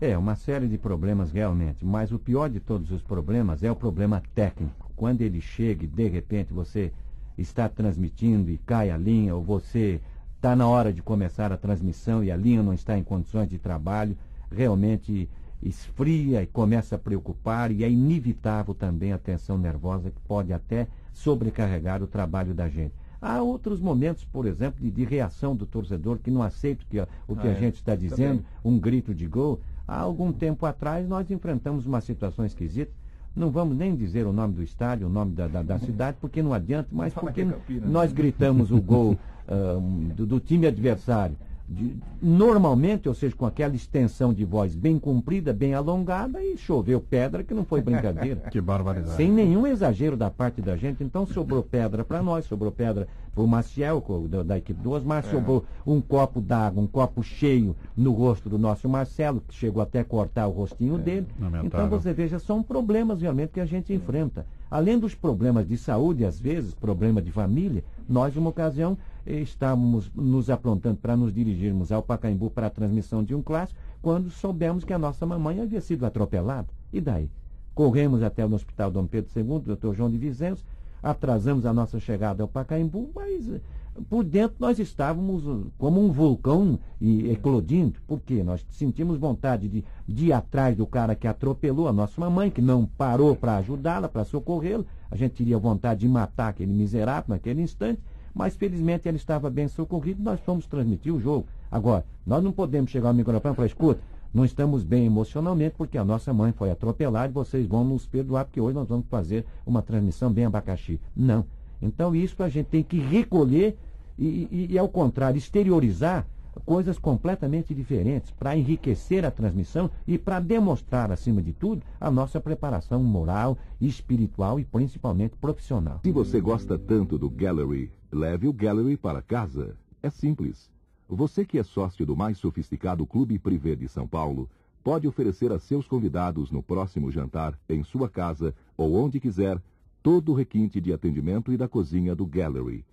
É, 0.00 0.16
uma 0.18 0.34
série 0.34 0.68
de 0.68 0.76
problemas 0.76 1.32
realmente, 1.32 1.84
mas 1.84 2.12
o 2.12 2.18
pior 2.18 2.50
de 2.50 2.60
todos 2.60 2.90
os 2.90 3.02
problemas 3.02 3.62
é 3.62 3.70
o 3.70 3.76
problema 3.76 4.22
técnico. 4.34 4.90
Quando 4.94 5.22
ele 5.22 5.40
chega 5.40 5.84
e 5.84 5.86
de 5.86 6.08
repente 6.08 6.52
você 6.52 6.92
está 7.38 7.68
transmitindo 7.68 8.50
e 8.50 8.58
cai 8.58 8.90
a 8.90 8.96
linha, 8.96 9.34
ou 9.34 9.42
você 9.42 10.00
está 10.34 10.54
na 10.54 10.66
hora 10.66 10.92
de 10.92 11.02
começar 11.02 11.50
a 11.50 11.56
transmissão 11.56 12.22
e 12.22 12.30
a 12.30 12.36
linha 12.36 12.62
não 12.62 12.74
está 12.74 12.98
em 12.98 13.02
condições 13.02 13.48
de 13.48 13.58
trabalho, 13.58 14.16
realmente 14.50 15.28
esfria 15.62 16.42
e 16.42 16.46
começa 16.46 16.96
a 16.96 16.98
preocupar, 16.98 17.70
e 17.70 17.84
é 17.84 17.90
inevitável 17.90 18.74
também 18.74 19.12
a 19.12 19.18
tensão 19.18 19.58
nervosa 19.58 20.10
que 20.10 20.20
pode 20.26 20.52
até 20.52 20.86
sobrecarregar 21.12 22.02
o 22.02 22.06
trabalho 22.06 22.54
da 22.54 22.68
gente. 22.68 22.92
Há 23.20 23.42
outros 23.42 23.80
momentos, 23.80 24.24
por 24.24 24.46
exemplo, 24.46 24.80
de, 24.80 24.90
de 24.90 25.04
reação 25.04 25.56
do 25.56 25.66
torcedor 25.66 26.18
que 26.18 26.30
não 26.30 26.42
aceita 26.42 26.84
que, 26.88 27.00
o 27.26 27.34
que 27.34 27.48
ah, 27.48 27.50
a 27.50 27.54
é. 27.54 27.58
gente 27.58 27.76
está 27.76 27.94
dizendo, 27.94 28.38
também. 28.38 28.44
um 28.64 28.78
grito 28.78 29.14
de 29.14 29.26
gol. 29.26 29.60
Há 29.88 29.98
algum 29.98 30.32
tempo 30.32 30.66
atrás 30.66 31.08
nós 31.08 31.30
enfrentamos 31.30 31.86
uma 31.86 32.00
situação 32.00 32.44
esquisita. 32.44 32.92
Não 33.34 33.50
vamos 33.50 33.76
nem 33.76 33.94
dizer 33.94 34.26
o 34.26 34.32
nome 34.32 34.54
do 34.54 34.62
estádio, 34.62 35.06
o 35.06 35.10
nome 35.10 35.32
da, 35.32 35.46
da, 35.46 35.62
da 35.62 35.78
cidade, 35.78 36.16
porque 36.20 36.42
não 36.42 36.54
adianta, 36.54 36.88
mas 36.92 37.12
porque 37.12 37.42
é 37.42 37.46
nós 37.84 38.12
gritamos 38.12 38.70
o 38.70 38.80
gol 38.80 39.12
uh, 39.12 39.80
do, 40.14 40.26
do 40.26 40.40
time 40.40 40.66
adversário 40.66 41.36
de, 41.68 41.96
normalmente, 42.22 43.08
ou 43.08 43.14
seja, 43.14 43.34
com 43.34 43.44
aquela 43.44 43.74
extensão 43.74 44.32
de 44.32 44.44
voz 44.44 44.74
bem 44.74 44.98
comprida, 44.98 45.52
bem 45.52 45.74
alongada, 45.74 46.42
e 46.42 46.56
choveu 46.56 47.00
pedra, 47.00 47.42
que 47.42 47.52
não 47.52 47.64
foi 47.64 47.80
brincadeira. 47.80 48.40
que 48.50 48.60
barbaridade. 48.60 49.16
Sem 49.16 49.30
nenhum 49.30 49.66
exagero 49.66 50.16
da 50.16 50.30
parte 50.30 50.62
da 50.62 50.76
gente. 50.76 51.02
Então 51.02 51.26
sobrou 51.26 51.62
pedra 51.62 52.04
para 52.04 52.22
nós, 52.22 52.44
sobrou 52.44 52.70
pedra 52.70 53.08
para 53.34 53.42
o 53.42 53.48
Maciel, 53.48 54.02
da, 54.28 54.42
da, 54.42 54.58
equipe 54.58 54.80
do 54.80 54.92
Osmar, 54.92 55.24
é. 55.26 55.30
sobrou 55.30 55.64
um 55.86 56.00
copo 56.00 56.40
d'água, 56.40 56.82
um 56.82 56.86
copo 56.86 57.22
cheio 57.22 57.74
no 57.96 58.12
rosto 58.12 58.48
do 58.48 58.58
nosso 58.58 58.88
Marcelo, 58.88 59.42
que 59.46 59.54
chegou 59.54 59.82
até 59.82 60.04
cortar 60.04 60.46
o 60.46 60.52
rostinho 60.52 60.96
é. 60.96 60.98
dele. 60.98 61.26
Lamentável. 61.38 61.66
Então 61.66 61.88
você 61.88 62.12
veja, 62.12 62.38
são 62.38 62.62
problemas 62.62 63.20
realmente 63.20 63.50
que 63.50 63.60
a 63.60 63.66
gente 63.66 63.92
enfrenta. 63.92 64.46
Além 64.70 64.98
dos 64.98 65.14
problemas 65.14 65.66
de 65.66 65.76
saúde, 65.78 66.24
às 66.24 66.40
vezes, 66.40 66.74
problema 66.74 67.22
de 67.22 67.30
família, 67.30 67.84
nós, 68.08 68.34
numa 68.34 68.50
ocasião, 68.50 68.98
estávamos 69.24 70.10
nos 70.14 70.50
aprontando 70.50 70.96
para 70.96 71.16
nos 71.16 71.32
dirigirmos 71.32 71.92
ao 71.92 72.02
Pacaembu 72.02 72.50
para 72.50 72.66
a 72.66 72.70
transmissão 72.70 73.22
de 73.22 73.34
um 73.34 73.42
clássico, 73.42 73.78
quando 74.02 74.30
soubemos 74.30 74.84
que 74.84 74.92
a 74.92 74.98
nossa 74.98 75.24
mamãe 75.24 75.60
havia 75.60 75.80
sido 75.80 76.04
atropelada. 76.04 76.68
E 76.92 77.00
daí? 77.00 77.30
Corremos 77.74 78.22
até 78.22 78.44
o 78.44 78.52
Hospital 78.54 78.90
Dom 78.90 79.06
Pedro 79.06 79.30
II, 79.36 79.76
Dr. 79.76 79.94
João 79.94 80.10
de 80.10 80.18
Vizenço, 80.18 80.64
atrasamos 81.02 81.66
a 81.66 81.72
nossa 81.72 82.00
chegada 82.00 82.42
ao 82.42 82.48
Pacaembu, 82.48 83.10
mas 83.14 83.48
eh, 83.48 83.60
por 84.08 84.24
dentro 84.24 84.56
nós 84.58 84.78
estávamos 84.78 85.44
eh, 85.46 85.68
como 85.78 86.04
um 86.04 86.10
vulcão 86.10 86.78
e 87.00 87.30
eclodindo, 87.30 87.98
porque 88.06 88.42
nós 88.42 88.64
sentimos 88.70 89.18
vontade 89.18 89.68
de, 89.68 89.84
de 90.06 90.26
ir 90.26 90.32
atrás 90.32 90.76
do 90.76 90.86
cara 90.86 91.14
que 91.14 91.26
atropelou 91.26 91.88
a 91.88 91.92
nossa 91.92 92.20
mamãe, 92.20 92.50
que 92.50 92.62
não 92.62 92.86
parou 92.86 93.34
para 93.34 93.56
ajudá-la, 93.56 94.08
para 94.08 94.24
socorrê-la. 94.24 94.84
A 95.10 95.16
gente 95.16 95.32
teria 95.32 95.58
vontade 95.58 96.00
de 96.00 96.08
matar 96.08 96.48
aquele 96.48 96.72
miserável 96.72 97.24
naquele 97.28 97.62
instante, 97.62 98.00
mas 98.34 98.56
felizmente 98.56 99.08
ele 99.08 99.16
estava 99.16 99.48
bem 99.48 99.68
socorrido, 99.68 100.22
nós 100.22 100.40
fomos 100.40 100.66
transmitir 100.66 101.14
o 101.14 101.20
jogo. 101.20 101.46
Agora, 101.70 102.04
nós 102.26 102.42
não 102.42 102.52
podemos 102.52 102.90
chegar 102.90 103.08
ao 103.08 103.14
microfone 103.14 103.52
e 103.52 103.56
falar, 103.56 103.66
escuta, 103.66 104.00
não 104.32 104.44
estamos 104.44 104.84
bem 104.84 105.06
emocionalmente 105.06 105.74
porque 105.78 105.96
a 105.96 106.04
nossa 106.04 106.32
mãe 106.32 106.52
foi 106.52 106.70
atropelada 106.70 107.28
e 107.28 107.32
vocês 107.32 107.66
vão 107.66 107.84
nos 107.84 108.06
perdoar 108.06 108.44
porque 108.44 108.60
hoje 108.60 108.74
nós 108.74 108.88
vamos 108.88 109.06
fazer 109.08 109.46
uma 109.64 109.80
transmissão 109.80 110.30
bem 110.30 110.44
abacaxi. 110.44 111.00
Não. 111.16 111.44
Então 111.80 112.14
isso 112.14 112.42
a 112.42 112.48
gente 112.48 112.66
tem 112.66 112.82
que 112.82 112.98
recolher 112.98 113.78
e, 114.18 114.48
e, 114.50 114.68
e 114.72 114.78
ao 114.78 114.88
contrário, 114.88 115.38
exteriorizar 115.38 116.26
coisas 116.64 116.98
completamente 116.98 117.74
diferentes 117.74 118.30
para 118.30 118.56
enriquecer 118.56 119.24
a 119.24 119.30
transmissão 119.30 119.90
e 120.06 120.16
para 120.16 120.40
demonstrar, 120.40 121.12
acima 121.12 121.42
de 121.42 121.52
tudo, 121.52 121.82
a 122.00 122.10
nossa 122.10 122.40
preparação 122.40 123.02
moral, 123.02 123.58
espiritual 123.80 124.58
e 124.58 124.64
principalmente 124.64 125.36
profissional. 125.36 126.00
Se 126.02 126.10
você 126.10 126.40
gosta 126.40 126.78
tanto 126.78 127.18
do 127.18 127.28
Gallery, 127.28 127.90
leve 128.10 128.48
o 128.48 128.52
Gallery 128.52 128.96
para 128.96 129.20
casa. 129.20 129.76
É 130.02 130.10
simples. 130.10 130.70
Você 131.08 131.44
que 131.44 131.58
é 131.58 131.62
sócio 131.62 132.04
do 132.04 132.16
mais 132.16 132.38
sofisticado 132.38 133.06
clube 133.06 133.38
privê 133.38 133.76
de 133.76 133.88
São 133.88 134.08
Paulo, 134.08 134.48
pode 134.82 135.06
oferecer 135.06 135.52
a 135.52 135.58
seus 135.58 135.86
convidados 135.86 136.50
no 136.50 136.62
próximo 136.62 137.10
jantar, 137.10 137.58
em 137.68 137.82
sua 137.82 138.08
casa 138.08 138.54
ou 138.76 138.94
onde 138.94 139.20
quiser, 139.20 139.60
todo 140.02 140.32
o 140.32 140.34
requinte 140.34 140.80
de 140.80 140.92
atendimento 140.92 141.52
e 141.52 141.56
da 141.56 141.68
cozinha 141.68 142.14
do 142.14 142.26
Gallery. 142.26 142.84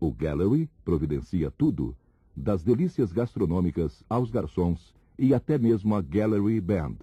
O 0.00 0.12
Gallery 0.12 0.70
providencia 0.84 1.50
tudo 1.50 1.96
das 2.36 2.62
delícias 2.62 3.10
gastronômicas 3.12 4.04
aos 4.08 4.30
garçons 4.30 4.94
e 5.18 5.34
até 5.34 5.58
mesmo 5.58 5.94
a 5.96 6.00
Gallery 6.00 6.60
Band. 6.60 6.96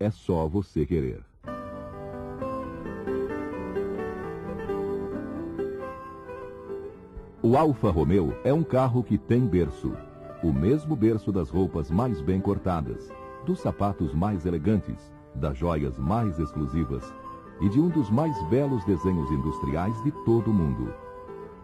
É 0.00 0.10
só 0.10 0.48
você 0.48 0.84
querer. 0.84 1.24
O 7.40 7.56
Alfa 7.56 7.90
Romeo 7.90 8.34
é 8.44 8.52
um 8.52 8.64
carro 8.64 9.04
que 9.04 9.16
tem 9.16 9.46
berço. 9.46 9.92
O 10.42 10.52
mesmo 10.52 10.96
berço 10.96 11.30
das 11.30 11.48
roupas 11.48 11.90
mais 11.90 12.20
bem 12.20 12.40
cortadas, 12.40 13.12
dos 13.46 13.60
sapatos 13.60 14.12
mais 14.12 14.46
elegantes, 14.46 15.12
das 15.34 15.56
joias 15.56 15.96
mais 15.96 16.38
exclusivas 16.40 17.04
e 17.60 17.68
de 17.68 17.80
um 17.80 17.88
dos 17.88 18.10
mais 18.10 18.36
belos 18.48 18.84
desenhos 18.84 19.30
industriais 19.30 19.94
de 20.02 20.10
todo 20.24 20.50
o 20.50 20.54
mundo. 20.54 20.92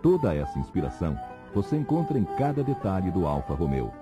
Toda 0.02 0.34
essa 0.34 0.58
inspiração 0.58 1.18
você 1.54 1.76
encontra 1.76 2.18
em 2.18 2.24
cada 2.24 2.62
detalhe 2.62 3.10
do 3.10 3.26
Alfa 3.26 3.54
Romeo. 3.54 3.92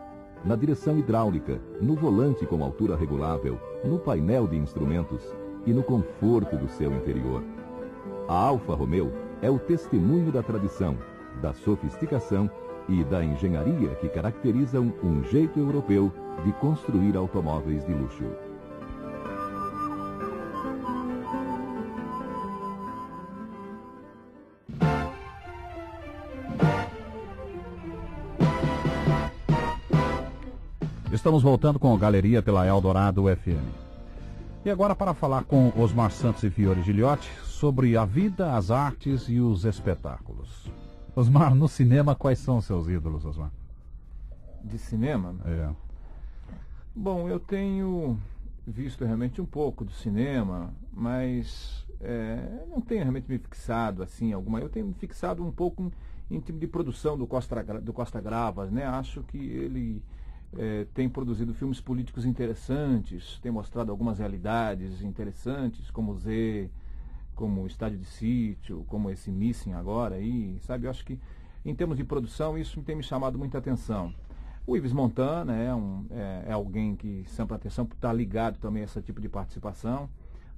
Na 0.44 0.54
direção 0.54 0.98
hidráulica, 0.98 1.60
no 1.80 1.94
volante 1.94 2.44
com 2.44 2.62
altura 2.62 2.96
regulável, 2.96 3.58
no 3.84 3.98
painel 3.98 4.46
de 4.46 4.56
instrumentos 4.56 5.22
e 5.64 5.72
no 5.72 5.82
conforto 5.82 6.56
do 6.56 6.68
seu 6.68 6.92
interior. 6.92 7.42
A 8.28 8.34
Alfa 8.34 8.74
Romeo 8.74 9.12
é 9.40 9.50
o 9.50 9.58
testemunho 9.58 10.30
da 10.30 10.42
tradição, 10.42 10.96
da 11.40 11.52
sofisticação 11.54 12.50
e 12.88 13.02
da 13.04 13.24
engenharia 13.24 13.94
que 13.96 14.08
caracterizam 14.08 14.92
um 15.02 15.24
jeito 15.24 15.58
europeu 15.58 16.12
de 16.44 16.52
construir 16.54 17.16
automóveis 17.16 17.84
de 17.84 17.92
luxo. 17.92 18.24
Estamos 31.26 31.42
voltando 31.42 31.76
com 31.80 31.92
a 31.92 31.98
Galeria 31.98 32.40
pela 32.40 32.64
Eldorado 32.64 33.24
FM. 33.24 33.66
E 34.64 34.70
agora 34.70 34.94
para 34.94 35.12
falar 35.12 35.42
com 35.42 35.72
Osmar 35.76 36.12
Santos 36.12 36.44
e 36.44 36.50
Fiore 36.50 36.82
Gilhote 36.82 37.28
sobre 37.42 37.96
a 37.96 38.04
vida, 38.04 38.54
as 38.54 38.70
artes 38.70 39.28
e 39.28 39.40
os 39.40 39.64
espetáculos. 39.64 40.70
Osmar, 41.16 41.52
no 41.52 41.66
cinema, 41.66 42.14
quais 42.14 42.38
são 42.38 42.58
os 42.58 42.64
seus 42.64 42.86
ídolos, 42.86 43.24
Osmar? 43.24 43.50
De 44.62 44.78
cinema? 44.78 45.34
É. 45.44 45.68
Bom, 46.94 47.28
eu 47.28 47.40
tenho 47.40 48.16
visto 48.64 49.04
realmente 49.04 49.42
um 49.42 49.46
pouco 49.46 49.84
do 49.84 49.90
cinema, 49.90 50.72
mas 50.92 51.84
é, 52.00 52.66
não 52.70 52.80
tenho 52.80 53.00
realmente 53.00 53.28
me 53.28 53.38
fixado 53.38 54.04
assim 54.04 54.32
alguma. 54.32 54.60
Eu 54.60 54.68
tenho 54.68 54.86
me 54.86 54.94
fixado 54.94 55.44
um 55.44 55.50
pouco 55.50 55.82
em, 56.30 56.36
em 56.36 56.38
tipo 56.38 56.60
de 56.60 56.68
produção 56.68 57.18
do 57.18 57.26
Costa, 57.26 57.64
do 57.80 57.92
Costa 57.92 58.20
Gravas, 58.20 58.70
né? 58.70 58.86
Acho 58.86 59.24
que 59.24 59.38
ele 59.38 60.00
é, 60.56 60.86
tem 60.94 61.08
produzido 61.08 61.54
filmes 61.54 61.80
políticos 61.80 62.24
interessantes, 62.24 63.38
tem 63.40 63.50
mostrado 63.50 63.90
algumas 63.90 64.18
realidades 64.18 65.02
interessantes, 65.02 65.90
como 65.90 66.12
o 66.12 66.18
Z, 66.18 66.70
como 67.34 67.62
o 67.62 67.66
Estádio 67.66 67.98
de 67.98 68.06
Sítio, 68.06 68.84
como 68.88 69.10
esse 69.10 69.30
Missing 69.30 69.72
agora 69.72 70.16
aí, 70.16 70.58
sabe? 70.60 70.86
Eu 70.86 70.90
acho 70.90 71.04
que 71.04 71.18
em 71.64 71.74
termos 71.74 71.96
de 71.96 72.04
produção 72.04 72.56
isso 72.56 72.80
tem 72.82 72.96
me 72.96 73.02
chamado 73.02 73.38
muita 73.38 73.58
atenção. 73.58 74.14
O 74.66 74.76
Ives 74.76 74.92
Montana 74.92 75.54
é, 75.54 75.72
um, 75.74 76.06
é, 76.10 76.44
é 76.48 76.52
alguém 76.52 76.96
que 76.96 77.24
chama 77.28 77.54
atenção 77.54 77.84
estar 77.84 78.12
ligado 78.12 78.58
também 78.58 78.82
a 78.82 78.84
esse 78.84 79.00
tipo 79.00 79.20
de 79.20 79.28
participação. 79.28 80.08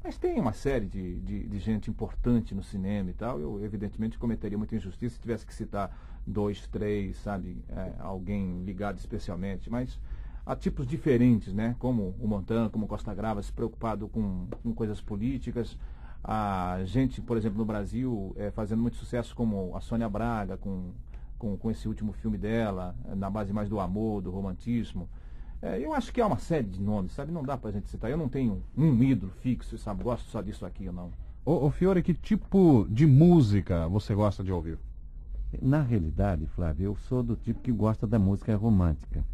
Mas 0.02 0.16
tem 0.16 0.40
uma 0.40 0.52
série 0.52 0.86
de, 0.86 1.20
de, 1.20 1.48
de, 1.48 1.58
gente 1.58 1.90
importante 1.90 2.54
no 2.54 2.62
cinema 2.62 3.10
e 3.10 3.12
tal. 3.12 3.40
Eu, 3.40 3.62
evidentemente, 3.64 4.18
cometeria 4.18 4.56
muita 4.56 4.76
injustiça 4.76 5.16
se 5.16 5.20
tivesse 5.20 5.44
que 5.44 5.54
citar 5.54 5.96
dois, 6.26 6.66
três, 6.68 7.16
sabe, 7.16 7.62
é, 7.68 7.92
alguém 7.98 8.62
ligado 8.64 8.98
especialmente. 8.98 9.68
Mas 9.68 9.98
há 10.46 10.54
tipos 10.54 10.86
diferentes, 10.86 11.52
né? 11.52 11.74
Como 11.78 12.14
o 12.20 12.28
Montana, 12.28 12.70
como 12.70 12.86
Costa 12.86 13.12
Grava, 13.12 13.42
se 13.42 13.52
preocupado 13.52 14.08
com, 14.08 14.46
com 14.62 14.72
coisas 14.72 15.00
políticas. 15.00 15.76
A 16.22 16.80
gente, 16.84 17.20
por 17.20 17.36
exemplo, 17.36 17.58
no 17.58 17.64
Brasil, 17.64 18.34
é, 18.36 18.50
fazendo 18.50 18.82
muito 18.82 18.96
sucesso, 18.96 19.34
como 19.34 19.76
a 19.76 19.80
Sônia 19.80 20.08
Braga, 20.08 20.56
com, 20.56 20.92
com, 21.38 21.56
com 21.56 21.70
esse 21.70 21.88
último 21.88 22.12
filme 22.12 22.38
dela, 22.38 22.94
na 23.16 23.28
base 23.28 23.52
mais 23.52 23.68
do 23.68 23.78
amor, 23.80 24.22
do 24.22 24.30
romantismo. 24.30 25.08
É, 25.60 25.84
eu 25.84 25.92
acho 25.92 26.12
que 26.12 26.20
há 26.20 26.26
uma 26.26 26.38
série 26.38 26.66
de 26.66 26.80
nomes, 26.80 27.12
sabe? 27.12 27.32
Não 27.32 27.42
dá 27.42 27.56
pra 27.56 27.72
gente 27.72 27.88
citar. 27.88 28.10
Eu 28.10 28.16
não 28.16 28.28
tenho 28.28 28.62
um 28.76 29.02
ídolo 29.02 29.32
fixo, 29.40 29.76
sabe? 29.76 30.04
Gosto 30.04 30.30
só 30.30 30.40
disso 30.40 30.64
aqui 30.64 30.86
ou 30.86 30.92
não. 30.92 31.10
Ô, 31.44 31.66
ô 31.66 31.70
Fiore, 31.70 32.02
que 32.02 32.14
tipo 32.14 32.86
de 32.88 33.06
música 33.06 33.88
você 33.88 34.14
gosta 34.14 34.44
de 34.44 34.52
ouvir? 34.52 34.78
Na 35.60 35.82
realidade, 35.82 36.46
Flávio, 36.46 36.84
eu 36.84 36.96
sou 36.96 37.22
do 37.22 37.34
tipo 37.34 37.60
que 37.60 37.72
gosta 37.72 38.06
da 38.06 38.18
música 38.18 38.54
romântica. 38.54 39.24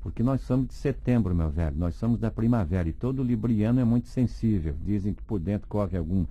Porque 0.00 0.22
nós 0.22 0.40
somos 0.42 0.68
de 0.68 0.74
setembro, 0.74 1.34
meu 1.34 1.50
velho. 1.50 1.76
Nós 1.76 1.94
somos 1.96 2.20
da 2.20 2.30
primavera 2.30 2.88
e 2.88 2.92
todo 2.92 3.22
libriano 3.22 3.80
é 3.80 3.84
muito 3.84 4.08
sensível. 4.08 4.76
Dizem 4.84 5.14
que 5.14 5.22
por 5.22 5.40
dentro 5.40 5.66
corre 5.68 5.96
algum, 5.96 6.26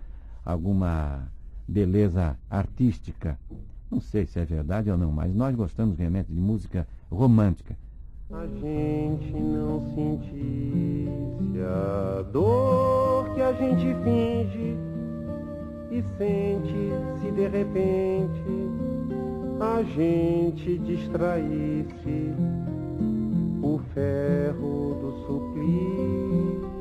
alguma 0.46 1.28
beleza 1.68 2.38
artística. 2.50 3.38
Não 3.90 4.00
sei 4.00 4.26
se 4.26 4.40
é 4.40 4.46
verdade 4.46 4.90
ou 4.90 4.98
não, 4.98 5.12
mas 5.12 5.34
nós 5.34 5.54
gostamos 5.56 5.98
realmente 5.98 6.32
de 6.32 6.40
música 6.40 6.88
romântica 7.10 7.76
a 8.34 8.48
gente 8.48 9.34
não 9.34 9.82
sentisse 9.94 11.10
a 11.64 12.22
dor 12.32 13.34
que 13.36 13.42
a 13.42 13.52
gente 13.54 13.94
finge 14.04 14.78
e 15.92 16.02
sente 16.18 16.92
se 17.20 17.32
de 17.32 17.48
repente 17.48 18.42
a 19.60 19.84
gente 19.84 20.78
distraísse 20.80 22.34
o 23.62 23.80
ferro 23.94 24.98
do 25.02 25.12
suplício 25.28 26.72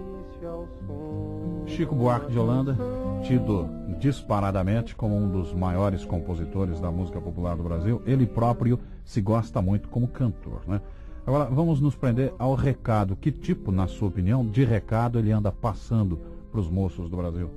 ao 0.48 0.68
som. 0.86 1.64
Chico 1.66 1.94
Buarque 1.94 2.30
de 2.30 2.38
Holanda, 2.38 2.76
tido 3.22 3.68
disparadamente 3.98 4.94
como 4.94 5.16
um 5.16 5.28
dos 5.28 5.53
maiores 5.53 6.05
compositores 6.05 6.80
da 6.80 6.90
música 6.90 7.20
popular 7.20 7.57
do 7.57 7.62
Brasil, 7.62 8.01
ele 8.07 8.24
próprio 8.24 8.78
se 9.05 9.20
gosta 9.20 9.61
muito 9.61 9.88
como 9.88 10.09
cantor, 10.09 10.62
né? 10.66 10.80
Agora, 11.26 11.44
vamos 11.44 11.80
nos 11.80 11.94
prender 11.94 12.32
ao 12.38 12.54
recado. 12.54 13.16
Que 13.16 13.30
tipo, 13.30 13.70
na 13.70 13.86
sua 13.86 14.08
opinião, 14.08 14.44
de 14.44 14.64
recado 14.64 15.18
ele 15.18 15.32
anda 15.32 15.52
passando 15.52 16.18
para 16.50 16.60
os 16.60 16.68
moços 16.68 17.08
do 17.08 17.16
Brasil? 17.16 17.50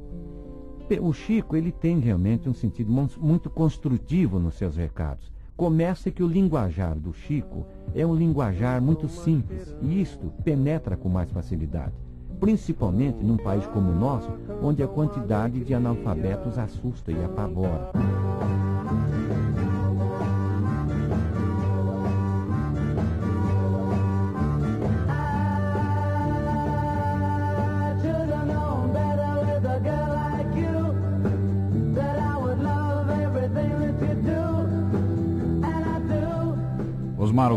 O 1.01 1.11
Chico, 1.11 1.55
ele 1.55 1.72
tem 1.72 1.99
realmente 1.99 2.47
um 2.47 2.53
sentido 2.53 2.91
muito 3.20 3.49
construtivo 3.49 4.38
nos 4.38 4.55
seus 4.55 4.76
recados. 4.76 5.32
Começa 5.55 6.11
que 6.11 6.22
o 6.22 6.28
linguajar 6.28 6.97
do 6.97 7.14
Chico 7.14 7.66
é 7.95 8.05
um 8.05 8.14
linguajar 8.14 8.82
muito 8.82 9.07
simples 9.07 9.76
e 9.82 10.01
isto 10.01 10.32
penetra 10.43 10.97
com 10.97 11.09
mais 11.09 11.32
facilidade, 11.32 11.93
principalmente 12.39 13.24
num 13.24 13.38
país 13.38 13.66
como 13.68 13.91
o 13.91 13.95
nosso, 13.95 14.30
onde 14.61 14.84
a 14.84 14.88
quantidade 14.88 15.64
de 15.64 15.74
analfabetos 15.74 16.57
assusta 16.57 17.11
e 17.11 17.24
apavora. 17.24 17.91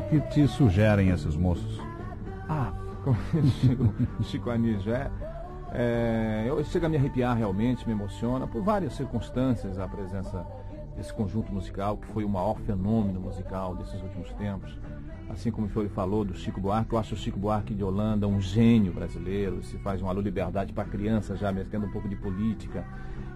Que 0.09 0.21
te 0.21 0.47
sugerem 0.47 1.11
esses 1.11 1.37
moços? 1.37 1.81
Ah, 2.49 2.73
como 3.03 3.17
Chico, 3.61 3.95
Chico 4.23 4.51
Anísio, 4.51 4.95
é, 4.95 5.11
é, 5.73 6.45
eu 6.47 6.63
chego 6.65 6.87
a 6.87 6.89
me 6.89 6.97
arrepiar 6.97 7.37
realmente, 7.37 7.87
me 7.87 7.93
emociona, 7.93 8.47
por 8.47 8.63
várias 8.63 8.95
circunstâncias 8.95 9.79
a 9.79 9.89
presença 9.89 10.47
desse 10.97 11.13
conjunto 11.13 11.53
musical, 11.53 11.97
que 11.99 12.07
foi 12.09 12.25
o 12.25 12.29
maior 12.29 12.59
fenômeno 12.61 13.21
musical 13.21 13.75
desses 13.75 14.01
últimos 14.03 14.33
tempos. 14.35 14.77
Assim 15.29 15.51
como 15.51 15.67
o 15.67 15.71
Fiore 15.71 15.89
falou 15.89 16.25
do 16.25 16.35
Chico 16.35 16.61
Buarque, 16.61 16.93
eu 16.93 16.99
acho 16.99 17.15
o 17.15 17.19
Chico 17.19 17.39
Buarque 17.39 17.75
de 17.75 17.83
Holanda 17.83 18.29
um 18.29 18.41
gênio 18.41 18.93
brasileiro, 18.93 19.63
se 19.63 19.77
faz 19.79 20.01
uma 20.01 20.13
liberdade 20.13 20.73
para 20.73 20.85
criança 20.85 21.37
já, 21.37 21.51
metendo 21.51 21.87
um 21.87 21.91
pouco 21.91 22.09
de 22.09 22.15
política, 22.15 22.85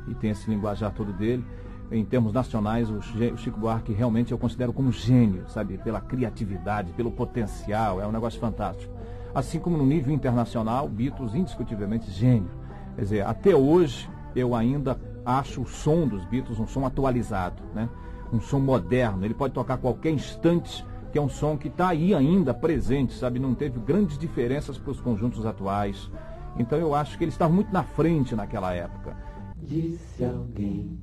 e 0.08 0.14
tem 0.14 0.30
esse 0.30 0.48
linguajar 0.48 0.92
todo 0.92 1.12
dele. 1.12 1.44
Em 1.91 2.05
termos 2.05 2.32
nacionais, 2.32 2.88
o, 2.88 3.03
Chico 3.36 3.59
Buarque 3.59 3.93
realmente 3.93 4.30
eu 4.30 4.38
considero 4.38 4.72
como 4.72 4.93
gênio, 4.93 5.45
sabe? 5.49 5.76
Pela 5.78 6.01
criatividade, 6.01 6.93
pelo 6.93 7.11
potencial, 7.11 8.01
é 8.01 8.07
um 8.07 8.12
negócio 8.12 8.38
fantástico. 8.38 8.93
Assim 9.34 9.59
como 9.59 9.76
no 9.76 9.84
nível 9.84 10.14
internacional, 10.14 10.88
Beatles 10.88 11.34
indiscutivelmente 11.34 12.11
gênio. 12.11 12.51
Quer 12.95 13.03
dizer, 13.03 13.26
até 13.26 13.55
hoje 13.55 14.09
eu 14.34 14.55
ainda 14.55 14.99
acho 15.24 15.62
o 15.62 15.66
som 15.66 16.07
dos 16.07 16.24
Beatles 16.24 16.59
um 16.59 16.66
som 16.66 16.86
atualizado, 16.86 17.62
né? 17.74 17.88
um 18.32 18.41
som 18.41 18.61
moderno. 18.61 19.24
Ele 19.24 19.34
pode 19.34 19.53
tocar 19.53 19.74
a 19.74 19.78
qualquer 19.78 20.11
instante, 20.11 20.84
que 21.11 21.18
é 21.18 21.22
um 21.22 21.28
som 21.28 21.57
que 21.57 21.68
está 21.68 21.88
aí 21.88 22.14
ainda 22.14 22.55
presente, 22.55 23.14
sabe? 23.14 23.41
Não 23.41 23.55
teve 23.55 23.80
grandes 23.80 24.16
diferenças 24.16 24.78
para 24.78 24.93
os 24.93 25.01
conjuntos 25.01 25.45
atuais. 25.45 26.11
Então 26.57 26.78
eu 26.78 26.95
acho 26.95 27.18
que 27.18 27.24
ele 27.24 27.32
estava 27.32 27.53
muito 27.53 27.72
na 27.72 27.82
frente 27.82 28.34
naquela 28.36 28.72
época. 28.72 29.16
Disse 29.57 30.24
alguém 30.24 30.99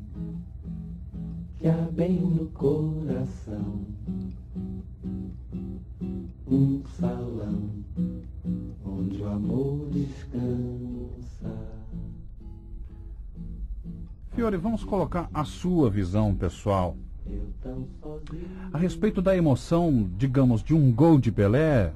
que 1.59 1.67
há 1.67 1.87
bem 1.91 2.19
no 2.19 2.45
coração 2.47 3.81
um 6.47 6.81
salão 6.99 7.69
onde 8.85 9.21
o 9.21 9.27
amor 9.27 9.89
descansa. 9.89 11.51
Fiore, 14.33 14.57
vamos 14.57 14.83
colocar 14.83 15.29
a 15.33 15.43
sua 15.43 15.89
visão 15.89 16.33
pessoal 16.35 16.95
a 18.71 18.77
respeito 18.77 19.21
da 19.21 19.35
emoção, 19.35 20.09
digamos, 20.15 20.63
de 20.63 20.73
um 20.73 20.91
gol 20.93 21.19
de 21.19 21.31
Pelé. 21.31 21.91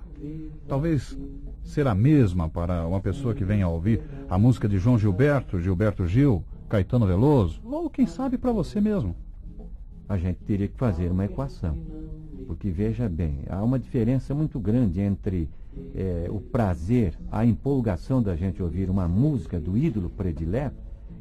Talvez 0.67 1.17
ser 1.63 1.87
a 1.87 1.95
mesma 1.95 2.49
para 2.49 2.85
uma 2.85 2.99
pessoa 2.99 3.33
que 3.33 3.45
venha 3.45 3.65
a 3.65 3.69
ouvir 3.69 4.01
a 4.27 4.37
música 4.37 4.67
de 4.67 4.77
João 4.77 4.97
Gilberto, 4.97 5.59
Gilberto 5.59 6.05
Gil, 6.07 6.43
Caetano 6.67 7.05
Veloso, 7.05 7.61
ou 7.63 7.89
quem 7.89 8.07
sabe 8.07 8.37
para 8.37 8.51
você 8.51 8.81
mesmo. 8.81 9.15
A 10.11 10.17
gente 10.17 10.39
teria 10.43 10.67
que 10.67 10.75
fazer 10.75 11.09
uma 11.09 11.23
equação. 11.23 11.77
Porque 12.45 12.69
veja 12.69 13.07
bem, 13.07 13.45
há 13.49 13.63
uma 13.63 13.79
diferença 13.79 14.35
muito 14.35 14.59
grande 14.59 14.99
entre 14.99 15.47
é, 15.95 16.27
o 16.29 16.41
prazer, 16.41 17.17
a 17.31 17.45
empolgação 17.45 18.21
da 18.21 18.35
gente 18.35 18.61
ouvir 18.61 18.89
uma 18.89 19.07
música 19.07 19.57
do 19.57 19.77
ídolo 19.77 20.09
predileto 20.09 20.75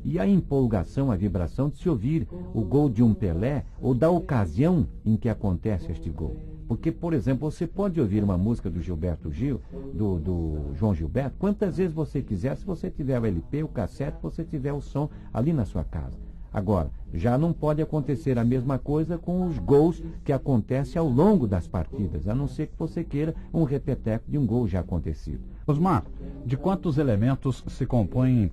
e 0.05 0.19
a 0.19 0.27
empolgação, 0.27 1.13
a 1.13 1.15
vibração 1.15 1.69
de 1.69 1.79
se 1.79 1.89
ouvir 1.89 2.27
o 2.53 2.63
gol 2.63 2.91
de 2.91 3.01
um 3.01 3.15
Pelé 3.15 3.65
ou 3.81 3.95
da 3.95 4.11
ocasião 4.11 4.85
em 5.07 5.17
que 5.17 5.29
acontece 5.29 5.93
este 5.93 6.11
gol. 6.11 6.37
Porque, 6.67 6.91
por 6.91 7.15
exemplo, 7.15 7.49
você 7.49 7.69
pode 7.69 8.01
ouvir 8.01 8.25
uma 8.25 8.37
música 8.37 8.69
do 8.69 8.83
Gilberto 8.83 9.31
Gil, 9.31 9.61
do, 9.95 10.19
do 10.19 10.75
João 10.75 10.97
Gilberto, 10.97 11.37
quantas 11.39 11.77
vezes 11.77 11.93
você 11.93 12.21
quiser, 12.23 12.57
se 12.57 12.67
você 12.67 12.91
tiver 12.91 13.21
o 13.21 13.27
LP, 13.27 13.63
o 13.63 13.69
cassete, 13.69 14.19
você 14.21 14.43
tiver 14.43 14.73
o 14.73 14.81
som 14.81 15.09
ali 15.33 15.53
na 15.53 15.65
sua 15.65 15.85
casa. 15.85 16.30
Agora, 16.53 16.91
já 17.15 17.39
não 17.39 17.53
pode 17.53 17.81
acontecer 17.81 18.39
a 18.39 18.45
mesma 18.45 18.79
coisa 18.79 19.17
com 19.17 19.47
os 19.47 19.59
gols 19.59 20.03
que 20.25 20.33
acontecem 20.33 20.99
ao 20.99 21.09
longo 21.09 21.47
das 21.47 21.69
partidas, 21.69 22.27
a 22.27 22.35
não 22.35 22.49
ser 22.49 22.67
que 22.67 22.79
você 22.79 23.05
queira 23.05 23.35
um 23.55 23.63
repeteco 23.63 24.29
de 24.29 24.37
um 24.37 24.47
gol 24.47 24.67
já 24.67 24.81
acontecido. 24.81 25.41
Osmar, 25.67 26.05
de 26.45 26.57
quantos 26.57 26.99
elementos 26.99 27.65
se 27.69 27.87
compõem 27.87 28.51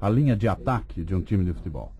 a 0.00 0.08
linha 0.08 0.36
de 0.36 0.46
ataque 0.46 1.02
de 1.02 1.14
um 1.14 1.22
time 1.22 1.44
de 1.44 1.52
futebol? 1.52 1.92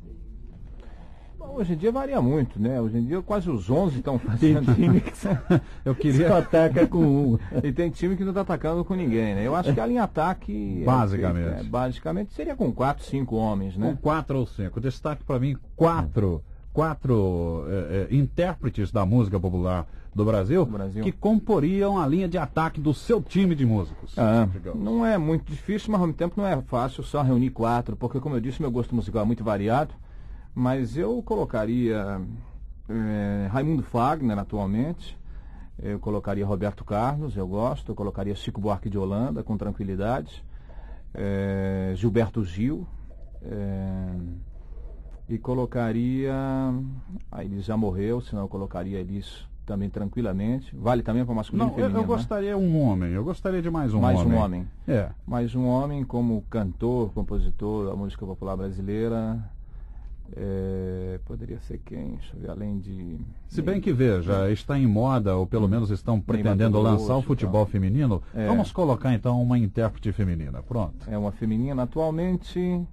Hoje 1.59 1.73
em 1.73 1.77
dia 1.77 1.91
varia 1.91 2.23
muito, 2.23 2.63
né? 2.63 2.81
Hoje 2.81 2.99
em 2.99 3.05
dia 3.05 3.21
quase 3.21 3.51
os 3.51 3.69
11 3.69 3.99
estão 3.99 4.17
fazendo 4.17 4.73
time 4.77 5.01
que 5.01 5.11
eu 5.85 5.93
queria 5.93 6.29
só 6.29 6.39
ataca 6.39 6.87
com 6.87 7.05
um. 7.05 7.39
E 7.65 7.73
tem 7.73 7.91
time 7.91 8.17
que 8.17 8.23
não 8.23 8.31
está 8.31 8.43
atacando 8.43 8.85
com 8.85 8.95
ninguém, 8.95 9.35
né? 9.35 9.45
Eu 9.45 9.57
acho 9.57 9.75
que 9.75 9.81
a 9.81 9.87
linha 9.87 10.05
ataque 10.05 10.85
basicamente, 10.87 11.57
é, 11.57 11.61
é, 11.61 11.65
basicamente 11.65 12.33
seria 12.33 12.55
com 12.55 12.71
quatro, 12.71 13.05
cinco 13.05 13.35
homens, 13.35 13.77
né? 13.77 13.91
Com 13.91 13.97
quatro 13.97 14.39
ou 14.39 14.47
cinco. 14.47 14.81
Destaque 14.81 15.25
para 15.25 15.41
mim 15.41 15.57
quatro, 15.75 16.45
quatro 16.73 17.65
é, 17.69 18.07
é, 18.09 18.15
intérpretes 18.15 18.93
da 18.93 19.05
música 19.05 19.41
popular 19.41 19.85
do 20.15 20.25
Brasil, 20.25 20.65
Brasil, 20.65 21.03
que 21.03 21.11
comporiam 21.11 21.99
a 21.99 22.07
linha 22.07 22.29
de 22.29 22.39
ataque 22.39 22.81
do 22.81 22.95
seu 22.95 23.21
time 23.21 23.57
de 23.57 23.67
músicos. 23.67 24.17
Ah, 24.17 24.49
não 24.77 25.05
é 25.05 25.19
muito 25.19 25.51
difícil, 25.51 25.91
mas 25.91 26.01
ao 26.01 26.07
mesmo 26.07 26.19
tempo 26.19 26.35
não 26.37 26.47
é 26.47 26.63
fácil 26.63 27.03
só 27.03 27.21
reunir 27.21 27.51
quatro, 27.51 27.97
porque 27.97 28.21
como 28.21 28.37
eu 28.37 28.41
disse, 28.41 28.63
meu 28.63 28.71
gosto 28.71 28.95
musical 28.95 29.23
é 29.23 29.25
muito 29.25 29.43
variado, 29.43 29.93
mas 30.55 30.97
eu 30.97 31.23
colocaria 31.23 32.21
é, 32.89 33.49
Raimundo 33.51 33.83
Fagner 33.83 34.39
atualmente, 34.39 35.19
eu 35.81 35.99
colocaria 36.01 36.45
Roberto 36.45 36.85
Carlos, 36.85 37.37
eu 37.37 37.47
gosto, 37.47 37.93
eu 37.93 37.95
colocaria 37.95 38.35
Chico 38.35 38.61
Buarque 38.61 38.91
de 38.91 38.99
Holanda, 38.99 39.43
com 39.43 39.57
tranquilidade, 39.57 40.45
é, 41.15 41.93
Gilberto 41.95 42.45
Gil, 42.45 42.87
é, 43.43 44.09
e 45.29 45.39
colocaria. 45.39 46.35
Aí 47.31 47.47
ele 47.47 47.61
já 47.61 47.77
morreu, 47.77 48.21
senão 48.21 48.43
eu 48.43 48.49
colocaria 48.49 48.99
Elis 48.99 49.47
também 49.65 49.91
tranquilamente. 49.91 50.75
Vale 50.75 51.03
também 51.03 51.25
para 51.25 51.35
masculino 51.35 51.67
Não, 51.67 51.73
e 51.73 51.77
feminino. 51.77 51.99
Eu, 51.99 52.03
eu 52.03 52.09
né? 52.09 52.15
gostaria 52.17 52.57
um 52.57 52.83
homem, 52.83 53.13
eu 53.13 53.23
gostaria 53.23 53.61
de 53.61 53.71
mais 53.71 53.93
um 53.93 54.01
mais 54.01 54.19
homem. 54.19 54.29
Mais 54.31 54.41
um 54.41 54.45
homem. 54.45 54.69
É. 54.89 55.11
Mais 55.27 55.55
um 55.55 55.67
homem 55.67 56.05
como 56.05 56.43
cantor, 56.49 57.13
compositor 57.13 57.87
da 57.87 57.95
música 57.95 58.25
popular 58.25 58.57
brasileira. 58.57 59.39
É, 60.37 61.19
poderia 61.25 61.59
ser 61.61 61.79
quem? 61.79 62.17
Deixa 62.17 62.37
eu 62.37 62.41
ver, 62.41 62.51
além 62.51 62.79
de. 62.79 63.19
Se 63.49 63.63
bem 63.63 63.81
que 63.81 63.93
veja, 63.93 64.51
está 64.51 64.79
em 64.79 64.87
moda, 64.87 65.37
ou 65.37 65.47
pelo 65.47 65.69
menos 65.69 65.91
estão 65.91 66.21
pretendendo 66.21 66.81
lançar 66.81 67.17
o 67.17 67.23
futebol 67.23 67.65
feminino, 67.67 68.23
é. 68.35 68.47
vamos 68.47 68.71
colocar 68.71 69.13
então 69.15 69.41
uma 69.43 69.59
intérprete 69.59 70.13
feminina. 70.13 70.63
Pronto. 70.63 71.09
É 71.09 71.17
uma 71.17 71.33
feminina 71.33 71.83
atualmente. 71.85 72.87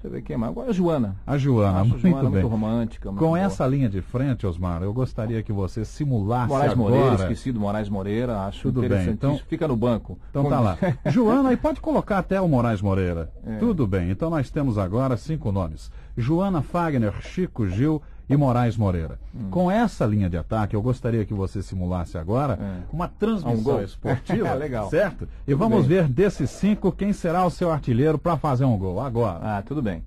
Deixa 0.00 0.08
eu 0.08 0.10
ver 0.12 0.22
quem 0.22 0.34
mais. 0.34 0.52
Agora 0.52 0.70
a 0.70 0.72
Joana. 0.72 1.16
A 1.26 1.36
Joana, 1.36 1.84
muito 1.84 1.98
Joana 1.98 2.22
bem. 2.22 2.30
muito 2.30 2.48
romântica. 2.48 3.10
Muito 3.10 3.18
Com 3.18 3.26
boa. 3.26 3.38
essa 3.38 3.66
linha 3.66 3.86
de 3.86 4.00
frente, 4.00 4.46
Osmar, 4.46 4.82
eu 4.82 4.94
gostaria 4.94 5.42
que 5.42 5.52
você 5.52 5.84
simulasse 5.84 6.48
Moraes 6.48 6.72
agora... 6.72 6.94
Moreira, 6.94 7.14
esqueci 7.16 7.52
do 7.52 7.60
Moraes 7.60 7.88
Moreira, 7.90 8.40
acho 8.46 8.62
Tudo 8.62 8.80
bem, 8.88 9.10
então 9.10 9.36
fica 9.46 9.68
no 9.68 9.76
banco. 9.76 10.18
Então 10.30 10.48
tá 10.48 10.58
lá. 10.58 10.78
Joana, 11.04 11.52
e 11.52 11.56
pode 11.58 11.82
colocar 11.82 12.16
até 12.16 12.40
o 12.40 12.48
Moraes 12.48 12.80
Moreira. 12.80 13.30
É. 13.44 13.58
Tudo 13.58 13.86
bem, 13.86 14.10
então 14.10 14.30
nós 14.30 14.48
temos 14.48 14.78
agora 14.78 15.18
cinco 15.18 15.52
nomes. 15.52 15.92
Joana 16.16 16.62
Fagner, 16.62 17.12
Chico 17.22 17.68
Gil 17.68 18.02
e 18.28 18.36
Moraes 18.36 18.76
Moreira. 18.76 19.18
Hum. 19.34 19.48
Com 19.50 19.70
essa 19.70 20.06
linha 20.06 20.30
de 20.30 20.36
ataque, 20.36 20.76
eu 20.76 20.82
gostaria 20.82 21.24
que 21.24 21.34
você 21.34 21.62
simulasse 21.62 22.16
agora 22.16 22.58
é. 22.60 22.82
uma 22.92 23.08
transmissão 23.08 23.78
um 23.78 23.82
esportiva, 23.82 24.54
Legal. 24.54 24.88
certo? 24.88 25.28
E 25.46 25.50
tudo 25.50 25.58
vamos 25.58 25.86
bem. 25.86 25.96
ver 25.96 26.08
desses 26.08 26.48
cinco 26.50 26.92
quem 26.92 27.12
será 27.12 27.44
o 27.44 27.50
seu 27.50 27.72
artilheiro 27.72 28.18
para 28.18 28.36
fazer 28.36 28.64
um 28.64 28.78
gol 28.78 29.00
agora. 29.00 29.40
Ah, 29.42 29.62
tudo 29.62 29.82
bem. 29.82 30.04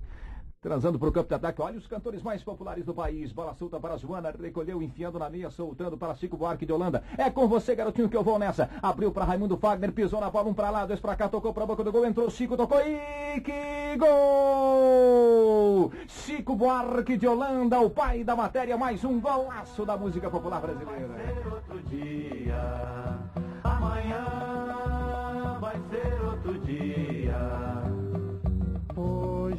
Transando 0.64 0.98
para 0.98 1.08
o 1.10 1.12
campo 1.12 1.28
de 1.28 1.34
ataque. 1.34 1.60
Olha 1.60 1.76
os 1.76 1.86
cantores 1.86 2.22
mais 2.22 2.42
populares 2.42 2.86
do 2.86 2.94
país. 2.94 3.30
Bola 3.30 3.52
solta 3.52 3.78
para 3.78 3.98
Joana. 3.98 4.30
Recolheu, 4.30 4.80
enfiando 4.80 5.18
na 5.18 5.28
meia, 5.28 5.50
soltando 5.50 5.94
para 5.98 6.14
Chico 6.14 6.38
Buarque 6.38 6.64
de 6.64 6.72
Holanda. 6.72 7.04
É 7.18 7.28
com 7.28 7.46
você, 7.46 7.74
garotinho, 7.74 8.08
que 8.08 8.16
eu 8.16 8.22
vou 8.22 8.38
nessa. 8.38 8.70
Abriu 8.80 9.12
para 9.12 9.26
Raimundo 9.26 9.58
Fagner. 9.58 9.92
Pisou 9.92 10.22
na 10.22 10.30
bola, 10.30 10.48
um 10.48 10.54
para 10.54 10.70
lá, 10.70 10.86
dois 10.86 10.98
para 11.00 11.16
cá. 11.16 11.28
Tocou 11.28 11.52
para 11.52 11.64
a 11.64 11.66
boca 11.66 11.84
do 11.84 11.92
gol. 11.92 12.06
Entrou 12.06 12.30
Chico, 12.30 12.56
tocou. 12.56 12.80
E 12.80 13.42
que 13.42 13.94
gol! 13.98 15.92
Chico 16.08 16.56
Buarque 16.56 17.18
de 17.18 17.28
Holanda, 17.28 17.78
o 17.80 17.90
pai 17.90 18.24
da 18.24 18.34
matéria. 18.34 18.78
Mais 18.78 19.04
um 19.04 19.20
golaço 19.20 19.84
da 19.84 19.98
música 19.98 20.30
popular 20.30 20.62
brasileira. 20.62 21.08
Vai 21.08 21.26
ser 21.26 21.46
outro 21.46 21.82
dia. 21.90 23.18
Amanhã 23.64 24.24
vai 25.60 25.78
ser 25.90 26.24
outro 26.24 26.58
dia. 26.60 27.03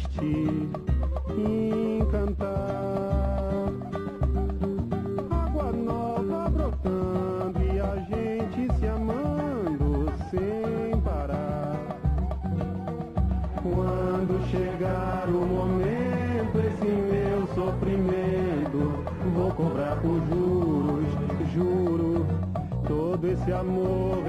vestir, 0.00 0.68
encantar. 1.36 2.48
Água 5.30 5.72
nova 5.72 6.50
brotando 6.50 7.60
e 7.62 7.80
a 7.80 7.96
gente 8.08 8.78
se 8.78 8.86
amando 8.86 10.12
sem 10.30 11.00
parar. 11.02 11.76
Quando 13.62 14.40
chegar 14.50 15.28
o 15.28 15.46
momento, 15.46 16.58
esse 16.58 16.86
meu 16.86 17.46
sofrimento, 17.54 19.04
vou 19.34 19.50
cobrar 19.52 19.96
por 19.96 20.20
juros, 20.28 21.08
juro, 21.52 22.26
todo 22.86 23.28
esse 23.28 23.52
amor 23.52 24.22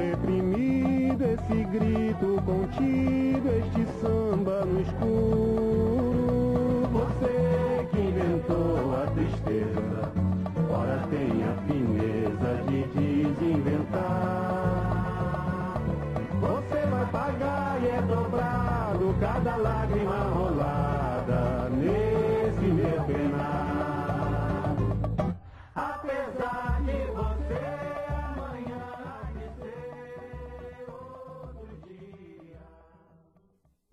esse 1.51 1.63
grito 1.65 2.41
contido, 2.45 3.49
este 3.49 3.85
samba 3.99 4.63
no 4.65 4.81
escuro. 4.81 6.21
Você 6.91 7.87
que 7.91 7.99
inventou 7.99 8.95
a 8.95 9.05
tristeza, 9.11 10.11
ora 10.69 11.05
tem 11.09 11.43
a 11.43 11.53
fineza 11.67 12.63
de 12.67 12.83
desinventar. 13.35 14.01
Você 16.39 16.85
vai 16.87 17.05
pagar 17.07 17.79
e 17.83 17.87
é 17.87 18.01
dobrado 18.01 19.15
cada 19.19 19.57
lágrima 19.57 20.15
rolada 20.33 20.50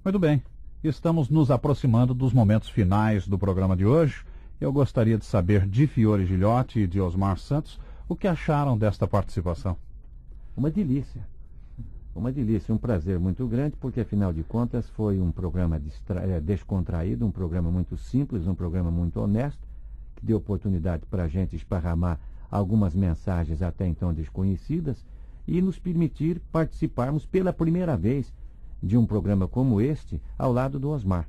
Muito 0.08 0.18
bem, 0.18 0.42
estamos 0.82 1.28
nos 1.28 1.50
aproximando 1.50 2.14
dos 2.14 2.32
momentos 2.32 2.70
finais 2.70 3.28
do 3.28 3.38
programa 3.38 3.76
de 3.76 3.84
hoje. 3.84 4.24
Eu 4.58 4.72
gostaria 4.72 5.18
de 5.18 5.24
saber 5.26 5.68
de 5.68 5.86
Fiore 5.86 6.24
Gilhote 6.24 6.80
e 6.80 6.86
de 6.86 6.98
Osmar 6.98 7.36
Santos 7.36 7.78
o 8.08 8.16
que 8.16 8.26
acharam 8.26 8.78
desta 8.78 9.06
participação. 9.06 9.76
Uma 10.56 10.70
delícia. 10.70 11.20
Uma 12.14 12.32
delícia, 12.32 12.74
um 12.74 12.78
prazer 12.78 13.18
muito 13.18 13.46
grande, 13.46 13.76
porque 13.76 14.00
afinal 14.00 14.32
de 14.32 14.42
contas 14.42 14.88
foi 14.88 15.20
um 15.20 15.30
programa 15.30 15.76
eh, 15.76 16.40
descontraído, 16.40 17.26
um 17.26 17.30
programa 17.30 17.70
muito 17.70 17.98
simples, 17.98 18.46
um 18.46 18.54
programa 18.54 18.90
muito 18.90 19.20
honesto, 19.20 19.60
que 20.16 20.24
deu 20.24 20.38
oportunidade 20.38 21.04
para 21.10 21.24
a 21.24 21.28
gente 21.28 21.54
esparramar 21.54 22.18
algumas 22.50 22.94
mensagens 22.94 23.60
até 23.60 23.86
então 23.86 24.14
desconhecidas 24.14 25.04
e 25.46 25.60
nos 25.60 25.78
permitir 25.78 26.40
participarmos 26.50 27.26
pela 27.26 27.52
primeira 27.52 27.94
vez 27.94 28.32
de 28.82 28.96
um 28.96 29.04
programa 29.06 29.46
como 29.48 29.80
este 29.80 30.20
ao 30.38 30.52
lado 30.52 30.78
do 30.78 30.90
Osmar. 30.90 31.28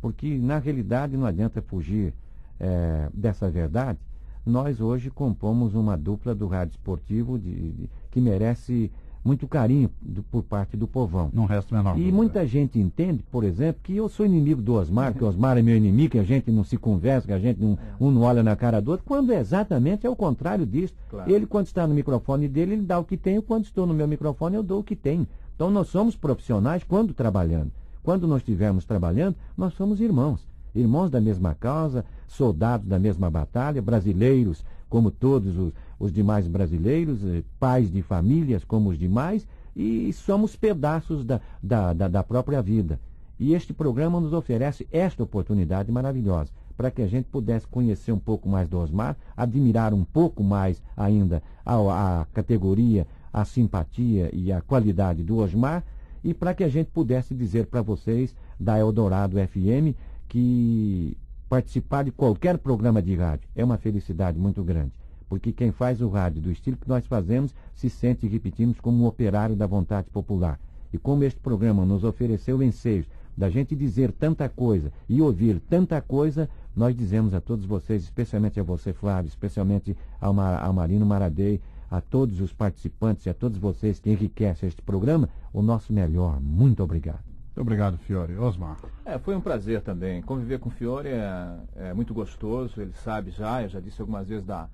Porque, 0.00 0.38
na 0.38 0.58
realidade, 0.58 1.16
não 1.16 1.26
adianta 1.26 1.60
fugir 1.62 2.12
eh, 2.58 3.08
dessa 3.12 3.50
verdade. 3.50 3.98
Nós 4.44 4.80
hoje 4.80 5.10
compomos 5.10 5.74
uma 5.74 5.94
dupla 5.96 6.34
do 6.34 6.46
rádio 6.46 6.72
esportivo 6.72 7.38
de- 7.38 7.72
de- 7.72 7.90
que 8.10 8.18
merece 8.20 8.90
muito 9.24 9.48
carinho 9.48 9.90
do- 10.00 10.22
por 10.22 10.42
parte 10.44 10.76
do 10.76 10.86
povão. 10.86 11.28
Não 11.34 11.44
resta 11.46 11.74
menor 11.76 11.94
E 11.96 11.98
dúvida. 11.98 12.16
muita 12.16 12.46
gente 12.46 12.78
entende, 12.78 13.24
por 13.30 13.42
exemplo, 13.42 13.80
que 13.82 13.96
eu 13.96 14.08
sou 14.08 14.24
inimigo 14.24 14.62
do 14.62 14.74
Osmar, 14.74 15.12
que 15.12 15.24
o 15.24 15.26
Osmar 15.26 15.58
é 15.58 15.62
meu 15.62 15.76
inimigo, 15.76 16.12
que 16.12 16.18
a 16.18 16.22
gente 16.22 16.50
não 16.52 16.62
se 16.62 16.76
conversa, 16.78 17.26
que 17.26 17.32
a 17.34 17.38
gente 17.38 17.60
não, 17.60 17.76
um 18.00 18.10
não 18.10 18.22
olha 18.22 18.42
na 18.42 18.54
cara 18.56 18.80
do 18.80 18.92
outro, 18.92 19.04
quando 19.04 19.32
é 19.32 19.40
exatamente 19.40 20.06
é 20.06 20.08
o 20.10 20.14
contrário 20.16 20.64
disso. 20.64 20.94
Claro. 21.10 21.30
Ele, 21.30 21.44
quando 21.44 21.66
está 21.66 21.86
no 21.86 21.92
microfone 21.94 22.46
dele, 22.48 22.74
ele 22.74 22.82
dá 22.86 22.98
o 23.00 23.04
que 23.04 23.16
tem, 23.16 23.40
quando 23.42 23.64
estou 23.64 23.84
no 23.86 23.92
meu 23.92 24.06
microfone, 24.06 24.54
eu 24.56 24.62
dou 24.62 24.78
o 24.80 24.84
que 24.84 24.94
tenho. 24.96 25.26
Então 25.56 25.70
nós 25.70 25.88
somos 25.88 26.14
profissionais 26.14 26.84
quando 26.84 27.12
trabalhando. 27.12 27.72
Quando 28.02 28.28
nós 28.28 28.38
estivermos 28.38 28.84
trabalhando, 28.84 29.34
nós 29.56 29.74
somos 29.74 30.00
irmãos. 30.00 30.46
Irmãos 30.74 31.10
da 31.10 31.20
mesma 31.20 31.54
causa, 31.54 32.04
soldados 32.28 32.86
da 32.86 32.98
mesma 32.98 33.28
batalha, 33.28 33.82
brasileiros 33.82 34.62
como 34.88 35.10
todos 35.10 35.58
os, 35.58 35.72
os 35.98 36.12
demais 36.12 36.46
brasileiros, 36.46 37.24
eh, 37.24 37.42
pais 37.58 37.90
de 37.90 38.02
famílias 38.02 38.64
como 38.64 38.90
os 38.90 38.98
demais, 38.98 39.46
e 39.74 40.12
somos 40.12 40.54
pedaços 40.54 41.24
da, 41.24 41.40
da, 41.62 41.92
da, 41.92 42.08
da 42.08 42.22
própria 42.22 42.62
vida. 42.62 43.00
E 43.38 43.52
este 43.52 43.72
programa 43.72 44.20
nos 44.20 44.32
oferece 44.32 44.86
esta 44.90 45.22
oportunidade 45.22 45.90
maravilhosa, 45.90 46.50
para 46.76 46.90
que 46.90 47.02
a 47.02 47.06
gente 47.06 47.26
pudesse 47.26 47.66
conhecer 47.66 48.12
um 48.12 48.18
pouco 48.18 48.48
mais 48.48 48.68
do 48.68 48.78
Osmar, 48.78 49.16
admirar 49.36 49.92
um 49.92 50.04
pouco 50.04 50.42
mais 50.42 50.80
ainda 50.96 51.42
a, 51.64 52.20
a 52.20 52.24
categoria, 52.26 53.06
a 53.32 53.44
simpatia 53.44 54.30
e 54.32 54.52
a 54.52 54.60
qualidade 54.60 55.22
do 55.22 55.38
Osmar, 55.38 55.84
e 56.22 56.34
para 56.34 56.54
que 56.54 56.64
a 56.64 56.68
gente 56.68 56.90
pudesse 56.90 57.34
dizer 57.34 57.66
para 57.66 57.82
vocês 57.82 58.34
da 58.58 58.78
Eldorado 58.78 59.36
FM 59.36 59.96
que 60.28 61.16
participar 61.48 62.04
de 62.04 62.10
qualquer 62.10 62.58
programa 62.58 63.00
de 63.00 63.14
rádio 63.14 63.48
é 63.54 63.64
uma 63.64 63.78
felicidade 63.78 64.38
muito 64.38 64.62
grande. 64.64 64.92
Porque 65.28 65.52
quem 65.52 65.72
faz 65.72 66.00
o 66.00 66.08
rádio 66.08 66.40
do 66.40 66.50
estilo 66.50 66.76
que 66.76 66.88
nós 66.88 67.06
fazemos 67.06 67.54
se 67.74 67.90
sente, 67.90 68.26
repetimos, 68.26 68.80
como 68.80 69.04
um 69.04 69.06
operário 69.06 69.56
da 69.56 69.66
vontade 69.66 70.10
popular. 70.10 70.58
E 70.92 70.98
como 70.98 71.24
este 71.24 71.40
programa 71.40 71.84
nos 71.84 72.04
ofereceu 72.04 72.62
enseios 72.62 73.06
da 73.36 73.50
gente 73.50 73.76
dizer 73.76 74.12
tanta 74.12 74.48
coisa 74.48 74.90
e 75.08 75.20
ouvir 75.20 75.60
tanta 75.60 76.00
coisa, 76.00 76.48
nós 76.74 76.96
dizemos 76.96 77.34
a 77.34 77.40
todos 77.40 77.64
vocês, 77.66 78.02
especialmente 78.02 78.58
a 78.58 78.62
você, 78.62 78.92
Flávio, 78.92 79.28
especialmente 79.28 79.96
ao, 80.20 80.32
Mar, 80.32 80.62
ao 80.62 80.72
Marino 80.72 81.04
Maradei, 81.04 81.60
a 81.90 82.00
todos 82.00 82.40
os 82.40 82.52
participantes 82.52 83.26
e 83.26 83.30
a 83.30 83.34
todos 83.34 83.58
vocês 83.58 83.98
que 83.98 84.10
enriquecem 84.10 84.68
este 84.68 84.82
programa, 84.82 85.28
o 85.52 85.62
nosso 85.62 85.92
melhor. 85.92 86.40
Muito 86.40 86.82
obrigado. 86.82 87.24
Muito 87.56 87.60
obrigado, 87.60 87.96
Fiore. 87.98 88.36
Osmar. 88.36 88.76
É, 89.04 89.18
foi 89.18 89.34
um 89.34 89.40
prazer 89.40 89.80
também. 89.80 90.20
Conviver 90.20 90.58
com 90.58 90.68
o 90.68 90.72
Fiore 90.72 91.08
é, 91.08 91.56
é 91.76 91.94
muito 91.94 92.12
gostoso, 92.12 92.80
ele 92.80 92.92
sabe 92.92 93.30
já, 93.30 93.62
eu 93.62 93.68
já 93.68 93.80
disse 93.80 94.00
algumas 94.00 94.28
vezes 94.28 94.44
da, 94.44 94.68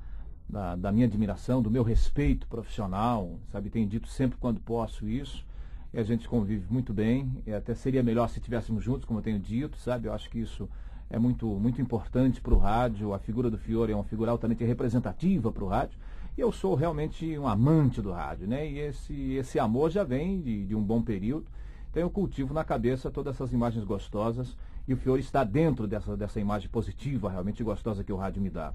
da, 0.48 0.74
da 0.74 0.90
minha 0.90 1.06
admiração, 1.06 1.62
do 1.62 1.70
meu 1.70 1.82
respeito 1.82 2.46
profissional, 2.48 3.38
sabe? 3.52 3.70
Tenho 3.70 3.86
dito 3.86 4.08
sempre 4.08 4.36
quando 4.38 4.60
posso 4.60 5.08
isso. 5.08 5.46
E 5.94 5.98
a 6.00 6.02
gente 6.02 6.28
convive 6.28 6.64
muito 6.70 6.92
bem. 6.92 7.30
E 7.46 7.52
até 7.52 7.74
seria 7.74 8.02
melhor 8.02 8.28
se 8.28 8.38
estivéssemos 8.38 8.82
juntos, 8.82 9.04
como 9.04 9.20
eu 9.20 9.22
tenho 9.22 9.38
dito, 9.38 9.76
sabe? 9.78 10.08
Eu 10.08 10.12
acho 10.12 10.28
que 10.28 10.40
isso 10.40 10.68
é 11.08 11.18
muito, 11.18 11.46
muito 11.46 11.80
importante 11.80 12.40
para 12.40 12.54
o 12.54 12.58
rádio. 12.58 13.14
A 13.14 13.18
figura 13.18 13.50
do 13.50 13.58
Fiore 13.58 13.92
é 13.92 13.94
uma 13.94 14.02
figura 14.02 14.30
altamente 14.30 14.64
representativa 14.64 15.52
para 15.52 15.62
o 15.62 15.68
rádio. 15.68 15.98
E 16.36 16.40
eu 16.40 16.50
sou 16.50 16.74
realmente 16.74 17.38
um 17.38 17.46
amante 17.46 18.00
do 18.00 18.10
rádio, 18.10 18.46
né? 18.46 18.68
E 18.68 18.78
esse, 18.78 19.34
esse 19.34 19.58
amor 19.58 19.90
já 19.90 20.02
vem 20.02 20.40
de, 20.40 20.64
de 20.66 20.74
um 20.74 20.82
bom 20.82 21.02
período. 21.02 21.46
Então 21.90 22.02
eu 22.02 22.08
cultivo 22.08 22.54
na 22.54 22.64
cabeça 22.64 23.10
todas 23.10 23.34
essas 23.34 23.52
imagens 23.52 23.84
gostosas 23.84 24.56
e 24.88 24.94
o 24.94 24.96
Fiore 24.96 25.20
está 25.20 25.44
dentro 25.44 25.86
dessa, 25.86 26.16
dessa 26.16 26.40
imagem 26.40 26.68
positiva, 26.70 27.30
realmente 27.30 27.62
gostosa 27.62 28.02
que 28.02 28.12
o 28.12 28.16
rádio 28.16 28.40
me 28.40 28.48
dá. 28.48 28.72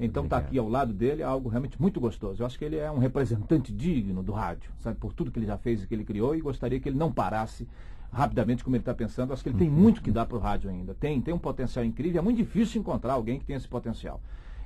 Então 0.00 0.24
Obrigado. 0.24 0.48
aqui 0.48 0.58
ao 0.58 0.68
lado 0.68 0.92
dele 0.92 1.22
é 1.22 1.24
algo 1.24 1.48
realmente 1.48 1.80
muito 1.80 2.00
gostoso. 2.00 2.42
Eu 2.42 2.46
acho 2.46 2.58
que 2.58 2.64
ele 2.64 2.76
é 2.76 2.90
um 2.90 2.98
representante 2.98 3.72
digno 3.72 4.22
do 4.22 4.32
rádio, 4.32 4.72
sabe, 4.78 4.98
por 4.98 5.12
tudo 5.12 5.30
que 5.30 5.38
ele 5.38 5.46
já 5.46 5.58
fez 5.58 5.82
e 5.82 5.86
que 5.86 5.94
ele 5.94 6.04
criou 6.04 6.34
e 6.34 6.40
gostaria 6.40 6.80
que 6.80 6.88
ele 6.88 6.98
não 6.98 7.12
parasse 7.12 7.68
rapidamente 8.10 8.64
como 8.64 8.74
ele 8.74 8.82
está 8.82 8.94
pensando. 8.94 9.32
Acho 9.32 9.42
que 9.42 9.50
ele 9.50 9.58
tem 9.58 9.70
muito 9.70 10.02
que 10.02 10.10
dar 10.10 10.26
para 10.26 10.36
o 10.36 10.40
rádio 10.40 10.70
ainda. 10.70 10.94
Tem, 10.94 11.20
tem 11.20 11.34
um 11.34 11.38
potencial 11.38 11.84
incrível. 11.84 12.20
É 12.20 12.22
muito 12.22 12.38
difícil 12.38 12.80
encontrar 12.80 13.12
alguém 13.12 13.38
que 13.38 13.44
tenha 13.44 13.56
esse 13.56 13.68
potencial. 13.68 14.20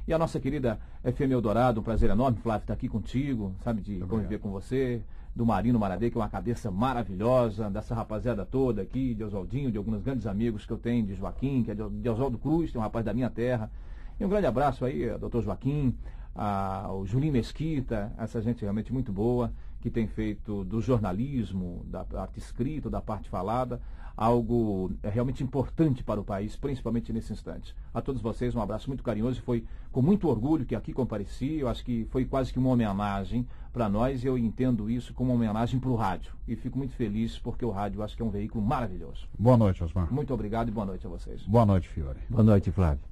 E 0.09 0.13
a 0.15 0.17
nossa 0.17 0.41
querida 0.41 0.81
FM 1.03 1.33
Eldorado, 1.33 1.81
um 1.81 1.83
prazer 1.83 2.09
enorme, 2.09 2.39
Flávio, 2.39 2.63
estar 2.63 2.73
aqui 2.73 2.89
contigo, 2.89 3.55
sabe, 3.63 3.83
de 3.83 3.99
conviver 4.07 4.39
com 4.39 4.51
você, 4.51 5.03
do 5.37 5.45
Marino 5.45 5.79
Maradei, 5.79 6.11
que 6.11 6.17
é 6.17 6.21
uma 6.23 6.31
cabeça 6.31 6.71
maravilhosa, 6.71 7.69
dessa 7.69 7.95
rapaziada 7.95 8.47
toda 8.47 8.81
aqui, 8.81 9.13
de 9.13 9.23
Oswaldinho, 9.23 9.71
de 9.71 9.77
alguns 9.77 10.03
grandes 10.03 10.27
amigos 10.27 10.65
que 10.65 10.73
eu 10.73 10.79
tenho, 10.79 11.05
de 11.05 11.15
Joaquim, 11.15 11.63
que 11.63 11.73
é 11.73 11.75
de 11.75 12.09
Oswaldo 12.09 12.39
Cruz, 12.39 12.73
tem 12.73 12.81
um 12.81 12.83
rapaz 12.83 13.05
da 13.05 13.13
minha 13.13 13.29
terra. 13.29 13.71
E 14.19 14.25
um 14.25 14.31
grande 14.31 14.47
abraço 14.47 14.83
aí, 14.83 15.11
ao 15.11 15.19
doutor 15.19 15.43
Joaquim, 15.43 15.95
ao 16.35 17.05
Julinho 17.05 17.35
Mesquita, 17.35 18.11
essa 18.17 18.41
gente 18.41 18.63
realmente 18.63 18.91
muito 18.91 19.13
boa, 19.13 19.53
que 19.79 19.91
tem 19.91 20.07
feito 20.07 20.65
do 20.65 20.81
jornalismo, 20.81 21.85
da 21.85 22.03
parte 22.03 22.39
escrita, 22.39 22.89
da 22.89 23.03
parte 23.03 23.29
falada, 23.29 23.79
algo 24.19 24.91
é, 25.01 25.09
realmente 25.09 25.45
importante 25.45 26.03
para 26.03 26.21
o 26.21 26.25
país, 26.25 26.57
principalmente 26.57 27.13
nesse 27.13 27.33
instante. 27.33 27.73
A 27.95 28.03
todos 28.03 28.21
vocês, 28.21 28.53
um 28.53 28.61
abraço 28.61 28.91
muito 28.91 29.05
carinhoso. 29.05 29.41
Foi 29.43 29.65
com 29.93 30.03
muito 30.03 30.29
orgulho 30.29 30.67
que 30.67 30.75
aqui 30.75 30.93
compareci. 30.93 31.59
Eu 31.61 31.69
acho 31.69 31.85
que 31.85 32.05
foi 32.11 32.25
quase 32.25 32.53
que 32.53 32.59
uma 32.59 32.71
homenagem 32.71 33.47
para 33.73 33.89
nós 33.89 34.25
e 34.25 34.27
eu 34.27 34.37
entendo 34.37 34.91
isso 34.91 35.15
como 35.15 35.31
uma 35.31 35.37
homenagem 35.37 35.79
para 35.79 35.91
o 35.91 35.95
rádio. 35.95 36.33
E 36.49 36.57
fico 36.57 36.77
muito 36.77 36.95
feliz 36.95 37.39
porque 37.39 37.65
o 37.65 37.71
rádio 37.71 38.01
eu 38.01 38.03
acho 38.03 38.17
que 38.17 38.23
é 38.23 38.25
um 38.25 38.31
veículo 38.31 38.65
maravilhoso. 38.65 39.29
Boa 39.39 39.57
noite, 39.57 39.85
Osmar. 39.85 40.13
Muito 40.13 40.35
obrigado 40.35 40.69
e 40.69 40.73
boa 40.73 40.87
noite 40.87 41.07
a 41.07 41.11
vocês. 41.11 41.43
Boa 41.45 41.65
noite, 41.65 41.89
Fiore. 41.89 42.19
Boa 42.29 42.43
noite, 42.43 42.73
Flávio. 42.73 43.05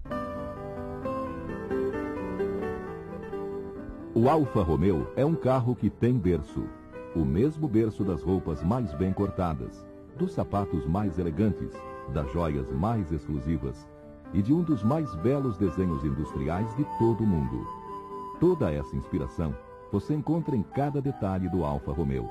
O 4.13 4.29
Alfa 4.29 4.63
Romeo 4.63 5.07
é 5.15 5.25
um 5.25 5.37
carro 5.37 5.77
que 5.77 5.89
tem 5.89 6.15
berço. 6.15 6.65
O 7.15 7.25
mesmo 7.25 7.69
berço 7.69 8.03
das 8.03 8.23
roupas 8.23 8.63
mais 8.63 8.93
bem 8.95 9.13
cortadas, 9.13 9.86
dos 10.17 10.33
sapatos 10.33 10.87
mais 10.87 11.19
elegantes, 11.19 11.73
das 12.13 12.31
joias 12.33 12.71
mais 12.71 13.11
exclusivas 13.13 13.87
e 14.33 14.43
de 14.43 14.53
um 14.53 14.63
dos 14.63 14.83
mais 14.83 15.15
belos 15.17 15.57
desenhos 15.57 16.05
industriais 16.05 16.75
de 16.77 16.85
todo 16.99 17.23
o 17.23 17.27
mundo. 17.27 17.67
Toda 18.41 18.73
essa 18.73 18.97
inspiração 18.97 19.55
você 19.93 20.15
encontra 20.15 20.57
em 20.57 20.63
cada 20.63 21.01
detalhe 21.01 21.49
do 21.49 21.65
Alfa 21.65 21.93
Romeo. 21.93 22.29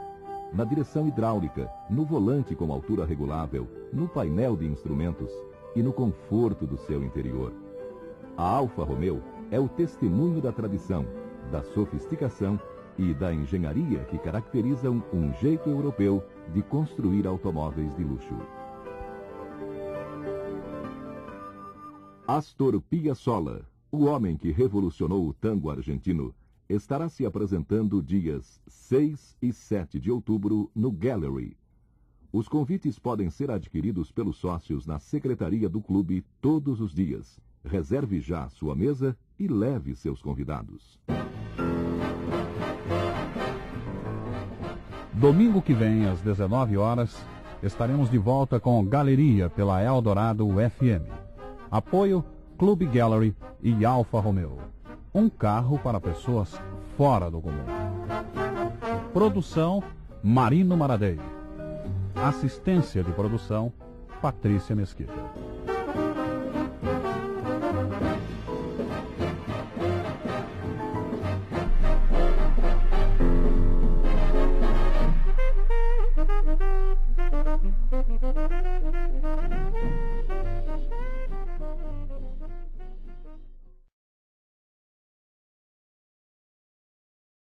Na 0.53 0.63
direção 0.63 1.07
hidráulica, 1.07 1.69
no 1.89 2.05
volante 2.05 2.55
com 2.55 2.71
altura 2.71 3.05
regulável, 3.05 3.67
no 3.91 4.07
painel 4.07 4.55
de 4.55 4.65
instrumentos 4.65 5.31
e 5.75 5.81
no 5.81 5.91
conforto 5.91 6.65
do 6.65 6.77
seu 6.77 7.03
interior. 7.03 7.51
A 8.37 8.43
Alfa 8.43 8.83
Romeo 8.83 9.21
é 9.51 9.59
o 9.59 9.67
testemunho 9.67 10.41
da 10.41 10.51
tradição, 10.51 11.05
da 11.51 11.63
sofisticação 11.63 12.59
e 12.97 13.13
da 13.13 13.33
engenharia 13.33 13.99
que 14.05 14.17
caracterizam 14.17 15.03
um 15.13 15.33
jeito 15.33 15.69
europeu 15.69 16.23
de 16.53 16.61
construir 16.61 17.27
automóveis 17.27 17.95
de 17.95 18.03
luxo. 18.03 18.35
Astor 22.27 22.81
Piazzolla, 22.81 23.65
O 23.91 24.05
homem 24.05 24.35
que 24.35 24.51
revolucionou 24.51 25.27
o 25.27 25.33
tango 25.33 25.69
argentino 25.69 26.33
estará 26.67 27.07
se 27.07 27.25
apresentando 27.25 28.01
dias 28.01 28.59
6 28.67 29.37
e 29.41 29.53
7 29.53 29.99
de 29.99 30.11
outubro 30.11 30.69
no 30.75 30.91
Gallery. 30.91 31.55
Os 32.33 32.49
convites 32.49 32.99
podem 32.99 33.29
ser 33.29 33.49
adquiridos 33.49 34.11
pelos 34.11 34.37
sócios 34.37 34.85
na 34.85 34.99
secretaria 34.99 35.69
do 35.69 35.79
clube 35.79 36.25
todos 36.41 36.81
os 36.81 36.93
dias. 36.93 37.39
Reserve 37.63 38.19
já 38.19 38.49
sua 38.49 38.75
mesa 38.75 39.17
e 39.39 39.47
leve 39.47 39.95
seus 39.95 40.21
convidados. 40.21 40.99
Domingo 45.17 45.61
que 45.61 45.73
vem, 45.73 46.05
às 46.07 46.19
19 46.19 46.75
horas, 46.75 47.15
estaremos 47.63 48.09
de 48.09 48.17
volta 48.17 48.59
com 48.59 48.83
Galeria 48.85 49.49
pela 49.49 49.81
Eldorado 49.81 50.45
FM. 50.49 51.09
Apoio 51.71 52.23
Clube 52.57 52.85
Gallery 52.85 53.33
e 53.63 53.85
Alfa 53.85 54.19
Romeo. 54.19 54.57
Um 55.13 55.29
carro 55.29 55.79
para 55.79 56.01
pessoas 56.01 56.59
fora 56.97 57.31
do 57.31 57.39
comum. 57.39 57.63
Produção 59.13 59.81
Marino 60.21 60.75
Maradei. 60.75 61.17
Assistência 62.13 63.01
de 63.01 63.13
produção 63.13 63.71
Patrícia 64.21 64.75
Mesquita. 64.75 65.13